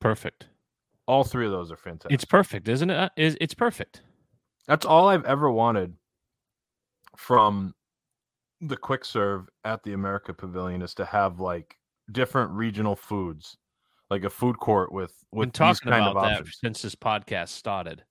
Perfect. 0.00 0.46
All 1.06 1.24
three 1.24 1.44
of 1.44 1.50
those 1.50 1.72
are 1.72 1.76
fantastic. 1.76 2.12
It's 2.12 2.24
perfect, 2.24 2.68
isn't 2.68 2.88
it? 2.88 2.96
Uh, 2.96 3.08
it's 3.16 3.54
perfect. 3.54 4.02
That's 4.66 4.86
all 4.86 5.08
I've 5.08 5.24
ever 5.24 5.50
wanted 5.50 5.94
from 7.16 7.74
the 8.60 8.76
quick 8.76 9.04
serve 9.04 9.48
at 9.64 9.82
the 9.82 9.92
America 9.92 10.32
Pavilion 10.32 10.82
is 10.82 10.94
to 10.94 11.04
have 11.04 11.40
like 11.40 11.76
different 12.12 12.50
regional 12.52 12.96
foods, 12.96 13.56
like 14.08 14.24
a 14.24 14.30
food 14.30 14.58
court 14.58 14.92
with 14.92 15.12
with 15.32 15.46
Been 15.46 15.50
talking 15.52 15.88
about 15.88 16.16
of 16.16 16.22
that 16.22 16.46
since 16.46 16.82
this 16.82 16.94
podcast 16.94 17.48
started. 17.48 18.04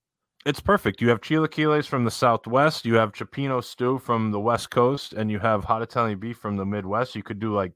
It's 0.46 0.60
perfect. 0.60 1.02
You 1.02 1.10
have 1.10 1.22
chilaquiles 1.22 1.86
from 1.86 2.04
the 2.04 2.12
Southwest, 2.12 2.86
you 2.86 2.96
have 2.96 3.14
cioppino 3.14 3.64
stew 3.64 4.00
from 4.00 4.32
the 4.32 4.39
West 4.39 4.70
Coast, 4.72 5.14
and 5.14 5.32
you 5.32 5.39
have 5.39 5.64
hot 5.64 5.82
Italian 5.82 6.20
beef 6.20 6.38
from 6.38 6.58
the 6.58 6.66
Midwest. 6.66 7.16
You 7.16 7.24
could 7.24 7.39
do 7.39 7.54
like 7.54 7.72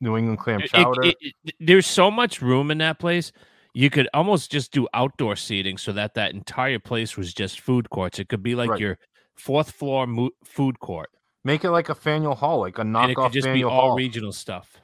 New 0.00 0.16
England 0.16 0.38
clam 0.40 0.60
chowder. 0.62 1.02
it- 1.02 1.16
it- 1.20 1.54
there's 1.60 1.86
so 1.86 2.10
much 2.10 2.40
room 2.42 2.70
in 2.70 2.78
that 2.78 2.98
place. 2.98 3.32
You 3.74 3.90
could 3.90 4.08
almost 4.14 4.50
just 4.50 4.72
do 4.72 4.88
outdoor 4.94 5.36
seating 5.36 5.78
so 5.78 5.92
that 5.92 6.14
that 6.14 6.34
entire 6.34 6.78
place 6.80 7.16
was 7.16 7.32
just 7.32 7.60
food 7.60 7.90
courts. 7.90 8.18
It 8.18 8.28
could 8.28 8.42
be 8.42 8.54
like 8.56 8.70
Right. 8.70 8.80
your 8.80 8.98
fourth 9.36 9.70
floor 9.70 10.06
mo- 10.06 10.30
food 10.44 10.80
court, 10.80 11.10
Make 11.44 11.64
it 11.64 11.70
like 11.70 11.88
a 11.88 11.94
Faneuil 11.94 12.34
Hall, 12.34 12.58
like 12.60 12.78
a 12.78 12.80
and 12.80 12.90
it 12.90 12.98
knockoff 12.98 13.24
could 13.26 13.32
just 13.34 13.52
be 13.52 13.62
all 13.62 13.70
Hall. 13.90 13.96
regional 13.96 14.32
stuff. 14.32 14.80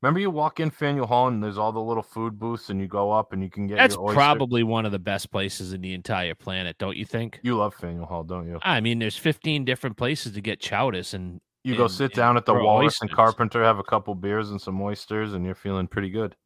Remember, 0.00 0.20
you 0.20 0.30
walk 0.30 0.60
in 0.60 0.70
Faneuil 0.70 1.06
Hall 1.06 1.26
and 1.26 1.42
there's 1.42 1.58
all 1.58 1.72
the 1.72 1.80
little 1.80 2.04
food 2.04 2.38
booths, 2.38 2.70
and 2.70 2.80
you 2.80 2.86
go 2.86 3.10
up 3.10 3.32
and 3.32 3.42
you 3.42 3.50
can 3.50 3.66
get 3.66 3.78
That's 3.78 3.96
probably 3.96 4.62
one 4.62 4.86
of 4.86 4.92
the 4.92 4.98
best 4.98 5.30
places 5.32 5.72
in 5.72 5.80
the 5.80 5.92
entire 5.92 6.36
planet, 6.36 6.78
don't 6.78 6.96
you 6.96 7.04
think? 7.04 7.40
You 7.42 7.56
love 7.56 7.74
Faneuil 7.74 8.06
Hall, 8.06 8.22
don't 8.22 8.46
you? 8.46 8.60
I 8.62 8.80
mean, 8.80 9.00
there's 9.00 9.16
15 9.16 9.64
different 9.64 9.96
places 9.96 10.32
to 10.34 10.40
get 10.40 10.60
chowders, 10.60 11.14
and 11.14 11.40
You 11.64 11.76
go 11.76 11.88
sit 11.88 12.14
down 12.14 12.36
at 12.36 12.46
the 12.46 12.54
Wallace 12.54 13.00
and. 13.02 13.10
Carpenter, 13.10 13.64
have 13.64 13.80
a 13.80 13.84
couple 13.84 14.14
beers 14.14 14.50
and 14.50 14.60
some 14.60 14.80
oysters, 14.80 15.34
and 15.34 15.44
you're 15.44 15.56
feeling 15.56 15.88
pretty 15.88 16.10
good. 16.10 16.36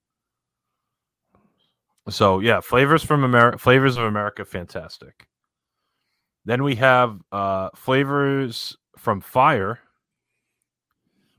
So 2.08 2.40
yeah, 2.40 2.60
flavors 2.60 3.04
from 3.04 3.22
America, 3.22 3.58
flavors 3.58 3.96
of 3.96 4.04
America, 4.04 4.44
fantastic. 4.44 5.26
Then 6.44 6.64
we 6.64 6.74
have 6.76 7.18
uh, 7.30 7.68
flavors 7.76 8.76
from 8.98 9.20
Fire. 9.20 9.78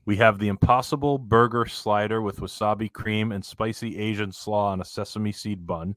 We 0.06 0.18
have 0.18 0.38
the 0.38 0.50
Impossible 0.50 1.18
Burger 1.18 1.66
Slider 1.66 2.22
with 2.22 2.40
wasabi 2.40 2.92
cream 2.92 3.32
and 3.32 3.44
spicy 3.44 3.98
Asian 3.98 4.32
slaw 4.32 4.72
on 4.72 4.82
a 4.82 4.86
sesame 4.86 5.32
seed 5.32 5.66
bun. 5.66 5.96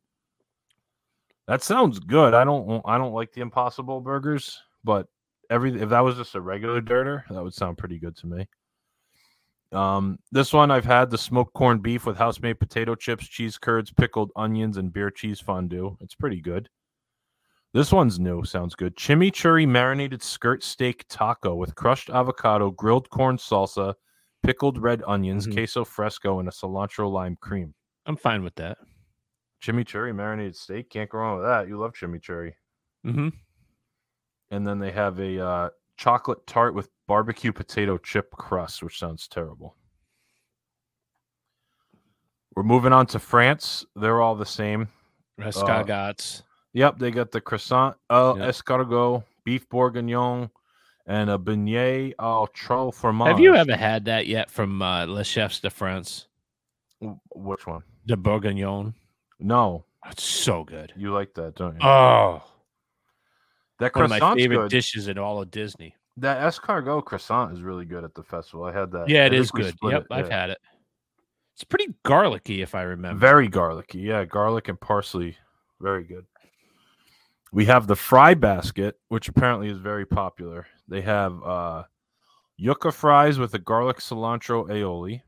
That 1.49 1.63
sounds 1.63 1.99
good. 1.99 2.35
I 2.35 2.45
don't 2.45 2.83
I 2.85 2.99
don't 2.99 3.15
like 3.15 3.33
the 3.33 3.41
Impossible 3.41 4.01
burgers, 4.01 4.61
but 4.85 5.09
every 5.51 5.81
if 5.81 5.89
that 5.91 6.01
was 6.01 6.17
just 6.17 6.35
a 6.35 6.41
regular 6.41 6.81
dirter, 6.81 7.25
that 7.31 7.43
would 7.43 7.55
sound 7.55 7.79
pretty 7.79 7.99
good 7.99 8.17
to 8.19 8.27
me. 8.27 8.49
Um, 9.73 10.19
this 10.31 10.53
one 10.53 10.71
I've 10.71 10.85
had 10.85 11.11
the 11.11 11.19
smoked 11.19 11.53
corned 11.55 11.83
beef 11.83 12.07
with 12.07 12.17
house 12.17 12.41
made 12.41 12.61
potato 12.61 12.95
chips, 12.95 13.27
cheese 13.27 13.59
curds, 13.59 13.93
pickled 13.93 14.31
onions, 14.37 14.77
and 14.77 14.93
beer 14.93 15.11
cheese 15.11 15.41
fondue. 15.41 15.97
It's 16.01 16.15
pretty 16.15 16.41
good. 16.41 16.69
This 17.77 17.93
one's 17.93 18.19
new. 18.19 18.43
Sounds 18.43 18.75
good. 18.75 18.97
Chimichurri 18.97 19.69
marinated 19.69 20.23
skirt 20.23 20.65
steak 20.65 21.05
taco 21.11 21.55
with 21.55 21.75
crushed 21.75 22.09
avocado, 22.09 22.71
grilled 22.71 23.11
corn 23.11 23.37
salsa, 23.37 23.93
pickled 24.43 24.79
red 24.79 25.03
onions, 25.07 25.47
Mhm. 25.47 25.53
queso 25.53 25.85
fresco, 25.85 26.39
and 26.39 26.49
a 26.49 26.53
cilantro 26.53 27.13
lime 27.13 27.37
cream. 27.37 27.75
I'm 28.07 28.17
fine 28.17 28.43
with 28.43 28.55
that. 28.55 28.79
Chimichurri 29.61 30.15
marinated 30.15 30.57
steak. 30.57 30.89
Can't 30.89 31.11
go 31.11 31.19
wrong 31.19 31.37
with 31.37 31.45
that. 31.45 31.69
You 31.69 31.77
love 31.77 31.93
chimichurri. 31.93 32.55
Mm-hmm. 33.05 33.29
And 34.53 34.67
then 34.67 34.79
they 34.79 34.93
have 34.93 35.21
a 35.21 35.39
uh, 35.39 35.71
chocolate 35.99 36.47
tart 36.47 36.73
with 36.75 36.89
barbecue 37.07 37.53
potato 37.53 37.99
chip 37.99 38.31
crust, 38.31 38.83
which 38.83 38.99
sounds 38.99 39.29
terrible. 39.29 39.77
We're 42.55 42.63
moving 42.63 42.95
on 42.95 43.07
to 43.09 43.19
France. 43.19 43.85
They're 43.95 44.23
all 44.23 44.35
the 44.35 44.47
same. 44.47 44.89
Escargots. 45.39 46.43
Yep, 46.77 46.99
they 46.99 47.11
got 47.11 47.31
the 47.31 47.41
croissant, 47.41 47.97
uh, 48.11 48.35
Yep. 48.37 48.49
escargot, 48.49 49.25
beef 49.45 49.67
bourguignon, 49.71 50.51
and 51.07 51.31
a 51.31 51.39
beignet 51.39 52.13
au 52.19 52.47
trop 52.53 52.95
fromage. 52.95 53.29
Have 53.29 53.41
you 53.41 53.55
ever 53.55 53.75
had 53.75 54.05
that 54.05 54.27
yet 54.27 54.51
from 54.51 54.83
uh, 54.83 55.07
Le 55.07 55.25
Chefs 55.25 55.61
de 55.61 55.71
France? 55.71 56.27
Which 57.35 57.67
one? 57.67 57.83
The 58.05 58.19
bourguignon. 58.19 58.95
No, 59.41 59.85
It's 60.11 60.23
so 60.23 60.65
good. 60.65 60.93
you 60.97 61.13
like 61.15 61.33
that, 61.35 61.55
don't 61.55 61.75
you? 61.75 61.81
Oh, 61.81 62.43
that 63.79 63.95
one 63.95 64.05
of 64.05 64.11
my 64.11 64.35
favorite 64.35 64.57
good. 64.57 64.71
dishes 64.71 65.09
in 65.09 65.17
all 65.17 65.41
of 65.41 65.51
Disney. 65.51 65.95
that 66.19 66.43
escargot 66.43 67.05
croissant 67.07 67.53
is 67.55 67.63
really 67.63 67.87
good 67.87 68.05
at 68.05 68.15
the 68.15 68.23
festival. 68.23 68.65
I 68.67 68.73
had 68.73 68.91
that. 68.93 69.09
Yeah, 69.09 69.25
it 69.25 69.33
is 69.33 69.51
good. 69.51 69.75
Yep, 69.83 70.03
it, 70.03 70.07
I've 70.11 70.29
yeah. 70.29 70.41
had 70.41 70.51
it. 70.51 70.59
It's 71.55 71.65
pretty 71.65 71.95
garlicky, 72.03 72.61
if 72.61 72.75
I 72.75 72.83
remember. 72.83 73.19
Very 73.19 73.49
garlicky. 73.49 74.01
Yeah, 74.01 74.27
garlic 74.27 74.69
and 74.69 74.79
parsley. 74.79 75.37
Very 75.81 76.05
good. 76.05 76.27
We 77.57 77.65
have 77.65 77.87
the 77.87 77.97
fry 77.97 78.35
basket, 78.35 78.97
which 79.09 79.29
apparently 79.29 79.71
is 79.71 79.79
very 79.79 80.05
popular. 80.05 80.67
They 80.89 81.01
have 81.01 81.43
uh 81.43 81.85
yucca 82.59 82.93
fries 82.93 83.39
with 83.39 83.55
a 83.55 83.59
garlic 83.59 83.97
cilantro 83.97 84.69
aioli. 84.69 85.23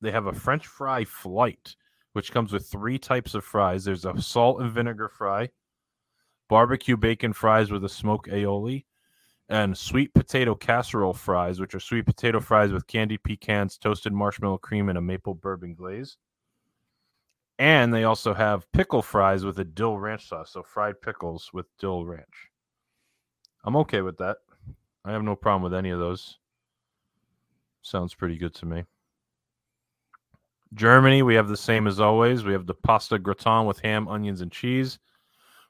They 0.00 0.12
have 0.12 0.24
a 0.24 0.32
French 0.32 0.66
fry 0.66 1.04
flight, 1.04 1.76
which 2.14 2.32
comes 2.32 2.54
with 2.54 2.66
three 2.66 2.98
types 2.98 3.34
of 3.34 3.44
fries. 3.44 3.84
There's 3.84 4.06
a 4.06 4.18
salt 4.18 4.62
and 4.62 4.72
vinegar 4.72 5.10
fry, 5.10 5.50
barbecue 6.48 6.96
bacon 6.96 7.34
fries 7.34 7.70
with 7.70 7.84
a 7.84 7.88
smoked 7.90 8.30
aioli, 8.30 8.86
and 9.50 9.76
sweet 9.76 10.14
potato 10.14 10.54
casserole 10.54 11.12
fries, 11.12 11.60
which 11.60 11.74
are 11.74 11.80
sweet 11.80 12.06
potato 12.06 12.40
fries 12.40 12.72
with 12.72 12.86
candied 12.86 13.24
pecans, 13.24 13.76
toasted 13.76 14.14
marshmallow 14.14 14.56
cream, 14.56 14.88
and 14.88 14.96
a 14.96 15.02
maple 15.02 15.34
bourbon 15.34 15.74
glaze. 15.74 16.16
And 17.58 17.92
they 17.92 18.04
also 18.04 18.34
have 18.34 18.70
pickle 18.72 19.02
fries 19.02 19.44
with 19.44 19.58
a 19.58 19.64
dill 19.64 19.98
ranch 19.98 20.28
sauce, 20.28 20.50
so 20.52 20.62
fried 20.62 21.00
pickles 21.00 21.50
with 21.52 21.66
dill 21.78 22.04
ranch. 22.04 22.50
I'm 23.64 23.76
okay 23.76 24.00
with 24.00 24.18
that. 24.18 24.38
I 25.04 25.12
have 25.12 25.22
no 25.22 25.36
problem 25.36 25.62
with 25.62 25.74
any 25.74 25.90
of 25.90 25.98
those. 25.98 26.38
Sounds 27.82 28.14
pretty 28.14 28.36
good 28.36 28.54
to 28.54 28.66
me. 28.66 28.84
Germany, 30.74 31.22
we 31.22 31.34
have 31.34 31.48
the 31.48 31.56
same 31.56 31.86
as 31.86 32.00
always. 32.00 32.44
We 32.44 32.52
have 32.52 32.66
the 32.66 32.74
pasta 32.74 33.18
gratin 33.18 33.66
with 33.66 33.80
ham, 33.80 34.08
onions, 34.08 34.40
and 34.40 34.50
cheese, 34.50 34.98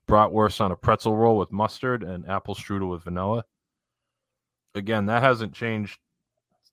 bratwurst 0.07 0.61
on 0.61 0.71
a 0.71 0.77
pretzel 0.77 1.17
roll 1.17 1.39
with 1.39 1.51
mustard, 1.51 2.03
and 2.03 2.29
apple 2.29 2.55
strudel 2.55 2.91
with 2.91 3.03
vanilla. 3.03 3.45
Again, 4.75 5.07
that 5.07 5.23
hasn't 5.23 5.53
changed 5.53 5.99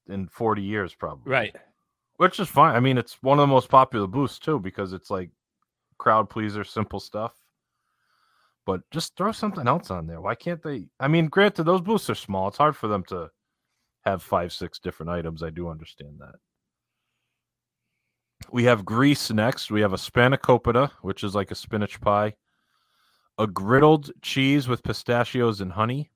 in 0.07 0.27
40 0.27 0.61
years, 0.61 0.93
probably 0.93 1.31
Right. 1.31 1.55
Which 2.19 2.37
is 2.37 2.49
fine. 2.49 2.75
I 2.75 2.81
mean, 2.81 2.97
it's 2.97 3.23
one 3.23 3.39
of 3.39 3.43
the 3.43 3.53
most 3.53 3.69
popular 3.69 4.05
booths 4.05 4.39
too 4.39 4.59
because 4.59 4.91
it's 4.91 5.09
like 5.09 5.29
crowd 5.97 6.29
pleaser, 6.29 6.65
simple 6.65 6.99
stuff. 6.99 7.33
But 8.65 8.81
just 8.91 9.15
throw 9.15 9.31
something 9.31 9.65
else 9.65 9.89
on 9.89 10.05
there. 10.05 10.19
Why 10.19 10.35
can't 10.35 10.61
they? 10.61 10.87
I 10.99 11.07
mean, 11.07 11.27
granted, 11.27 11.63
those 11.63 11.79
booths 11.79 12.09
are 12.09 12.15
small. 12.15 12.49
It's 12.49 12.57
hard 12.57 12.75
for 12.75 12.89
them 12.89 13.05
to 13.05 13.29
have 14.01 14.21
five, 14.21 14.51
six 14.51 14.79
different 14.79 15.09
items. 15.09 15.41
I 15.41 15.49
do 15.49 15.69
understand 15.69 16.19
that. 16.19 16.35
We 18.51 18.65
have 18.65 18.83
Greece 18.83 19.31
next. 19.31 19.71
We 19.71 19.79
have 19.79 19.93
a 19.93 19.97
spanakopita, 19.97 20.91
which 21.01 21.23
is 21.23 21.35
like 21.35 21.51
a 21.51 21.55
spinach 21.55 22.01
pie, 22.01 22.33
a 23.37 23.47
griddled 23.47 24.11
cheese 24.21 24.67
with 24.67 24.83
pistachios 24.83 25.61
and 25.61 25.71
honey, 25.71 26.11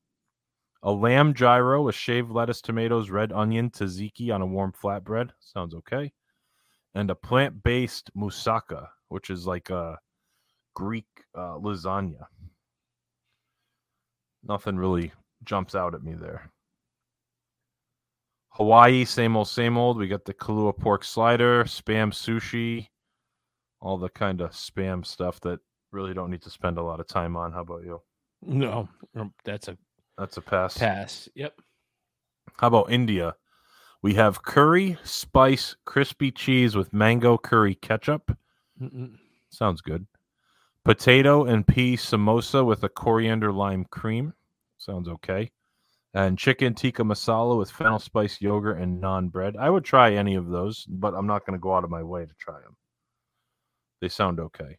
a 0.83 0.91
lamb 0.91 1.33
gyro 1.33 1.81
with 1.83 1.95
shaved 1.95 2.29
lettuce, 2.29 2.61
tomatoes, 2.61 3.09
red 3.09 3.31
onion, 3.31 3.69
tzatziki 3.69 4.33
on 4.33 4.41
a 4.41 4.45
warm 4.45 4.73
flatbread. 4.73 5.29
Sounds 5.39 5.73
okay. 5.73 6.11
And 6.93 7.09
a 7.09 7.15
plant 7.15 7.63
based 7.63 8.11
moussaka, 8.15 8.87
which 9.07 9.29
is 9.29 9.47
like 9.47 9.69
a 9.69 9.97
Greek 10.75 11.07
uh, 11.33 11.57
lasagna. 11.57 12.25
Nothing 14.43 14.75
really 14.75 15.13
jumps 15.45 15.73
out 15.73 15.95
at 15.95 16.03
me 16.03 16.13
there. 16.15 16.51
Hawaii, 18.49 19.05
same 19.05 19.35
old, 19.35 19.47
same 19.47 19.77
old. 19.77 19.97
We 19.97 20.07
got 20.07 20.25
the 20.25 20.33
Kalua 20.33 20.77
pork 20.77 21.03
slider, 21.03 21.63
spam 21.63 22.11
sushi, 22.11 22.87
all 23.79 23.97
the 23.97 24.09
kind 24.09 24.41
of 24.41 24.51
spam 24.51 25.05
stuff 25.05 25.39
that 25.41 25.59
really 25.91 26.13
don't 26.13 26.29
need 26.29 26.41
to 26.43 26.49
spend 26.49 26.77
a 26.77 26.83
lot 26.83 26.99
of 26.99 27.07
time 27.07 27.35
on. 27.35 27.53
How 27.53 27.61
about 27.61 27.83
you? 27.83 28.01
No, 28.45 28.89
um, 29.15 29.33
that's 29.45 29.69
a 29.69 29.77
That's 30.17 30.37
a 30.37 30.41
pass. 30.41 30.77
pass. 30.77 31.27
Yep. 31.35 31.59
How 32.57 32.67
about 32.67 32.91
India? 32.91 33.35
We 34.01 34.13
have 34.15 34.43
curry, 34.43 34.97
spice, 35.03 35.75
crispy 35.85 36.31
cheese 36.31 36.75
with 36.75 36.93
mango 36.93 37.37
curry 37.37 37.75
ketchup. 37.75 38.37
Mm-mm. 38.81 39.17
Sounds 39.49 39.81
good. 39.81 40.05
Potato 40.83 41.45
and 41.45 41.65
pea 41.65 41.95
samosa 41.95 42.65
with 42.65 42.83
a 42.83 42.89
coriander 42.89 43.51
lime 43.51 43.85
cream. 43.85 44.33
Sounds 44.77 45.07
okay. 45.07 45.51
And 46.13 46.37
chicken 46.37 46.75
tikka 46.75 47.03
masala 47.03 47.57
with 47.57 47.71
fennel 47.71 47.97
spice 47.97 48.41
yogurt 48.41 48.79
and 48.79 49.01
naan 49.01 49.31
bread. 49.31 49.55
I 49.57 49.69
would 49.69 49.85
try 49.85 50.13
any 50.13 50.35
of 50.35 50.49
those, 50.49 50.85
but 50.87 51.13
I'm 51.13 51.25
not 51.25 51.45
going 51.45 51.57
to 51.57 51.61
go 51.63 51.73
out 51.73 51.85
of 51.85 51.89
my 51.89 52.03
way 52.03 52.25
to 52.25 52.33
try 52.37 52.59
them. 52.59 52.75
They 54.01 54.09
sound 54.09 54.39
okay. 54.39 54.77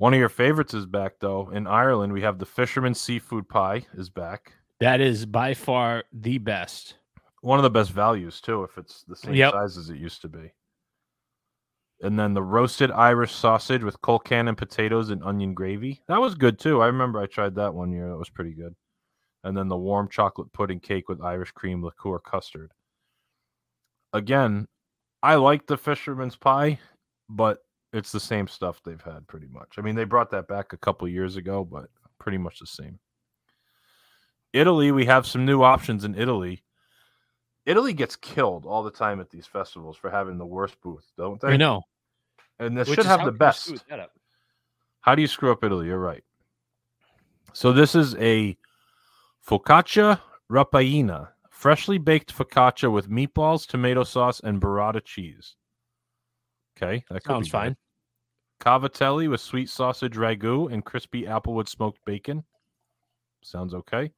One 0.00 0.14
of 0.14 0.18
your 0.18 0.30
favorites 0.30 0.72
is 0.72 0.86
back 0.86 1.16
though. 1.20 1.50
In 1.50 1.66
Ireland, 1.66 2.14
we 2.14 2.22
have 2.22 2.38
the 2.38 2.46
fisherman 2.46 2.94
seafood 2.94 3.46
pie 3.50 3.84
is 3.92 4.08
back. 4.08 4.54
That 4.78 4.98
is 4.98 5.26
by 5.26 5.52
far 5.52 6.04
the 6.10 6.38
best. 6.38 6.94
One 7.42 7.58
of 7.58 7.64
the 7.64 7.68
best 7.70 7.90
values 7.90 8.40
too, 8.40 8.64
if 8.64 8.78
it's 8.78 9.02
the 9.04 9.14
same 9.14 9.34
Yep. 9.34 9.52
size 9.52 9.76
as 9.76 9.90
it 9.90 9.98
used 9.98 10.22
to 10.22 10.28
be. 10.28 10.54
And 12.00 12.18
then 12.18 12.32
the 12.32 12.42
roasted 12.42 12.90
Irish 12.90 13.32
sausage 13.34 13.82
with 13.82 14.00
colcannon 14.00 14.56
potatoes 14.56 15.10
and 15.10 15.22
onion 15.22 15.52
gravy. 15.52 16.00
That 16.08 16.22
was 16.22 16.34
good 16.34 16.58
too. 16.58 16.80
I 16.80 16.86
remember 16.86 17.20
I 17.20 17.26
tried 17.26 17.54
that 17.56 17.74
one 17.74 17.92
year. 17.92 18.08
That 18.08 18.16
was 18.16 18.30
pretty 18.30 18.54
good. 18.54 18.74
And 19.44 19.54
then 19.54 19.68
the 19.68 19.76
warm 19.76 20.08
chocolate 20.08 20.50
pudding 20.54 20.80
cake 20.80 21.10
with 21.10 21.20
Irish 21.20 21.52
cream 21.52 21.84
liqueur 21.84 22.20
custard. 22.20 22.72
Again, 24.14 24.66
I 25.22 25.34
like 25.34 25.66
the 25.66 25.76
fisherman's 25.76 26.36
pie, 26.36 26.78
but 27.28 27.58
it's 27.92 28.12
the 28.12 28.20
same 28.20 28.46
stuff 28.46 28.80
they've 28.84 29.02
had 29.02 29.26
pretty 29.26 29.48
much. 29.48 29.74
I 29.78 29.82
mean, 29.82 29.94
they 29.94 30.04
brought 30.04 30.30
that 30.30 30.48
back 30.48 30.72
a 30.72 30.78
couple 30.78 31.08
years 31.08 31.36
ago, 31.36 31.64
but 31.64 31.86
pretty 32.18 32.38
much 32.38 32.58
the 32.58 32.66
same. 32.66 32.98
Italy, 34.52 34.92
we 34.92 35.06
have 35.06 35.26
some 35.26 35.44
new 35.44 35.62
options 35.62 36.04
in 36.04 36.14
Italy. 36.14 36.64
Italy 37.66 37.92
gets 37.92 38.16
killed 38.16 38.66
all 38.66 38.82
the 38.82 38.90
time 38.90 39.20
at 39.20 39.30
these 39.30 39.46
festivals 39.46 39.96
for 39.96 40.10
having 40.10 40.38
the 40.38 40.46
worst 40.46 40.80
booth, 40.80 41.06
don't 41.16 41.40
they? 41.40 41.48
I 41.48 41.56
know. 41.56 41.82
And 42.58 42.76
this 42.76 42.88
Which 42.88 42.98
should 42.98 43.06
have 43.06 43.24
the 43.24 43.32
best. 43.32 43.72
How 45.00 45.14
do 45.14 45.22
you 45.22 45.28
screw 45.28 45.52
up 45.52 45.64
Italy? 45.64 45.86
You're 45.86 45.98
right. 45.98 46.24
So 47.52 47.72
this 47.72 47.94
is 47.94 48.14
a 48.16 48.56
focaccia 49.46 50.20
ripiena, 50.50 51.28
freshly 51.50 51.98
baked 51.98 52.36
focaccia 52.36 52.92
with 52.92 53.10
meatballs, 53.10 53.66
tomato 53.66 54.04
sauce, 54.04 54.40
and 54.40 54.60
burrata 54.60 55.02
cheese. 55.04 55.56
Okay, 56.80 57.04
that 57.10 57.24
Sounds 57.24 57.46
good. 57.48 57.52
fine. 57.52 57.76
Cavatelli 58.60 59.28
with 59.28 59.40
sweet 59.40 59.68
sausage 59.68 60.14
ragu 60.14 60.72
and 60.72 60.84
crispy 60.84 61.22
applewood 61.24 61.68
smoked 61.68 61.98
bacon. 62.04 62.44
Sounds 63.42 63.74
okay. 63.74 64.12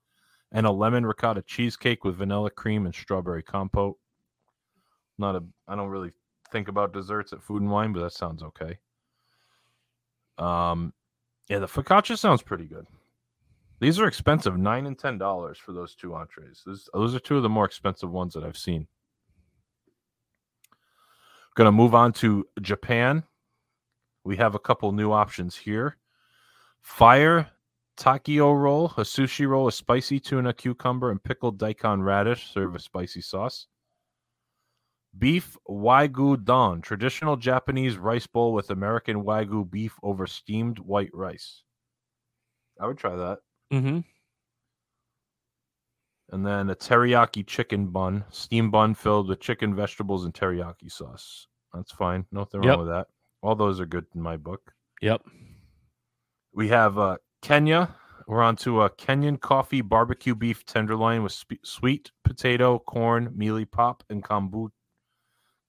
and 0.52 0.66
a 0.66 0.70
lemon 0.70 1.06
ricotta 1.06 1.42
cheesecake 1.42 2.04
with 2.04 2.16
vanilla 2.16 2.50
cream 2.50 2.84
and 2.84 2.94
strawberry 2.94 3.42
compote. 3.42 3.98
Not 5.18 5.36
a 5.36 5.42
I 5.68 5.76
don't 5.76 5.88
really 5.88 6.12
think 6.50 6.68
about 6.68 6.92
desserts 6.92 7.32
at 7.32 7.42
food 7.42 7.62
and 7.62 7.70
wine, 7.70 7.92
but 7.92 8.00
that 8.00 8.12
sounds 8.12 8.42
okay. 8.42 8.78
Um 10.38 10.92
yeah, 11.48 11.58
the 11.58 11.66
focaccia 11.66 12.18
sounds 12.18 12.42
pretty 12.42 12.64
good. 12.64 12.86
These 13.80 13.98
are 13.98 14.06
expensive, 14.06 14.56
nine 14.58 14.86
and 14.86 14.98
ten 14.98 15.18
dollars 15.18 15.58
for 15.58 15.72
those 15.72 15.94
two 15.94 16.14
entrees. 16.14 16.62
Those, 16.66 16.88
those 16.92 17.14
are 17.14 17.20
two 17.20 17.36
of 17.36 17.42
the 17.42 17.48
more 17.48 17.64
expensive 17.64 18.10
ones 18.10 18.34
that 18.34 18.44
I've 18.44 18.56
seen. 18.56 18.86
Gonna 21.55 21.72
move 21.72 21.94
on 21.94 22.12
to 22.14 22.46
Japan. 22.61 23.24
We 24.24 24.36
have 24.36 24.55
a 24.55 24.59
couple 24.59 24.92
new 24.92 25.12
options 25.12 25.57
here. 25.57 25.96
Fire 26.80 27.50
Takio 27.96 28.59
roll, 28.59 28.86
a 28.96 29.03
sushi 29.03 29.46
roll, 29.46 29.68
a 29.68 29.72
spicy 29.72 30.18
tuna, 30.18 30.53
cucumber, 30.53 31.11
and 31.11 31.22
pickled 31.22 31.59
daikon 31.59 32.03
radish. 32.03 32.53
Serve 32.53 32.74
a 32.74 32.78
spicy 32.78 33.20
sauce. 33.20 33.66
Beef 35.18 35.59
wagyu 35.68 36.42
don, 36.42 36.80
traditional 36.80 37.36
Japanese 37.36 37.98
rice 37.98 38.26
bowl 38.26 38.55
with 38.55 38.70
American 38.70 39.24
wagyu 39.24 39.70
beef 39.70 39.98
over 40.03 40.26
steamed 40.26 40.78
white 40.78 41.11
rice. 41.12 41.62
I 42.80 42.86
would 42.86 42.96
try 42.96 43.14
that. 43.14 43.40
Mm-hmm. 43.70 44.00
And 46.33 46.47
then 46.47 46.70
a 46.70 46.74
teriyaki 46.74 47.47
chicken 47.47 47.89
bun, 47.89 48.24
steam 48.30 48.70
bun 48.70 48.95
filled 48.95 49.28
with 49.28 49.41
chicken, 49.41 49.74
vegetables, 49.74 50.24
and 50.24 50.33
teriyaki 50.33 50.91
sauce. 50.91 51.47
That's 51.74 51.93
fine. 51.93 52.24
Nothing 52.33 52.61
wrong 52.62 52.70
Yep. 52.70 52.78
with 52.78 52.89
that. 52.89 53.07
All 53.43 53.55
those 53.55 53.78
are 53.80 53.87
good 53.87 54.07
in 54.14 54.22
my 54.22 54.37
book. 54.39 54.72
Yep. 55.03 55.22
We 56.55 56.68
have 56.68 56.99
uh, 56.99 57.18
Kenya. 57.43 57.95
We're 58.26 58.43
on 58.43 58.57
to 58.57 58.83
a 58.83 58.91
Kenyan 58.91 59.39
coffee 59.41 59.80
barbecue 59.83 60.35
beef 60.35 60.64
tenderloin 60.64 61.22
with 61.22 61.33
spe- 61.33 61.64
sweet 61.64 62.12
potato, 62.24 62.78
corn, 62.78 63.35
mealie 63.37 63.70
pap, 63.70 64.03
and 64.09 64.22
kombu 64.22 64.68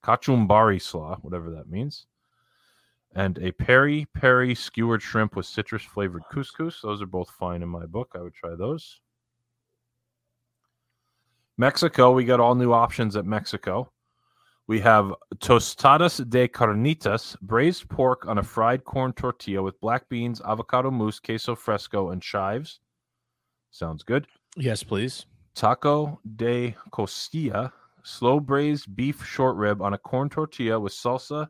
kachumbari 0.03 0.82
slaw, 0.82 1.18
whatever 1.22 1.49
that 1.51 1.68
means. 1.70 2.05
And 3.16 3.38
a 3.39 3.51
peri 3.51 4.07
peri 4.14 4.55
skewered 4.55 5.01
shrimp 5.01 5.36
with 5.36 5.45
citrus 5.45 5.84
flavored 5.84 6.24
couscous. 6.32 6.82
Those 6.82 7.01
are 7.01 7.05
both 7.07 7.30
fine 7.32 7.61
in 7.64 7.70
my 7.70 7.86
book. 7.86 8.11
I 8.16 8.20
would 8.22 8.34
try 8.34 8.55
those. 8.55 9.01
Mexico, 11.58 12.12
we 12.12 12.26
got 12.26 12.39
all 12.39 12.56
new 12.56 12.74
options 12.74 13.16
at 13.16 13.26
Mexico. 13.26 13.91
We 14.66 14.80
have 14.80 15.14
tostadas 15.39 16.28
de 16.30 16.47
carnitas, 16.47 17.39
braised 17.41 17.89
pork 17.89 18.26
on 18.26 18.38
a 18.38 18.43
fried 18.43 18.86
corn 18.86 19.14
tortilla 19.14 19.62
with 19.62 19.80
black 19.82 20.08
beans, 20.10 20.41
avocado 20.41 20.89
mousse, 20.89 21.20
queso 21.20 21.54
fresco, 21.54 22.12
and 22.12 22.22
chives. 22.22 22.80
Sounds 23.72 24.04
good. 24.04 24.26
Yes, 24.56 24.84
please. 24.84 25.26
Taco 25.54 26.20
de 26.36 26.76
costilla, 26.91 27.72
slow 28.04 28.39
braised 28.39 28.95
beef 28.95 29.24
short 29.24 29.56
rib 29.58 29.82
on 29.82 29.93
a 29.93 29.97
corn 29.97 30.30
tortilla 30.30 30.80
with 30.80 30.93
salsa 30.93 31.47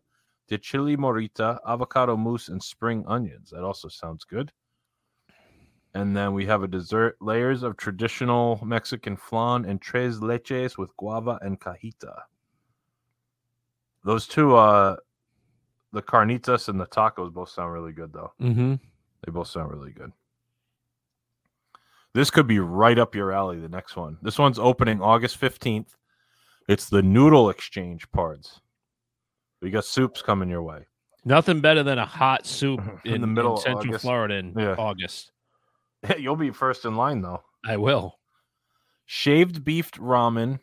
de 0.47 0.57
chili 0.57 0.97
morita, 0.97 1.59
avocado 1.65 2.17
mousse, 2.17 2.49
and 2.49 2.61
spring 2.61 3.05
onions. 3.07 3.51
That 3.51 3.63
also 3.63 3.87
sounds 3.87 4.25
good. 4.25 4.51
And 5.95 6.17
then 6.17 6.33
we 6.33 6.45
have 6.47 6.63
a 6.63 6.67
dessert 6.67 7.17
layers 7.21 7.61
of 7.61 7.77
traditional 7.77 8.59
Mexican 8.63 9.15
flan 9.15 9.65
and 9.65 9.79
tres 9.79 10.19
leches 10.19 10.77
with 10.77 10.95
guava 10.97 11.37
and 11.41 11.59
cajeta. 11.59 12.15
Those 14.03 14.27
two, 14.27 14.55
uh, 14.55 14.95
the 15.91 16.01
carnitas 16.01 16.67
and 16.67 16.79
the 16.81 16.87
tacos 16.87 17.31
both 17.31 17.49
sound 17.49 17.71
really 17.71 17.91
good, 17.93 18.11
though. 18.11 18.33
Mm-hmm. 18.41 18.75
They 19.25 19.31
both 19.31 19.47
sound 19.47 19.71
really 19.71 19.91
good. 19.91 20.11
This 22.13 22.29
could 22.31 22.47
be 22.47 22.59
right 22.59 22.97
up 22.97 23.15
your 23.15 23.31
alley, 23.31 23.59
the 23.59 23.69
next 23.69 23.95
one. 23.95 24.17
This 24.21 24.37
one's 24.39 24.59
opening 24.59 25.01
August 25.01 25.39
15th. 25.39 25.95
It's 26.67 26.89
the 26.89 27.01
Noodle 27.01 27.49
Exchange 27.49 28.09
parts. 28.11 28.61
We 29.61 29.69
got 29.69 29.85
soups 29.85 30.21
coming 30.21 30.49
your 30.49 30.63
way. 30.63 30.85
Nothing 31.25 31.61
better 31.61 31.83
than 31.83 31.99
a 31.99 32.05
hot 32.05 32.45
soup 32.45 32.81
In 33.05 33.15
in, 33.15 33.21
the 33.21 33.27
middle 33.27 33.53
of 33.53 33.59
Central 33.61 33.87
August. 33.89 34.01
Florida 34.03 34.35
in 34.35 34.53
Yeah. 34.57 34.75
August. 34.77 35.31
You'll 36.17 36.35
be 36.35 36.51
first 36.51 36.85
in 36.85 36.95
line, 36.95 37.21
though. 37.21 37.41
I 37.65 37.77
will. 37.77 38.19
Shaved 39.05 39.63
beefed 39.63 39.99
ramen 39.99 40.59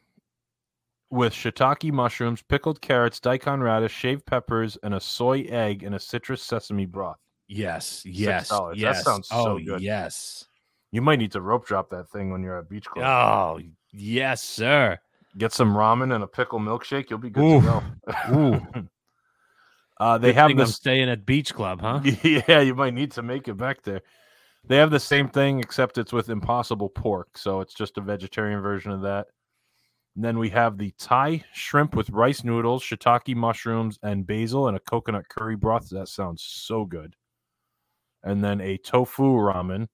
with 1.11 1.33
shiitake 1.33 1.93
mushrooms, 1.93 2.43
pickled 2.43 2.81
carrots, 2.81 3.21
daikon 3.21 3.61
radish, 3.63 3.93
shaved 3.93 4.27
peppers, 4.27 4.79
and 4.83 4.95
a 4.95 5.01
soy 5.01 5.43
egg 5.49 5.83
in 5.83 5.95
a 5.95 6.01
citrus 6.01 6.43
sesame 6.43 6.87
broth. 6.87 7.19
Yes. 7.49 8.03
Yes. 8.07 8.51
$6. 8.51 8.71
That 8.71 8.77
Yes. 8.79 9.05
sounds 9.05 9.29
so 9.29 9.37
oh, 9.53 9.59
good. 9.59 9.81
Yes. 9.81 10.47
You 10.93 11.03
might 11.03 11.19
need 11.19 11.33
to 11.33 11.41
rope 11.41 11.67
drop 11.67 11.91
that 11.91 12.09
thing 12.11 12.31
when 12.31 12.43
you're 12.43 12.59
at 12.59 12.69
beach 12.69 12.87
club. 12.87 13.05
Oh, 13.07 13.61
yes, 13.93 14.43
sir. 14.43 14.99
Get 15.39 15.53
some 15.53 15.75
ramen 15.75 16.15
and 16.15 16.25
a 16.25 16.27
pickle 16.27 16.59
milkshake. 16.61 17.11
You'll 17.11 17.19
be 17.21 17.31
good 17.31 17.45
Ooh. 17.45 17.61
to 17.61 17.83
go. 18.31 18.37
Ooh. 18.39 18.89
Uh, 20.01 20.17
they 20.17 20.29
Good 20.29 20.37
have 20.37 20.49
thing 20.49 20.59
I'm 20.61 20.67
this. 20.67 20.77
staying 20.77 21.11
at 21.11 21.27
Beach 21.27 21.53
Club, 21.53 21.83
huh? 21.83 22.01
Yeah, 22.25 22.61
you 22.61 22.75
might 22.75 22.95
need 22.95 23.11
to 23.13 23.23
make 23.23 23.49
it 23.49 23.59
back 23.59 23.83
there. 23.83 24.01
They 24.71 24.77
have 24.77 24.93
the 24.93 25.01
same 25.01 25.29
thing 25.29 25.59
except 25.59 25.99
it's 25.99 26.13
with 26.13 26.31
impossible 26.31 26.91
pork, 26.91 27.37
so 27.37 27.61
it's 27.61 27.75
just 27.75 27.99
a 27.99 28.01
vegetarian 28.01 28.61
version 28.61 28.93
of 28.93 29.03
that. 29.03 29.27
And 30.15 30.25
then 30.25 30.39
we 30.39 30.49
have 30.51 30.79
the 30.79 30.95
Thai 30.97 31.43
shrimp 31.53 31.97
with 31.97 32.09
rice 32.11 32.45
noodles, 32.45 32.85
shiitake 32.85 33.35
mushrooms, 33.35 33.99
and 34.05 34.25
basil, 34.25 34.69
and 34.69 34.77
a 34.77 34.81
coconut 34.81 35.29
curry 35.29 35.57
broth. 35.57 35.89
That 35.91 36.07
sounds 36.07 36.45
so 36.45 36.85
good. 36.85 37.17
And 38.23 38.45
then 38.45 38.61
a 38.61 38.77
tofu 38.77 39.25
ramen 39.25 39.89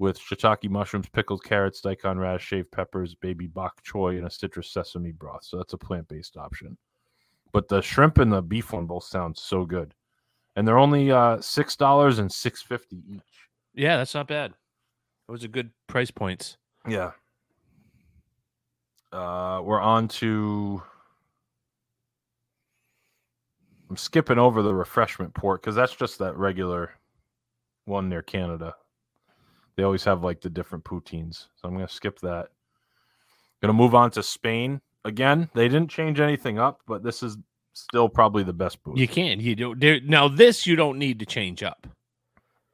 with 0.00 0.18
shiitake 0.18 0.68
mushrooms, 0.68 1.08
pickled 1.08 1.44
carrots, 1.44 1.80
daikon 1.80 2.18
radish, 2.18 2.42
shaved 2.42 2.72
peppers, 2.72 3.14
baby 3.14 3.46
bok 3.46 3.80
choy, 3.84 4.18
and 4.18 4.26
a 4.26 4.30
citrus 4.30 4.68
sesame 4.68 5.12
broth. 5.12 5.44
So 5.44 5.58
that's 5.58 5.74
a 5.74 5.78
plant 5.78 6.08
based 6.08 6.36
option. 6.36 6.76
But 7.52 7.68
the 7.68 7.82
shrimp 7.82 8.18
and 8.18 8.32
the 8.32 8.42
beef 8.42 8.72
one 8.72 8.86
both 8.86 9.04
sound 9.04 9.38
so 9.38 9.64
good 9.64 9.94
and 10.56 10.66
they're 10.66 10.78
only 10.78 11.12
uh 11.12 11.40
six 11.40 11.76
dollars 11.76 12.18
and 12.18 12.32
six 12.32 12.62
fifty 12.62 13.02
each. 13.08 13.45
Yeah, 13.76 13.98
that's 13.98 14.14
not 14.14 14.26
bad. 14.26 14.54
Those 15.28 15.44
are 15.44 15.48
good 15.48 15.70
price 15.86 16.10
points. 16.10 16.56
Yeah. 16.88 17.12
Uh, 19.12 19.60
we're 19.62 19.80
on 19.80 20.08
to. 20.08 20.82
I'm 23.88 23.96
skipping 23.96 24.38
over 24.38 24.62
the 24.62 24.74
refreshment 24.74 25.34
port 25.34 25.62
because 25.62 25.76
that's 25.76 25.94
just 25.94 26.18
that 26.18 26.36
regular 26.36 26.90
one 27.84 28.08
near 28.08 28.22
Canada. 28.22 28.74
They 29.76 29.82
always 29.82 30.04
have 30.04 30.24
like 30.24 30.40
the 30.40 30.50
different 30.50 30.84
poutines, 30.84 31.46
so 31.56 31.68
I'm 31.68 31.74
gonna 31.74 31.88
skip 31.88 32.18
that. 32.20 32.48
Gonna 33.60 33.74
move 33.74 33.94
on 33.94 34.10
to 34.12 34.22
Spain 34.22 34.80
again. 35.04 35.48
They 35.54 35.68
didn't 35.68 35.90
change 35.90 36.18
anything 36.18 36.58
up, 36.58 36.80
but 36.86 37.02
this 37.02 37.22
is 37.22 37.36
still 37.74 38.08
probably 38.08 38.42
the 38.42 38.52
best 38.52 38.82
booth. 38.82 38.98
You 38.98 39.06
can. 39.06 39.38
You 39.38 39.54
do. 39.54 40.00
Now, 40.00 40.28
this 40.28 40.66
you 40.66 40.76
don't 40.76 40.98
need 40.98 41.18
to 41.20 41.26
change 41.26 41.62
up. 41.62 41.86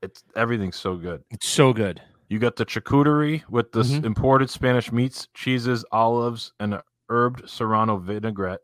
It's 0.02 0.24
everything's 0.36 0.76
so 0.76 0.96
good. 0.96 1.22
It's 1.30 1.48
so 1.48 1.72
good. 1.72 2.02
You 2.28 2.38
got 2.38 2.56
the 2.56 2.64
charcuterie 2.66 3.48
with 3.48 3.72
the 3.72 3.80
s 3.80 3.90
Mhm. 3.90 4.04
imported 4.04 4.50
Spanish 4.50 4.90
meats, 4.90 5.28
cheeses, 5.34 5.84
olives, 5.92 6.52
and 6.58 6.74
a 6.74 6.82
herbed 7.10 7.48
serrano 7.48 7.98
vinaigrette. 7.98 8.60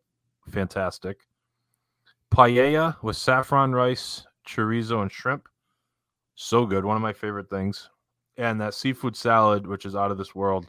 Fantastic. 0.48 1.18
Paella 2.34 3.00
with 3.02 3.16
saffron 3.16 3.72
rice, 3.72 4.26
chorizo, 4.46 5.02
and 5.02 5.12
shrimp. 5.12 5.48
So 6.34 6.66
good. 6.66 6.84
One 6.84 6.96
of 6.96 7.02
my 7.02 7.12
favorite 7.12 7.50
things. 7.50 7.88
And 8.36 8.60
that 8.60 8.74
seafood 8.74 9.16
salad, 9.16 9.66
which 9.66 9.84
is 9.84 9.96
out 9.96 10.10
of 10.10 10.18
this 10.18 10.34
world. 10.34 10.68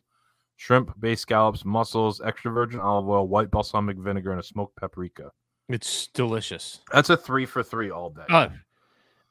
Shrimp, 0.57 0.99
bay 0.99 1.15
scallops, 1.15 1.63
mussels, 1.63 2.19
extra 2.21 2.51
virgin 2.51 2.79
olive 2.79 3.07
oil, 3.07 3.27
white 3.27 3.51
balsamic 3.51 3.97
vinegar, 3.97 4.31
and 4.31 4.39
a 4.39 4.43
smoked 4.43 4.75
paprika. 4.75 5.31
It's 5.69 6.07
delicious. 6.07 6.81
That's 6.91 7.09
a 7.11 7.15
three 7.17 7.45
for 7.45 7.61
three 7.63 7.91
all 7.91 8.09
day. 8.09 8.25
Uh, 8.29 8.49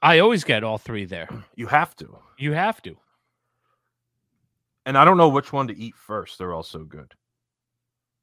I 0.02 0.20
always 0.20 0.44
get 0.44 0.62
all 0.64 0.78
three 0.78 1.04
there. 1.04 1.28
you 1.56 1.66
have 1.66 1.96
to. 1.96 2.18
You 2.38 2.52
have 2.52 2.80
to. 2.82 2.96
and 4.86 4.96
I 4.96 5.04
don't 5.04 5.16
know 5.18 5.28
which 5.28 5.52
one 5.52 5.68
to 5.68 5.76
eat 5.78 5.94
first. 5.96 6.38
They're 6.38 6.52
all 6.54 6.62
so 6.62 6.84
good. 6.84 7.14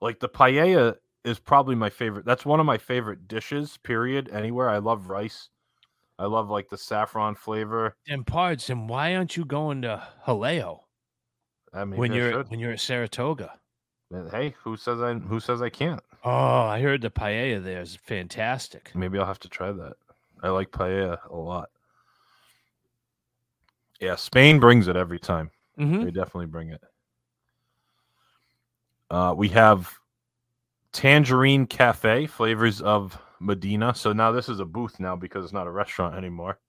Like 0.01 0.19
the 0.19 0.29
paella 0.29 0.95
is 1.23 1.39
probably 1.39 1.75
my 1.75 1.89
favorite. 1.89 2.25
That's 2.25 2.45
one 2.45 2.59
of 2.59 2.65
my 2.65 2.77
favorite 2.77 3.27
dishes. 3.27 3.77
Period. 3.83 4.29
Anywhere. 4.31 4.69
I 4.69 4.77
love 4.77 5.09
rice. 5.09 5.49
I 6.17 6.25
love 6.25 6.49
like 6.49 6.69
the 6.69 6.77
saffron 6.77 7.35
flavor. 7.35 7.95
And 8.07 8.25
pards, 8.25 8.69
and 8.69 8.87
why 8.87 9.15
aren't 9.15 9.35
you 9.35 9.43
going 9.45 9.81
to 9.81 10.01
Jaleo 10.25 10.79
I 11.73 11.83
mean, 11.83 11.99
when 11.99 12.13
you're 12.13 12.31
should. 12.31 12.49
when 12.51 12.59
you're 12.59 12.71
at 12.71 12.79
Saratoga? 12.79 13.59
Hey, 14.31 14.55
who 14.63 14.77
says 14.77 15.01
I? 15.01 15.13
Who 15.15 15.39
says 15.41 15.61
I 15.61 15.69
can't? 15.69 16.01
Oh, 16.23 16.29
I 16.61 16.79
heard 16.79 17.01
the 17.01 17.09
paella 17.09 17.61
there 17.61 17.81
is 17.81 17.95
fantastic. 17.97 18.91
Maybe 18.95 19.19
I'll 19.19 19.25
have 19.25 19.39
to 19.39 19.49
try 19.49 19.71
that. 19.73 19.93
I 20.43 20.49
like 20.49 20.71
paella 20.71 21.17
a 21.29 21.35
lot. 21.35 21.69
Yeah, 23.99 24.15
Spain 24.15 24.59
brings 24.59 24.87
it 24.87 24.95
every 24.95 25.19
time. 25.19 25.51
Mm-hmm. 25.79 26.03
They 26.03 26.11
definitely 26.11 26.47
bring 26.47 26.69
it. 26.69 26.81
Uh, 29.09 29.33
we 29.35 29.49
have 29.49 29.91
Tangerine 30.91 31.65
Cafe, 31.65 32.27
flavors 32.27 32.81
of 32.81 33.17
Medina. 33.39 33.93
So 33.95 34.13
now 34.13 34.31
this 34.31 34.49
is 34.49 34.59
a 34.59 34.65
booth 34.65 34.99
now 34.99 35.15
because 35.15 35.43
it's 35.43 35.53
not 35.53 35.67
a 35.67 35.71
restaurant 35.71 36.15
anymore. 36.15 36.59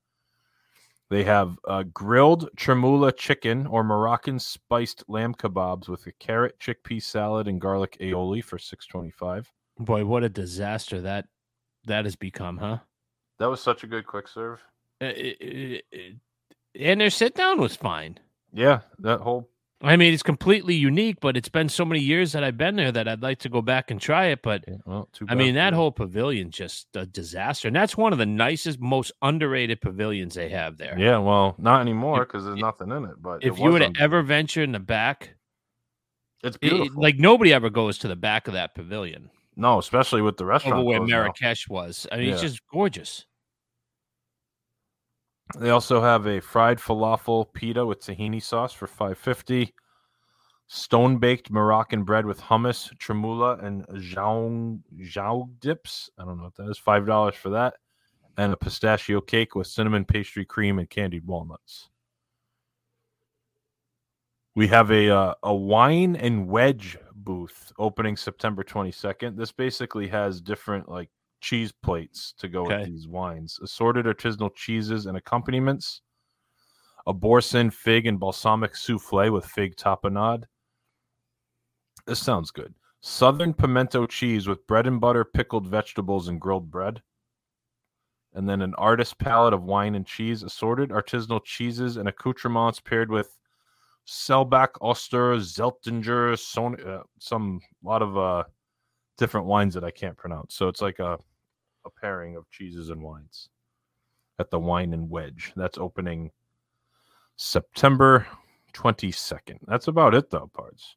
They 1.08 1.22
have 1.22 1.56
uh, 1.68 1.84
grilled 1.84 2.48
chermoula 2.56 3.12
chicken 3.12 3.66
or 3.68 3.84
Moroccan 3.84 4.40
spiced 4.40 5.04
lamb 5.08 5.34
kebabs 5.34 5.88
with 5.88 6.04
a 6.06 6.12
carrot, 6.12 6.58
chickpea 6.58 7.00
salad, 7.00 7.46
and 7.46 7.60
garlic 7.60 7.96
aioli 8.00 8.42
for 8.42 8.58
six 8.58 8.86
twenty 8.86 9.10
five. 9.10 9.50
Boy, 9.78 10.04
what 10.04 10.24
a 10.24 10.28
disaster 10.28 11.00
that 11.02 11.26
that 11.84 12.06
has 12.06 12.16
become, 12.16 12.56
huh? 12.56 12.78
That 13.39 13.51
was 13.51 13.61
such 13.61 13.84
a 13.84 13.87
good 13.87 14.07
quick 14.07 14.28
serve. 14.28 14.61
Uh, 15.03 15.07
it- 15.07 15.37
it- 15.41 15.84
it- 15.93 16.16
and 16.78 17.01
their 17.01 17.11
sit 17.11 17.34
down 17.34 17.61
was 17.61 17.76
fine. 17.76 18.18
Yeah, 18.53 18.80
that 19.01 19.20
whole 19.20 19.49
I 19.82 19.97
mean, 19.97 20.14
it's 20.14 20.22
completely 20.22 20.74
unique, 20.74 21.18
but 21.20 21.37
it's 21.37 21.51
been 21.51 21.68
so 21.68 21.84
many 21.84 22.01
years 22.01 22.32
that 22.32 22.43
I've 22.43 22.57
been 22.57 22.76
there 22.76 22.91
that 22.91 23.07
I'd 23.07 23.20
like 23.20 23.41
to 23.41 23.51
go 23.51 23.61
back 23.61 23.91
and 23.91 24.01
try 24.01 24.28
it. 24.28 24.41
But 24.41 24.64
yeah, 24.66 24.76
well, 24.87 25.11
too 25.12 25.26
I 25.28 25.34
mean, 25.34 25.55
that 25.57 25.74
whole 25.74 25.93
pavilion 25.93 26.51
just 26.51 26.89
a 26.97 27.05
disaster, 27.05 27.68
and 27.68 27.76
that's 27.76 27.95
one 27.95 28.14
of 28.14 28.18
the 28.18 28.24
nicest, 28.24 28.80
most 28.80 29.12
underrated 29.20 29.82
pavilions 29.82 30.34
they 30.34 30.49
have 30.49 30.78
there. 30.78 30.99
Yeah, 30.99 31.18
well, 31.18 31.57
not 31.59 31.82
anymore 31.82 32.20
because 32.20 32.47
there's 32.47 32.59
nothing 32.59 32.91
in 32.91 33.05
it. 33.05 33.20
But 33.20 33.45
If 33.45 33.59
you 33.59 33.70
would 33.70 33.99
ever 34.01 34.22
venture 34.22 34.62
in 34.62 34.72
the 34.72 34.80
back, 34.80 35.34
it's 36.43 36.57
beautiful. 36.57 37.01
like 37.01 37.18
nobody 37.18 37.53
ever 37.53 37.68
goes 37.68 37.99
to 37.99 38.09
the 38.09 38.16
back 38.16 38.49
of 38.49 38.55
that 38.55 38.74
pavilion 38.74 39.30
no, 39.57 39.78
especially 39.78 40.20
with 40.22 40.36
the 40.36 40.44
restaurant. 40.44 40.76
over 40.76 40.84
where 40.84 40.98
closed 40.98 41.11
now. 41.11 41.22
Marrakesh 41.22 41.68
was. 41.68 42.07
I 42.12 42.18
mean, 42.18 42.28
it's 42.30 42.42
just 42.42 42.61
gorgeous. 42.70 43.24
They 45.59 45.70
also 45.70 46.02
have 46.02 46.26
a 46.26 46.40
fried 46.40 46.78
falafel 46.78 47.52
pita 47.52 47.86
with 47.86 48.00
tahini 48.00 48.42
sauce 48.42 48.72
for 48.72 48.86
five 48.86 49.16
fifty. 49.16 49.74
Stone 50.68 51.18
baked 51.18 51.50
Moroccan 51.50 52.02
bread 52.02 52.26
with 52.26 52.40
hummus, 52.40 52.90
chermoula, 52.98 53.57
and 53.62 53.86
jaung 53.88 54.80
jaung 54.98 55.50
dips. 55.61 56.11
I 56.18 56.24
don't 56.24 56.38
know 56.38 56.44
what 56.44 56.57
that 56.57 56.68
is. 56.68 56.78
Five 56.78 57.07
dollars 57.07 57.36
for 57.36 57.50
that, 57.50 57.74
and 58.36 58.52
a 58.52 58.57
pistachio 58.57 59.20
cake 59.20 59.54
with 59.54 59.68
cinnamon 59.68 60.04
pastry 60.04 60.44
cream 60.44 60.78
and 60.78 60.90
candied 60.90 61.24
walnuts. 61.24 61.88
We 64.57 64.66
have 64.68 64.90
a 64.90 65.09
uh, 65.11 65.34
a 65.42 65.54
wine 65.54 66.16
and 66.16 66.48
wedge 66.48 66.98
booth 67.27 67.72
opening 67.79 68.16
September 68.16 68.64
twenty 68.64 68.91
second. 68.93 69.37
This 69.37 69.53
basically 69.53 70.09
has 70.09 70.41
different 70.41 70.89
like 70.89 71.11
cheese 71.43 71.72
plates 71.72 72.33
to 72.39 72.49
go 72.49 72.62
Okay. 72.64 72.79
with 72.79 72.87
these 72.87 73.07
wines, 73.07 73.59
assorted 73.62 74.07
artisanal 74.07 74.55
cheeses 74.55 75.05
and 75.05 75.18
accompaniments. 75.18 76.01
A 77.07 77.12
boursin 77.12 77.70
fig 77.70 78.07
and 78.07 78.18
balsamic 78.18 78.74
souffle 78.74 79.31
with 79.31 79.45
fig 79.45 79.77
tapenade. 79.77 80.45
This 82.07 82.20
sounds 82.20 82.51
good. 82.51 82.74
Southern 83.01 83.53
pimento 83.53 84.07
cheese 84.07 84.49
with 84.49 84.66
bread 84.66 84.87
and 84.87 85.01
butter, 85.01 85.24
pickled 85.24 85.66
vegetables, 85.68 86.29
and 86.29 86.41
grilled 86.41 86.70
bread. 86.70 87.03
And 88.33 88.49
then 88.49 88.61
an 88.62 88.74
artist 88.74 89.18
palette 89.18 89.55
of 89.55 89.62
wine 89.62 89.95
and 89.95 90.07
cheese, 90.07 90.43
assorted 90.43 90.91
artisanal 90.91 91.45
cheeses 91.45 91.97
and 91.97 92.09
accoutrements 92.09 92.81
paired 92.81 93.11
with 93.11 93.39
Selbach, 94.07 94.76
Oster, 94.80 95.34
Zeltinger, 95.36 96.38
Son- 96.38 96.80
uh, 96.86 97.02
some 97.18 97.61
lot 97.82 98.02
of 98.02 98.16
uh, 98.16 98.44
different 99.18 99.46
wines 99.46 99.74
that 99.74 99.84
I 99.84 99.90
can't 99.90 100.16
pronounce. 100.16 100.54
So 100.54 100.68
it's 100.68 100.80
like 100.82 100.98
a 100.98 101.18
a 101.86 101.90
pairing 102.00 102.36
of 102.36 102.50
cheeses 102.50 102.90
and 102.90 103.00
wines 103.00 103.48
at 104.38 104.50
the 104.50 104.59
Wine 104.59 104.92
and 104.92 105.09
Wedge. 105.09 105.52
That's 105.57 105.78
opening 105.78 106.30
September 107.36 108.26
22nd. 108.74 109.59
That's 109.66 109.88
about 109.88 110.14
it, 110.14 110.30
though, 110.30 110.50
parts. 110.52 110.96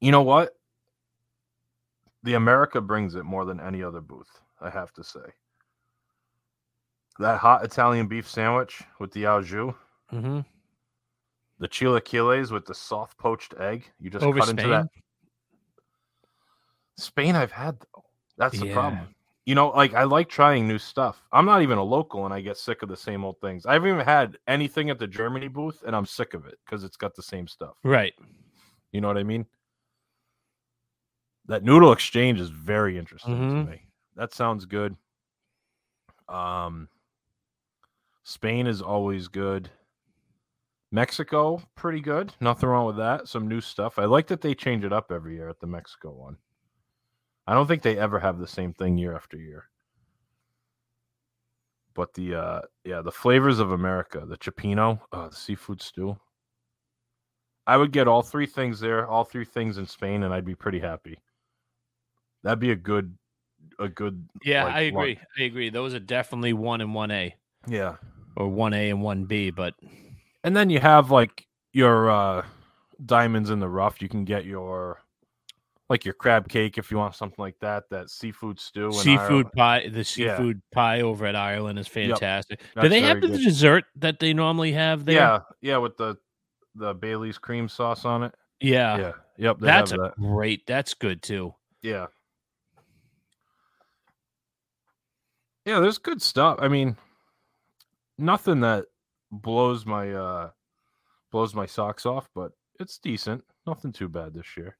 You 0.00 0.10
know 0.12 0.22
what? 0.22 0.50
The 2.24 2.34
America 2.34 2.80
brings 2.80 3.14
it 3.14 3.24
more 3.24 3.44
than 3.44 3.60
any 3.60 3.82
other 3.82 4.00
booth, 4.00 4.40
I 4.60 4.68
have 4.68 4.92
to 4.94 5.04
say. 5.04 5.20
That 7.18 7.38
hot 7.38 7.64
Italian 7.64 8.08
beef 8.08 8.28
sandwich 8.28 8.82
with 8.98 9.12
the 9.12 9.26
au 9.26 9.40
jus, 9.42 9.74
Mm-hmm. 10.12 10.40
The 11.58 11.68
chilaquiles 11.68 12.50
with 12.50 12.66
the 12.66 12.74
soft 12.74 13.18
poached 13.18 13.54
egg. 13.58 13.90
You 13.98 14.10
just 14.10 14.24
Over 14.24 14.40
cut 14.40 14.48
into 14.48 14.68
that. 14.68 14.88
Spain? 14.90 15.02
Spain, 16.98 17.36
I've 17.36 17.52
had 17.52 17.78
though. 17.80 18.04
That's 18.36 18.58
the 18.58 18.66
Yeah. 18.66 18.72
problem. 18.74 19.14
You 19.44 19.54
know, 19.54 19.68
like 19.68 19.94
I 19.94 20.02
like 20.02 20.28
trying 20.28 20.66
new 20.66 20.78
stuff. 20.78 21.22
I'm 21.32 21.46
not 21.46 21.62
even 21.62 21.78
a 21.78 21.82
local, 21.82 22.24
and 22.24 22.34
I 22.34 22.40
get 22.40 22.56
sick 22.56 22.82
of 22.82 22.88
the 22.88 22.96
same 22.96 23.24
old 23.24 23.40
things. 23.40 23.64
I 23.64 23.74
haven't 23.74 23.90
even 23.90 24.04
had 24.04 24.38
anything 24.48 24.90
at 24.90 24.98
the 24.98 25.06
Germany 25.06 25.46
booth, 25.48 25.82
and 25.86 25.94
I'm 25.94 26.04
sick 26.06 26.34
of 26.34 26.46
it 26.46 26.58
because 26.64 26.82
it's 26.82 26.96
got 26.96 27.14
the 27.14 27.22
same 27.22 27.46
stuff. 27.46 27.76
Right. 27.84 28.12
You 28.90 29.00
know 29.00 29.08
what 29.08 29.18
I 29.18 29.22
mean? 29.22 29.46
That 31.46 31.62
noodle 31.62 31.92
exchange 31.92 32.40
is 32.40 32.48
very 32.50 32.98
interesting 32.98 33.34
Mhm. 33.34 33.64
to 33.66 33.70
me. 33.70 33.86
That 34.16 34.32
sounds 34.34 34.64
good. 34.64 34.96
Um, 36.28 36.88
Spain 38.24 38.66
is 38.66 38.82
always 38.82 39.28
good. 39.28 39.70
Mexico, 40.92 41.62
pretty 41.74 42.00
good. 42.00 42.32
Nothing 42.40 42.68
wrong 42.68 42.86
with 42.86 42.96
that. 42.96 43.28
Some 43.28 43.48
new 43.48 43.60
stuff. 43.60 43.98
I 43.98 44.04
like 44.04 44.28
that 44.28 44.40
they 44.40 44.54
change 44.54 44.84
it 44.84 44.92
up 44.92 45.10
every 45.10 45.34
year 45.34 45.48
at 45.48 45.60
the 45.60 45.66
Mexico 45.66 46.12
one. 46.12 46.36
I 47.46 47.54
don't 47.54 47.66
think 47.66 47.82
they 47.82 47.98
ever 47.98 48.18
have 48.18 48.38
the 48.38 48.46
same 48.46 48.72
thing 48.72 48.96
year 48.98 49.14
after 49.14 49.36
year. 49.36 49.68
But 51.94 52.12
the 52.14 52.34
uh 52.34 52.60
yeah, 52.84 53.00
the 53.02 53.12
flavors 53.12 53.58
of 53.58 53.72
America, 53.72 54.24
the 54.26 54.36
cioppino, 54.36 55.00
uh, 55.12 55.28
the 55.28 55.36
seafood 55.36 55.80
stew. 55.80 56.18
I 57.66 57.76
would 57.76 57.90
get 57.90 58.06
all 58.06 58.22
three 58.22 58.46
things 58.46 58.78
there, 58.80 59.06
all 59.08 59.24
three 59.24 59.44
things 59.44 59.78
in 59.78 59.86
Spain, 59.86 60.22
and 60.22 60.32
I'd 60.32 60.44
be 60.44 60.54
pretty 60.54 60.78
happy. 60.78 61.18
That'd 62.44 62.60
be 62.60 62.70
a 62.70 62.76
good, 62.76 63.16
a 63.80 63.88
good. 63.88 64.28
Yeah, 64.44 64.64
like, 64.64 64.74
I 64.74 64.80
lunch. 64.90 64.94
agree. 64.94 65.20
I 65.38 65.42
agree. 65.44 65.70
Those 65.70 65.94
are 65.94 65.98
definitely 66.00 66.52
one 66.52 66.80
and 66.80 66.94
one 66.94 67.10
A, 67.10 67.34
Yeah, 67.66 67.96
or 68.36 68.48
one 68.48 68.72
A 68.72 68.90
and 68.90 69.02
one 69.02 69.24
B. 69.24 69.50
But 69.50 69.74
and 70.46 70.56
then 70.56 70.70
you 70.70 70.78
have 70.78 71.10
like 71.10 71.44
your 71.72 72.08
uh 72.08 72.46
diamonds 73.04 73.50
in 73.50 73.58
the 73.58 73.68
rough. 73.68 74.00
You 74.00 74.08
can 74.08 74.24
get 74.24 74.46
your 74.46 75.02
like 75.90 76.04
your 76.04 76.14
crab 76.14 76.48
cake 76.48 76.78
if 76.78 76.90
you 76.90 76.96
want 76.96 77.16
something 77.16 77.36
like 77.42 77.58
that. 77.60 77.90
That 77.90 78.08
seafood 78.10 78.58
stew, 78.60 78.92
seafood 78.92 79.18
Ireland. 79.18 79.52
pie, 79.56 79.88
the 79.88 79.98
Yeah. 79.98 80.36
seafood 80.36 80.62
pie 80.72 81.00
over 81.02 81.26
at 81.26 81.34
Ireland 81.36 81.78
is 81.80 81.88
fantastic. 81.88 82.60
Do 82.80 82.88
they 82.88 83.00
have 83.00 83.20
the 83.20 83.26
good. 83.26 83.40
dessert 83.40 83.84
that 83.96 84.20
they 84.20 84.32
normally 84.32 84.72
have 84.72 85.04
there? 85.04 85.16
Yeah, 85.16 85.38
yeah, 85.60 85.76
with 85.78 85.96
the 85.96 86.16
the 86.76 86.94
Bailey's 86.94 87.38
cream 87.38 87.68
sauce 87.68 88.04
on 88.04 88.22
it. 88.22 88.34
yeah. 88.60 88.98
yeah, 88.98 89.12
yep, 89.38 89.56
That's 89.58 89.92
a 89.92 89.96
that. 89.96 90.12
great. 90.18 90.64
That's 90.66 90.94
good 90.94 91.22
too. 91.22 91.54
Yeah. 91.82 92.06
Yeah, 95.64 95.80
there's 95.80 95.98
good 95.98 96.22
stuff. 96.22 96.58
I 96.60 96.68
mean, 96.68 96.96
nothing 98.18 98.60
that 98.60 98.84
blows 99.30 99.86
my 99.86 100.12
uh 100.12 100.50
blows 101.30 101.54
my 101.54 101.66
socks 101.66 102.06
off, 102.06 102.28
but 102.34 102.52
it's 102.80 102.98
decent. 102.98 103.44
Nothing 103.66 103.92
too 103.92 104.08
bad 104.08 104.34
this 104.34 104.56
year. 104.56 104.76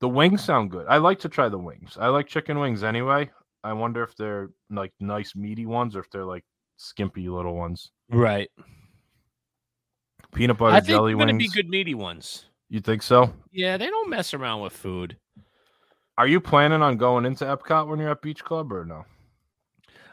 The 0.00 0.08
wings 0.08 0.44
sound 0.44 0.70
good. 0.70 0.86
I 0.88 0.98
like 0.98 1.18
to 1.20 1.28
try 1.28 1.48
the 1.48 1.58
wings. 1.58 1.96
I 1.98 2.08
like 2.08 2.26
chicken 2.26 2.58
wings 2.58 2.84
anyway. 2.84 3.30
I 3.62 3.72
wonder 3.72 4.02
if 4.02 4.14
they're 4.16 4.50
like 4.70 4.92
nice 5.00 5.34
meaty 5.34 5.66
ones 5.66 5.96
or 5.96 6.00
if 6.00 6.10
they're 6.10 6.24
like 6.24 6.44
skimpy 6.76 7.28
little 7.28 7.54
ones. 7.54 7.90
Right. 8.10 8.50
Peanut 10.34 10.58
butter 10.58 10.74
I 10.74 10.80
think 10.80 10.88
jelly 10.88 11.12
they're 11.12 11.26
going 11.26 11.38
to 11.38 11.42
be 11.42 11.48
good 11.48 11.68
meaty 11.68 11.94
ones. 11.94 12.46
You 12.68 12.80
think 12.80 13.02
so? 13.02 13.32
Yeah, 13.52 13.76
they 13.76 13.86
don't 13.86 14.10
mess 14.10 14.34
around 14.34 14.60
with 14.60 14.72
food. 14.72 15.16
Are 16.18 16.26
you 16.26 16.40
planning 16.40 16.82
on 16.82 16.96
going 16.96 17.24
into 17.24 17.44
Epcot 17.44 17.88
when 17.88 17.98
you're 17.98 18.10
at 18.10 18.22
Beach 18.22 18.42
Club 18.44 18.72
or 18.72 18.84
no? 18.84 19.04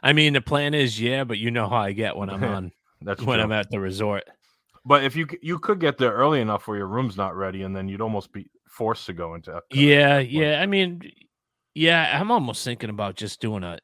I 0.03 0.13
mean, 0.13 0.33
the 0.33 0.41
plan 0.41 0.73
is 0.73 0.99
yeah, 0.99 1.23
but 1.23 1.37
you 1.37 1.51
know 1.51 1.67
how 1.67 1.77
I 1.77 1.91
get 1.91 2.15
when 2.15 2.29
I'm 2.29 2.43
on 2.43 2.71
That's 3.01 3.21
when 3.21 3.37
true. 3.37 3.43
I'm 3.43 3.51
at 3.51 3.69
the 3.69 3.79
resort. 3.79 4.23
But 4.85 5.03
if 5.03 5.15
you 5.15 5.27
you 5.41 5.59
could 5.59 5.79
get 5.79 5.97
there 5.97 6.11
early 6.13 6.41
enough 6.41 6.67
where 6.67 6.77
your 6.77 6.87
room's 6.87 7.17
not 7.17 7.35
ready, 7.35 7.63
and 7.63 7.75
then 7.75 7.87
you'd 7.87 8.01
almost 8.01 8.31
be 8.31 8.49
forced 8.67 9.05
to 9.07 9.13
go 9.13 9.35
into 9.35 9.51
Epcot. 9.51 9.57
Uh, 9.57 9.59
yeah, 9.71 10.19
yeah. 10.19 10.59
I 10.61 10.65
mean, 10.65 11.01
yeah, 11.75 12.19
I'm 12.19 12.31
almost 12.31 12.63
thinking 12.63 12.89
about 12.89 13.15
just 13.15 13.39
doing 13.41 13.63
a 13.63 13.79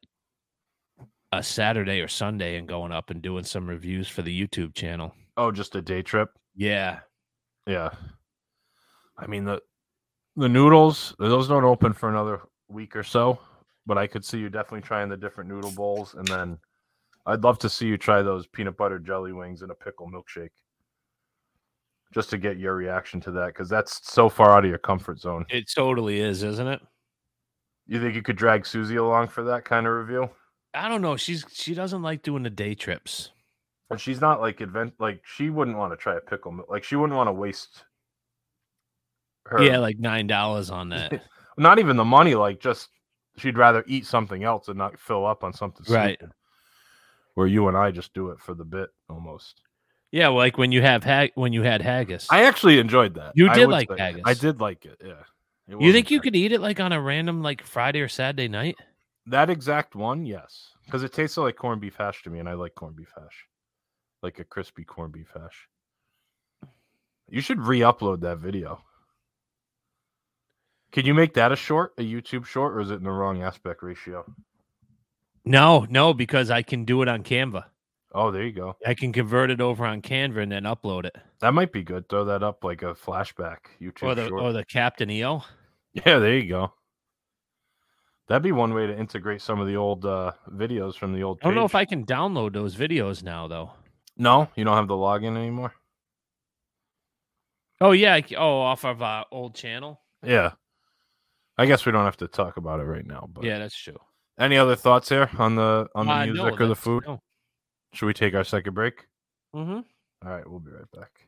a 1.32 1.44
Saturday 1.44 2.00
or 2.00 2.08
Sunday 2.08 2.58
and 2.58 2.68
going 2.68 2.92
up 2.92 3.10
and 3.10 3.22
doing 3.22 3.44
some 3.44 3.68
reviews 3.68 4.08
for 4.08 4.22
the 4.22 4.48
YouTube 4.48 4.74
channel. 4.74 5.14
Oh, 5.36 5.52
just 5.52 5.76
a 5.76 5.82
day 5.82 6.02
trip. 6.02 6.30
Yeah. 6.56 7.00
Yeah. 7.68 7.90
I 9.18 9.28
mean 9.28 9.44
the 9.46 9.62
the 10.36 10.50
noodles 10.50 11.16
those 11.20 11.48
don't 11.48 11.64
open 11.64 11.94
for 11.94 12.10
another 12.10 12.42
week 12.70 12.96
or 12.96 13.04
so, 13.04 13.40
but 13.86 13.98
I 13.98 14.08
could 14.08 14.24
see 14.24 14.40
you 14.40 14.50
definitely 14.50 14.82
trying 14.88 15.10
the 15.10 15.18
different 15.18 15.50
noodle 15.50 15.72
bowls, 15.72 16.14
and 16.14 16.28
then 16.28 16.58
I'd 17.28 17.44
love 17.44 17.60
to 17.60 17.70
see 17.70 17.86
you 17.88 17.98
try 17.98 18.22
those 18.22 18.48
peanut 18.48 18.78
butter 18.78 18.98
jelly 19.00 19.34
wings 19.34 19.62
and 19.62 19.70
a 19.70 19.76
pickle 19.76 20.10
milkshake. 20.10 20.50
Just 22.14 22.30
to 22.30 22.38
get 22.38 22.58
your 22.58 22.74
reaction 22.76 23.20
to 23.22 23.32
that, 23.32 23.48
because 23.48 23.68
that's 23.68 24.10
so 24.10 24.30
far 24.30 24.52
out 24.58 24.64
of 24.64 24.70
your 24.70 24.80
comfort 24.80 25.20
zone. 25.20 25.46
It 25.50 25.70
totally 25.70 26.22
is, 26.22 26.42
isn't 26.42 26.68
it? 26.68 26.80
You 27.86 28.00
think 28.02 28.16
you 28.16 28.22
could 28.22 28.38
drag 28.38 28.66
Susie 28.66 28.96
along 28.96 29.28
for 29.28 29.44
that 29.44 29.66
kind 29.66 29.86
of 29.86 29.94
review? 29.94 30.30
I 30.74 30.88
don't 30.88 31.02
know. 31.02 31.18
She's 31.18 31.46
she 31.52 31.74
doesn't 31.74 32.02
like 32.02 32.24
doing 32.24 32.44
the 32.44 32.50
day 32.50 32.76
trips. 32.76 33.32
And 33.90 34.00
she's 34.00 34.22
not 34.22 34.40
like 34.42 34.62
advent 34.62 34.94
like 35.00 35.22
she 35.26 35.50
wouldn't 35.50 35.78
want 35.78 35.92
to 35.94 35.98
try 35.98 36.16
a 36.16 36.22
pickle 36.22 36.58
like 36.70 36.84
she 36.84 36.96
wouldn't 36.96 37.16
want 37.16 37.28
to 37.28 37.34
waste 37.34 37.84
her 39.46 39.64
Yeah, 39.64 39.78
like 39.80 40.00
nine 40.00 40.28
dollars 40.28 40.70
on 40.70 40.90
that. 40.90 41.22
not 41.58 41.80
even 41.80 41.96
the 41.98 42.06
money 42.06 42.36
like 42.36 42.60
just 42.60 42.90
she'd 43.38 43.58
rather 43.58 43.84
eat 43.88 44.06
something 44.06 44.44
else 44.44 44.68
and 44.68 44.78
not 44.78 45.00
fill 45.00 45.26
up 45.26 45.44
on 45.44 45.54
something 45.54 45.86
Right. 45.90 46.18
stupid. 46.18 46.34
Where 47.38 47.46
you 47.46 47.68
and 47.68 47.78
I 47.78 47.92
just 47.92 48.16
do 48.16 48.32
it 48.32 48.40
for 48.40 48.56
the 48.56 48.66
bit 48.66 48.90
almost. 49.12 49.62
Yeah, 50.10 50.30
like 50.30 50.58
when 50.58 50.72
you 50.72 50.82
have 50.82 51.04
hag- 51.04 51.34
when 51.36 51.54
you 51.54 51.62
had 51.62 51.84
haggis. 51.84 52.26
I 52.32 52.46
actually 52.46 52.80
enjoyed 52.80 53.14
that. 53.14 53.34
You 53.36 53.54
did 53.54 53.70
like 53.70 53.90
say. 53.90 53.96
haggis. 53.96 54.24
I 54.26 54.34
did 54.34 54.60
like 54.60 54.86
it. 54.86 55.00
Yeah. 55.06 55.22
It 55.68 55.80
you 55.80 55.94
think 55.94 56.10
you 56.10 56.20
could 56.20 56.36
eat 56.36 56.52
it 56.52 56.62
like 56.62 56.80
on 56.80 56.94
a 56.94 57.00
random 57.00 57.44
like 57.44 57.62
Friday 57.62 58.02
or 58.02 58.08
Saturday 58.08 58.48
night? 58.48 58.76
that 59.28 59.52
exact 59.52 59.94
one? 59.94 60.26
Yes, 60.26 60.72
because 60.86 61.04
it 61.04 61.14
tasted 61.14 61.42
like 61.42 61.58
corned 61.58 61.80
beef 61.80 61.96
hash 61.96 62.24
to 62.24 62.32
me, 62.32 62.40
and 62.40 62.50
I 62.50 62.54
like 62.54 62.74
corned 62.74 62.96
beef 62.96 63.14
hash, 63.16 63.46
like 64.24 64.40
a 64.40 64.44
crispy 64.44 64.84
corned 64.84 65.14
beef 65.14 65.32
hash. 65.32 65.70
You 67.30 67.42
should 67.42 67.60
re-upload 67.60 68.22
that 68.22 68.40
video. 68.40 68.82
Can 70.92 71.06
you 71.06 71.14
make 71.14 71.36
that 71.36 71.52
a 71.52 71.56
short, 71.56 71.94
a 72.00 72.02
YouTube 72.02 72.46
short, 72.46 72.74
or 72.74 72.80
is 72.80 72.90
it 72.90 72.96
in 72.96 73.04
the 73.04 73.12
wrong 73.12 73.44
aspect 73.44 73.84
ratio? 73.84 74.26
No, 75.48 75.86
no, 75.90 76.14
because 76.14 76.52
I 76.52 76.62
can 76.62 76.86
do 76.86 77.02
it 77.02 77.08
on 77.08 77.24
Canva. 77.24 77.66
Oh, 78.14 78.32
there 78.32 78.44
you 78.44 78.52
go. 78.52 78.76
I 78.86 78.94
can 78.94 79.14
convert 79.14 79.52
it 79.52 79.62
over 79.62 79.86
on 79.86 80.02
Canva 80.02 80.42
and 80.42 80.52
then 80.52 80.64
upload 80.64 81.06
it. 81.06 81.16
That 81.40 81.54
might 81.54 81.72
be 81.72 81.84
good. 81.84 82.10
Throw 82.10 82.26
that 82.26 82.42
up 82.44 82.64
like 82.64 82.82
a 82.82 82.94
flashback 82.96 83.58
YouTube 83.82 84.04
Or 84.04 84.16
the 84.16 84.28
short. 84.28 84.42
or 84.42 84.54
the 84.54 84.66
Captain 84.66 85.10
EO. 85.10 85.44
Yeah, 85.94 86.20
there 86.20 86.38
you 86.38 86.48
go. 86.50 86.74
That'd 88.28 88.44
be 88.44 88.52
one 88.52 88.74
way 88.74 88.88
to 88.88 88.98
integrate 88.98 89.42
some 89.42 89.60
of 89.60 89.68
the 89.68 89.78
old 89.78 90.06
uh, 90.06 90.34
videos 90.52 90.96
from 90.96 91.14
the 91.14 91.24
old. 91.24 91.40
I 91.42 91.46
don't 91.46 91.56
know 91.56 91.66
if. 91.66 91.76
I 91.76 91.86
can 91.86 92.06
download 92.06 92.54
those 92.54 92.76
videos 92.76 93.24
now 93.24 93.48
though. 93.48 93.72
No, 94.18 94.50
you 94.56 94.64
don't 94.64 94.76
have 94.76 94.88
the 94.88 94.96
login 94.96 95.38
anymore. 95.38 95.74
Oh 97.80 97.92
yeah, 97.92 98.20
oh 98.38 98.60
off 98.60 98.84
of 98.84 99.02
our 99.02 99.26
old 99.32 99.56
channel. 99.56 100.02
Yeah, 100.24 100.52
I 101.58 101.68
guess 101.68 101.86
we 101.86 101.92
don't 101.92 102.06
have 102.06 102.18
to 102.18 102.28
talk 102.28 102.58
about 102.58 102.80
it 102.80 102.84
right 102.84 103.06
now. 103.06 103.30
But 103.32 103.44
Yeah, 103.46 103.60
that's 103.60 103.78
true. 103.78 103.98
Any 104.40 104.58
other 104.58 104.76
thoughts 104.76 105.10
here 105.10 105.30
on 105.38 105.56
the 105.56 105.88
on 105.96 106.06
the 106.06 106.12
Uh, 106.14 106.26
no, 106.26 106.34
music 106.34 106.62
or 106.62 106.68
the 106.68 106.76
food? 106.76 107.04
no. 107.08 107.20
Should 107.94 108.06
we 108.06 108.14
take 108.14 108.34
our 108.36 108.44
second 108.44 108.74
break? 108.74 109.08
Mm-hmm. 109.56 109.80
All 110.28 110.32
right, 110.36 110.48
we'll 110.48 110.60
be 110.60 110.72
right 110.72 110.90
back. 110.92 111.27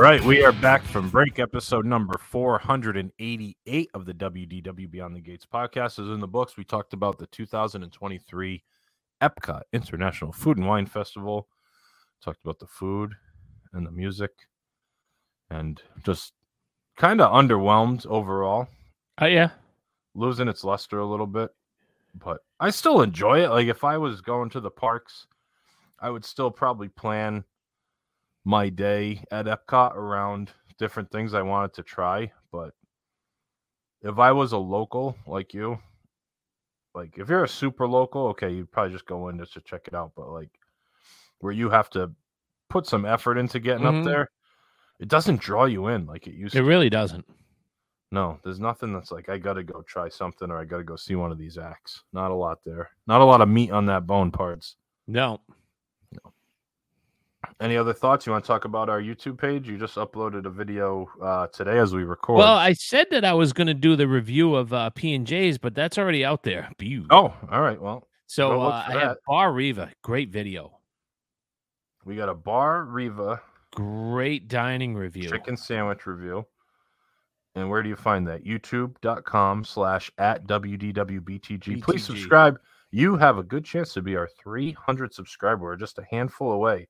Right, 0.00 0.24
we 0.24 0.42
are 0.42 0.52
back 0.52 0.82
from 0.82 1.10
break. 1.10 1.38
Episode 1.38 1.84
number 1.84 2.18
488 2.18 3.90
of 3.92 4.06
the 4.06 4.14
WDW 4.14 4.90
Beyond 4.90 5.14
the 5.14 5.20
Gates 5.20 5.44
podcast 5.44 5.98
is 6.00 6.08
in 6.08 6.20
the 6.20 6.26
books. 6.26 6.56
We 6.56 6.64
talked 6.64 6.94
about 6.94 7.18
the 7.18 7.26
2023 7.26 8.62
Epcot 9.20 9.60
International 9.74 10.32
Food 10.32 10.56
and 10.56 10.66
Wine 10.66 10.86
Festival. 10.86 11.48
Talked 12.24 12.42
about 12.42 12.58
the 12.58 12.66
food 12.66 13.14
and 13.74 13.86
the 13.86 13.90
music 13.90 14.30
and 15.50 15.82
just 16.02 16.32
kind 16.96 17.20
of 17.20 17.30
underwhelmed 17.30 18.06
overall, 18.06 18.68
Oh 19.20 19.26
yeah. 19.26 19.50
losing 20.14 20.48
its 20.48 20.64
luster 20.64 21.00
a 21.00 21.06
little 21.06 21.26
bit. 21.26 21.50
But 22.14 22.38
I 22.58 22.70
still 22.70 23.02
enjoy 23.02 23.44
it. 23.44 23.50
Like 23.50 23.66
if 23.66 23.84
I 23.84 23.98
was 23.98 24.22
going 24.22 24.48
to 24.50 24.60
the 24.60 24.70
parks, 24.70 25.26
I 26.00 26.08
would 26.08 26.24
still 26.24 26.50
probably 26.50 26.88
plan 26.88 27.44
my 28.44 28.68
day 28.68 29.22
at 29.30 29.46
Epcot 29.46 29.94
around 29.94 30.50
different 30.78 31.10
things 31.10 31.34
I 31.34 31.42
wanted 31.42 31.74
to 31.74 31.82
try. 31.82 32.32
But 32.52 32.74
if 34.02 34.18
I 34.18 34.32
was 34.32 34.52
a 34.52 34.58
local 34.58 35.16
like 35.26 35.52
you, 35.54 35.78
like 36.94 37.18
if 37.18 37.28
you're 37.28 37.44
a 37.44 37.48
super 37.48 37.86
local, 37.86 38.26
okay, 38.28 38.50
you'd 38.50 38.72
probably 38.72 38.92
just 38.92 39.06
go 39.06 39.28
in 39.28 39.38
just 39.38 39.52
to 39.54 39.60
check 39.60 39.86
it 39.88 39.94
out. 39.94 40.12
But 40.16 40.30
like 40.30 40.50
where 41.40 41.52
you 41.52 41.70
have 41.70 41.90
to 41.90 42.10
put 42.68 42.86
some 42.86 43.04
effort 43.04 43.36
into 43.38 43.60
getting 43.60 43.84
Mhm. 43.84 43.98
up 44.00 44.04
there, 44.04 44.30
it 44.98 45.08
doesn't 45.08 45.40
draw 45.40 45.64
you 45.66 45.88
in 45.88 46.06
like 46.06 46.26
it 46.26 46.34
used 46.34 46.54
It 46.54 46.58
to. 46.60 46.64
It 46.64 46.68
really 46.68 46.90
doesn't. 46.90 47.26
No, 48.12 48.40
there's 48.42 48.58
nothing 48.58 48.92
that's 48.92 49.12
like 49.12 49.28
I 49.28 49.38
gotta 49.38 49.62
go 49.62 49.82
try 49.82 50.08
something 50.08 50.50
or 50.50 50.58
I 50.58 50.64
gotta 50.64 50.82
go 50.82 50.96
see 50.96 51.14
one 51.14 51.30
of 51.30 51.38
these 51.38 51.58
acts. 51.58 52.02
Not 52.12 52.30
a 52.32 52.34
lot 52.34 52.58
there. 52.64 52.90
Not 53.06 53.20
a 53.20 53.24
lot 53.24 53.40
of 53.40 53.48
meat 53.48 53.70
on 53.70 53.86
that 53.86 54.06
bone 54.06 54.32
parts. 54.32 54.76
No. 55.06 55.40
Any 57.60 57.76
other 57.76 57.92
thoughts? 57.92 58.26
You 58.26 58.32
want 58.32 58.44
to 58.44 58.48
talk 58.48 58.64
about 58.64 58.88
our 58.88 59.00
YouTube 59.00 59.38
page? 59.38 59.68
You 59.68 59.78
just 59.78 59.96
uploaded 59.96 60.46
a 60.46 60.50
video 60.50 61.08
uh, 61.22 61.46
today 61.48 61.78
as 61.78 61.94
we 61.94 62.04
record. 62.04 62.38
Well, 62.38 62.54
I 62.54 62.72
said 62.74 63.06
that 63.10 63.24
I 63.24 63.32
was 63.32 63.52
going 63.52 63.66
to 63.66 63.74
do 63.74 63.96
the 63.96 64.08
review 64.08 64.54
of 64.54 64.72
uh, 64.72 64.90
P 64.90 65.14
and 65.14 65.26
J's, 65.26 65.58
but 65.58 65.74
that's 65.74 65.98
already 65.98 66.24
out 66.24 66.42
there. 66.42 66.70
Oh, 67.10 67.34
all 67.50 67.60
right. 67.62 67.80
Well, 67.80 68.06
so 68.26 68.60
uh, 68.62 68.84
I 68.86 68.92
have. 68.92 69.16
Bar 69.26 69.52
Riva, 69.52 69.90
great 70.02 70.30
video, 70.30 70.80
we 72.04 72.16
got 72.16 72.28
a 72.28 72.34
bar 72.34 72.84
Riva 72.84 73.42
great 73.72 74.48
dining 74.48 74.94
review. 74.94 75.28
chicken 75.28 75.56
sandwich 75.56 76.06
review. 76.06 76.46
And 77.54 77.68
where 77.68 77.82
do 77.82 77.88
you 77.88 77.96
find 77.96 78.26
that? 78.28 78.44
YouTube.com 78.44 79.64
slash 79.64 80.10
at 80.18 80.46
WDWBTG. 80.46 81.82
Please 81.82 82.04
subscribe. 82.04 82.58
You 82.92 83.16
have 83.16 83.38
a 83.38 83.42
good 83.42 83.64
chance 83.64 83.92
to 83.94 84.02
be 84.02 84.16
our 84.16 84.28
300 84.42 85.12
subscriber. 85.12 85.64
We're 85.64 85.76
just 85.76 85.98
a 85.98 86.06
handful 86.10 86.52
away 86.52 86.88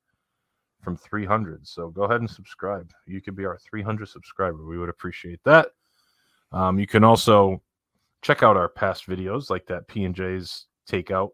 from 0.82 0.96
300. 0.96 1.66
So 1.66 1.90
go 1.90 2.02
ahead 2.04 2.20
and 2.20 2.30
subscribe. 2.30 2.90
You 3.06 3.20
could 3.20 3.36
be 3.36 3.44
our 3.44 3.58
300 3.58 4.08
subscriber. 4.08 4.64
We 4.66 4.78
would 4.78 4.88
appreciate 4.88 5.40
that. 5.44 5.68
Um, 6.52 6.78
you 6.78 6.86
can 6.86 7.04
also 7.04 7.62
check 8.22 8.42
out 8.42 8.56
our 8.56 8.68
past 8.68 9.06
videos 9.06 9.50
like 9.50 9.66
that 9.66 9.86
P&J's 9.88 10.66
takeout 10.88 11.30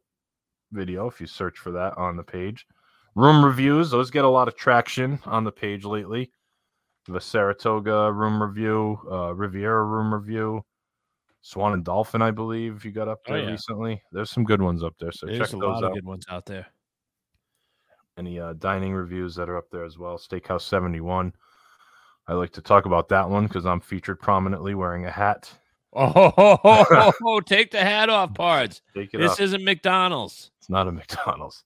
video 0.72 1.06
if 1.06 1.20
you 1.20 1.26
search 1.26 1.58
for 1.58 1.70
that 1.72 1.96
on 1.96 2.16
the 2.16 2.22
page. 2.22 2.66
Room 3.14 3.44
reviews, 3.44 3.90
those 3.90 4.10
get 4.10 4.24
a 4.24 4.28
lot 4.28 4.46
of 4.48 4.56
traction 4.56 5.18
on 5.24 5.42
the 5.44 5.52
page 5.52 5.84
lately. 5.84 6.30
The 7.08 7.20
Saratoga 7.20 8.12
room 8.12 8.42
review, 8.42 8.98
uh, 9.10 9.32
Riviera 9.34 9.84
room 9.84 10.12
review, 10.12 10.64
Swan 11.40 11.72
and 11.72 11.84
Dolphin, 11.84 12.20
I 12.20 12.32
believe 12.32 12.84
you 12.84 12.90
got 12.90 13.08
up 13.08 13.20
Oh, 13.28 13.32
there 13.32 13.44
yeah. 13.44 13.50
recently. 13.52 14.02
There's 14.12 14.30
some 14.30 14.44
good 14.44 14.60
ones 14.60 14.82
up 14.82 14.94
there, 14.98 15.12
so 15.12 15.26
There's 15.26 15.38
check 15.38 15.48
a 15.50 15.52
those 15.52 15.62
lot 15.62 15.84
out. 15.84 15.90
of 15.90 15.94
good 15.94 16.04
ones 16.04 16.26
out 16.28 16.44
there. 16.44 16.66
Any 18.16 18.40
uh, 18.40 18.54
dining 18.54 18.94
reviews 18.94 19.34
that 19.34 19.48
are 19.48 19.56
up 19.56 19.70
there 19.70 19.84
as 19.84 19.98
well. 19.98 20.16
Steakhouse 20.18 20.62
71. 20.62 21.32
I 22.28 22.32
like 22.32 22.50
to 22.52 22.62
talk 22.62 22.86
about 22.86 23.08
that 23.10 23.28
one 23.28 23.46
because 23.46 23.66
I'm 23.66 23.80
featured 23.80 24.20
prominently 24.20 24.74
wearing 24.74 25.04
a 25.04 25.10
hat. 25.10 25.50
Oh, 25.92 27.40
take 27.46 27.70
the 27.70 27.80
hat 27.80 28.08
off, 28.08 28.34
parts. 28.34 28.82
Take 28.94 29.14
it 29.14 29.18
This 29.18 29.32
off. 29.32 29.40
isn't 29.40 29.62
McDonald's. 29.64 30.50
It's 30.58 30.70
not 30.70 30.88
a 30.88 30.92
McDonald's. 30.92 31.62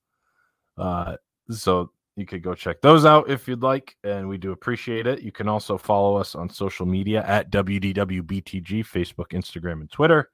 Uh, 0.76 1.16
so 1.50 1.90
you 2.16 2.26
could 2.26 2.42
go 2.42 2.54
check 2.54 2.80
those 2.82 3.04
out 3.04 3.30
if 3.30 3.48
you'd 3.48 3.62
like, 3.62 3.96
and 4.04 4.28
we 4.28 4.36
do 4.36 4.52
appreciate 4.52 5.06
it. 5.06 5.22
You 5.22 5.32
can 5.32 5.48
also 5.48 5.78
follow 5.78 6.16
us 6.16 6.34
on 6.34 6.50
social 6.50 6.84
media 6.84 7.24
at 7.26 7.50
WDWBTG, 7.50 8.84
Facebook, 8.84 9.28
Instagram, 9.32 9.80
and 9.80 9.90
Twitter. 9.90 10.30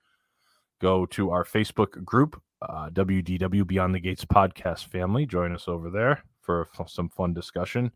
Go 0.81 1.07
to 1.07 1.31
our 1.31 1.45
Facebook 1.45 2.05
group, 2.05 2.41
uh, 2.69 2.91
WDW 2.91 3.67
Beyond 3.67 3.95
the 3.95 4.01
Gates 4.01 4.25
podcast 4.25 4.87
family. 4.87 5.27
Join 5.27 5.55
us 5.55 5.69
over 5.69 5.91
there 5.91 6.23
for 6.41 6.67
some 6.87 7.09
fun 7.09 7.35
discussion. 7.35 7.93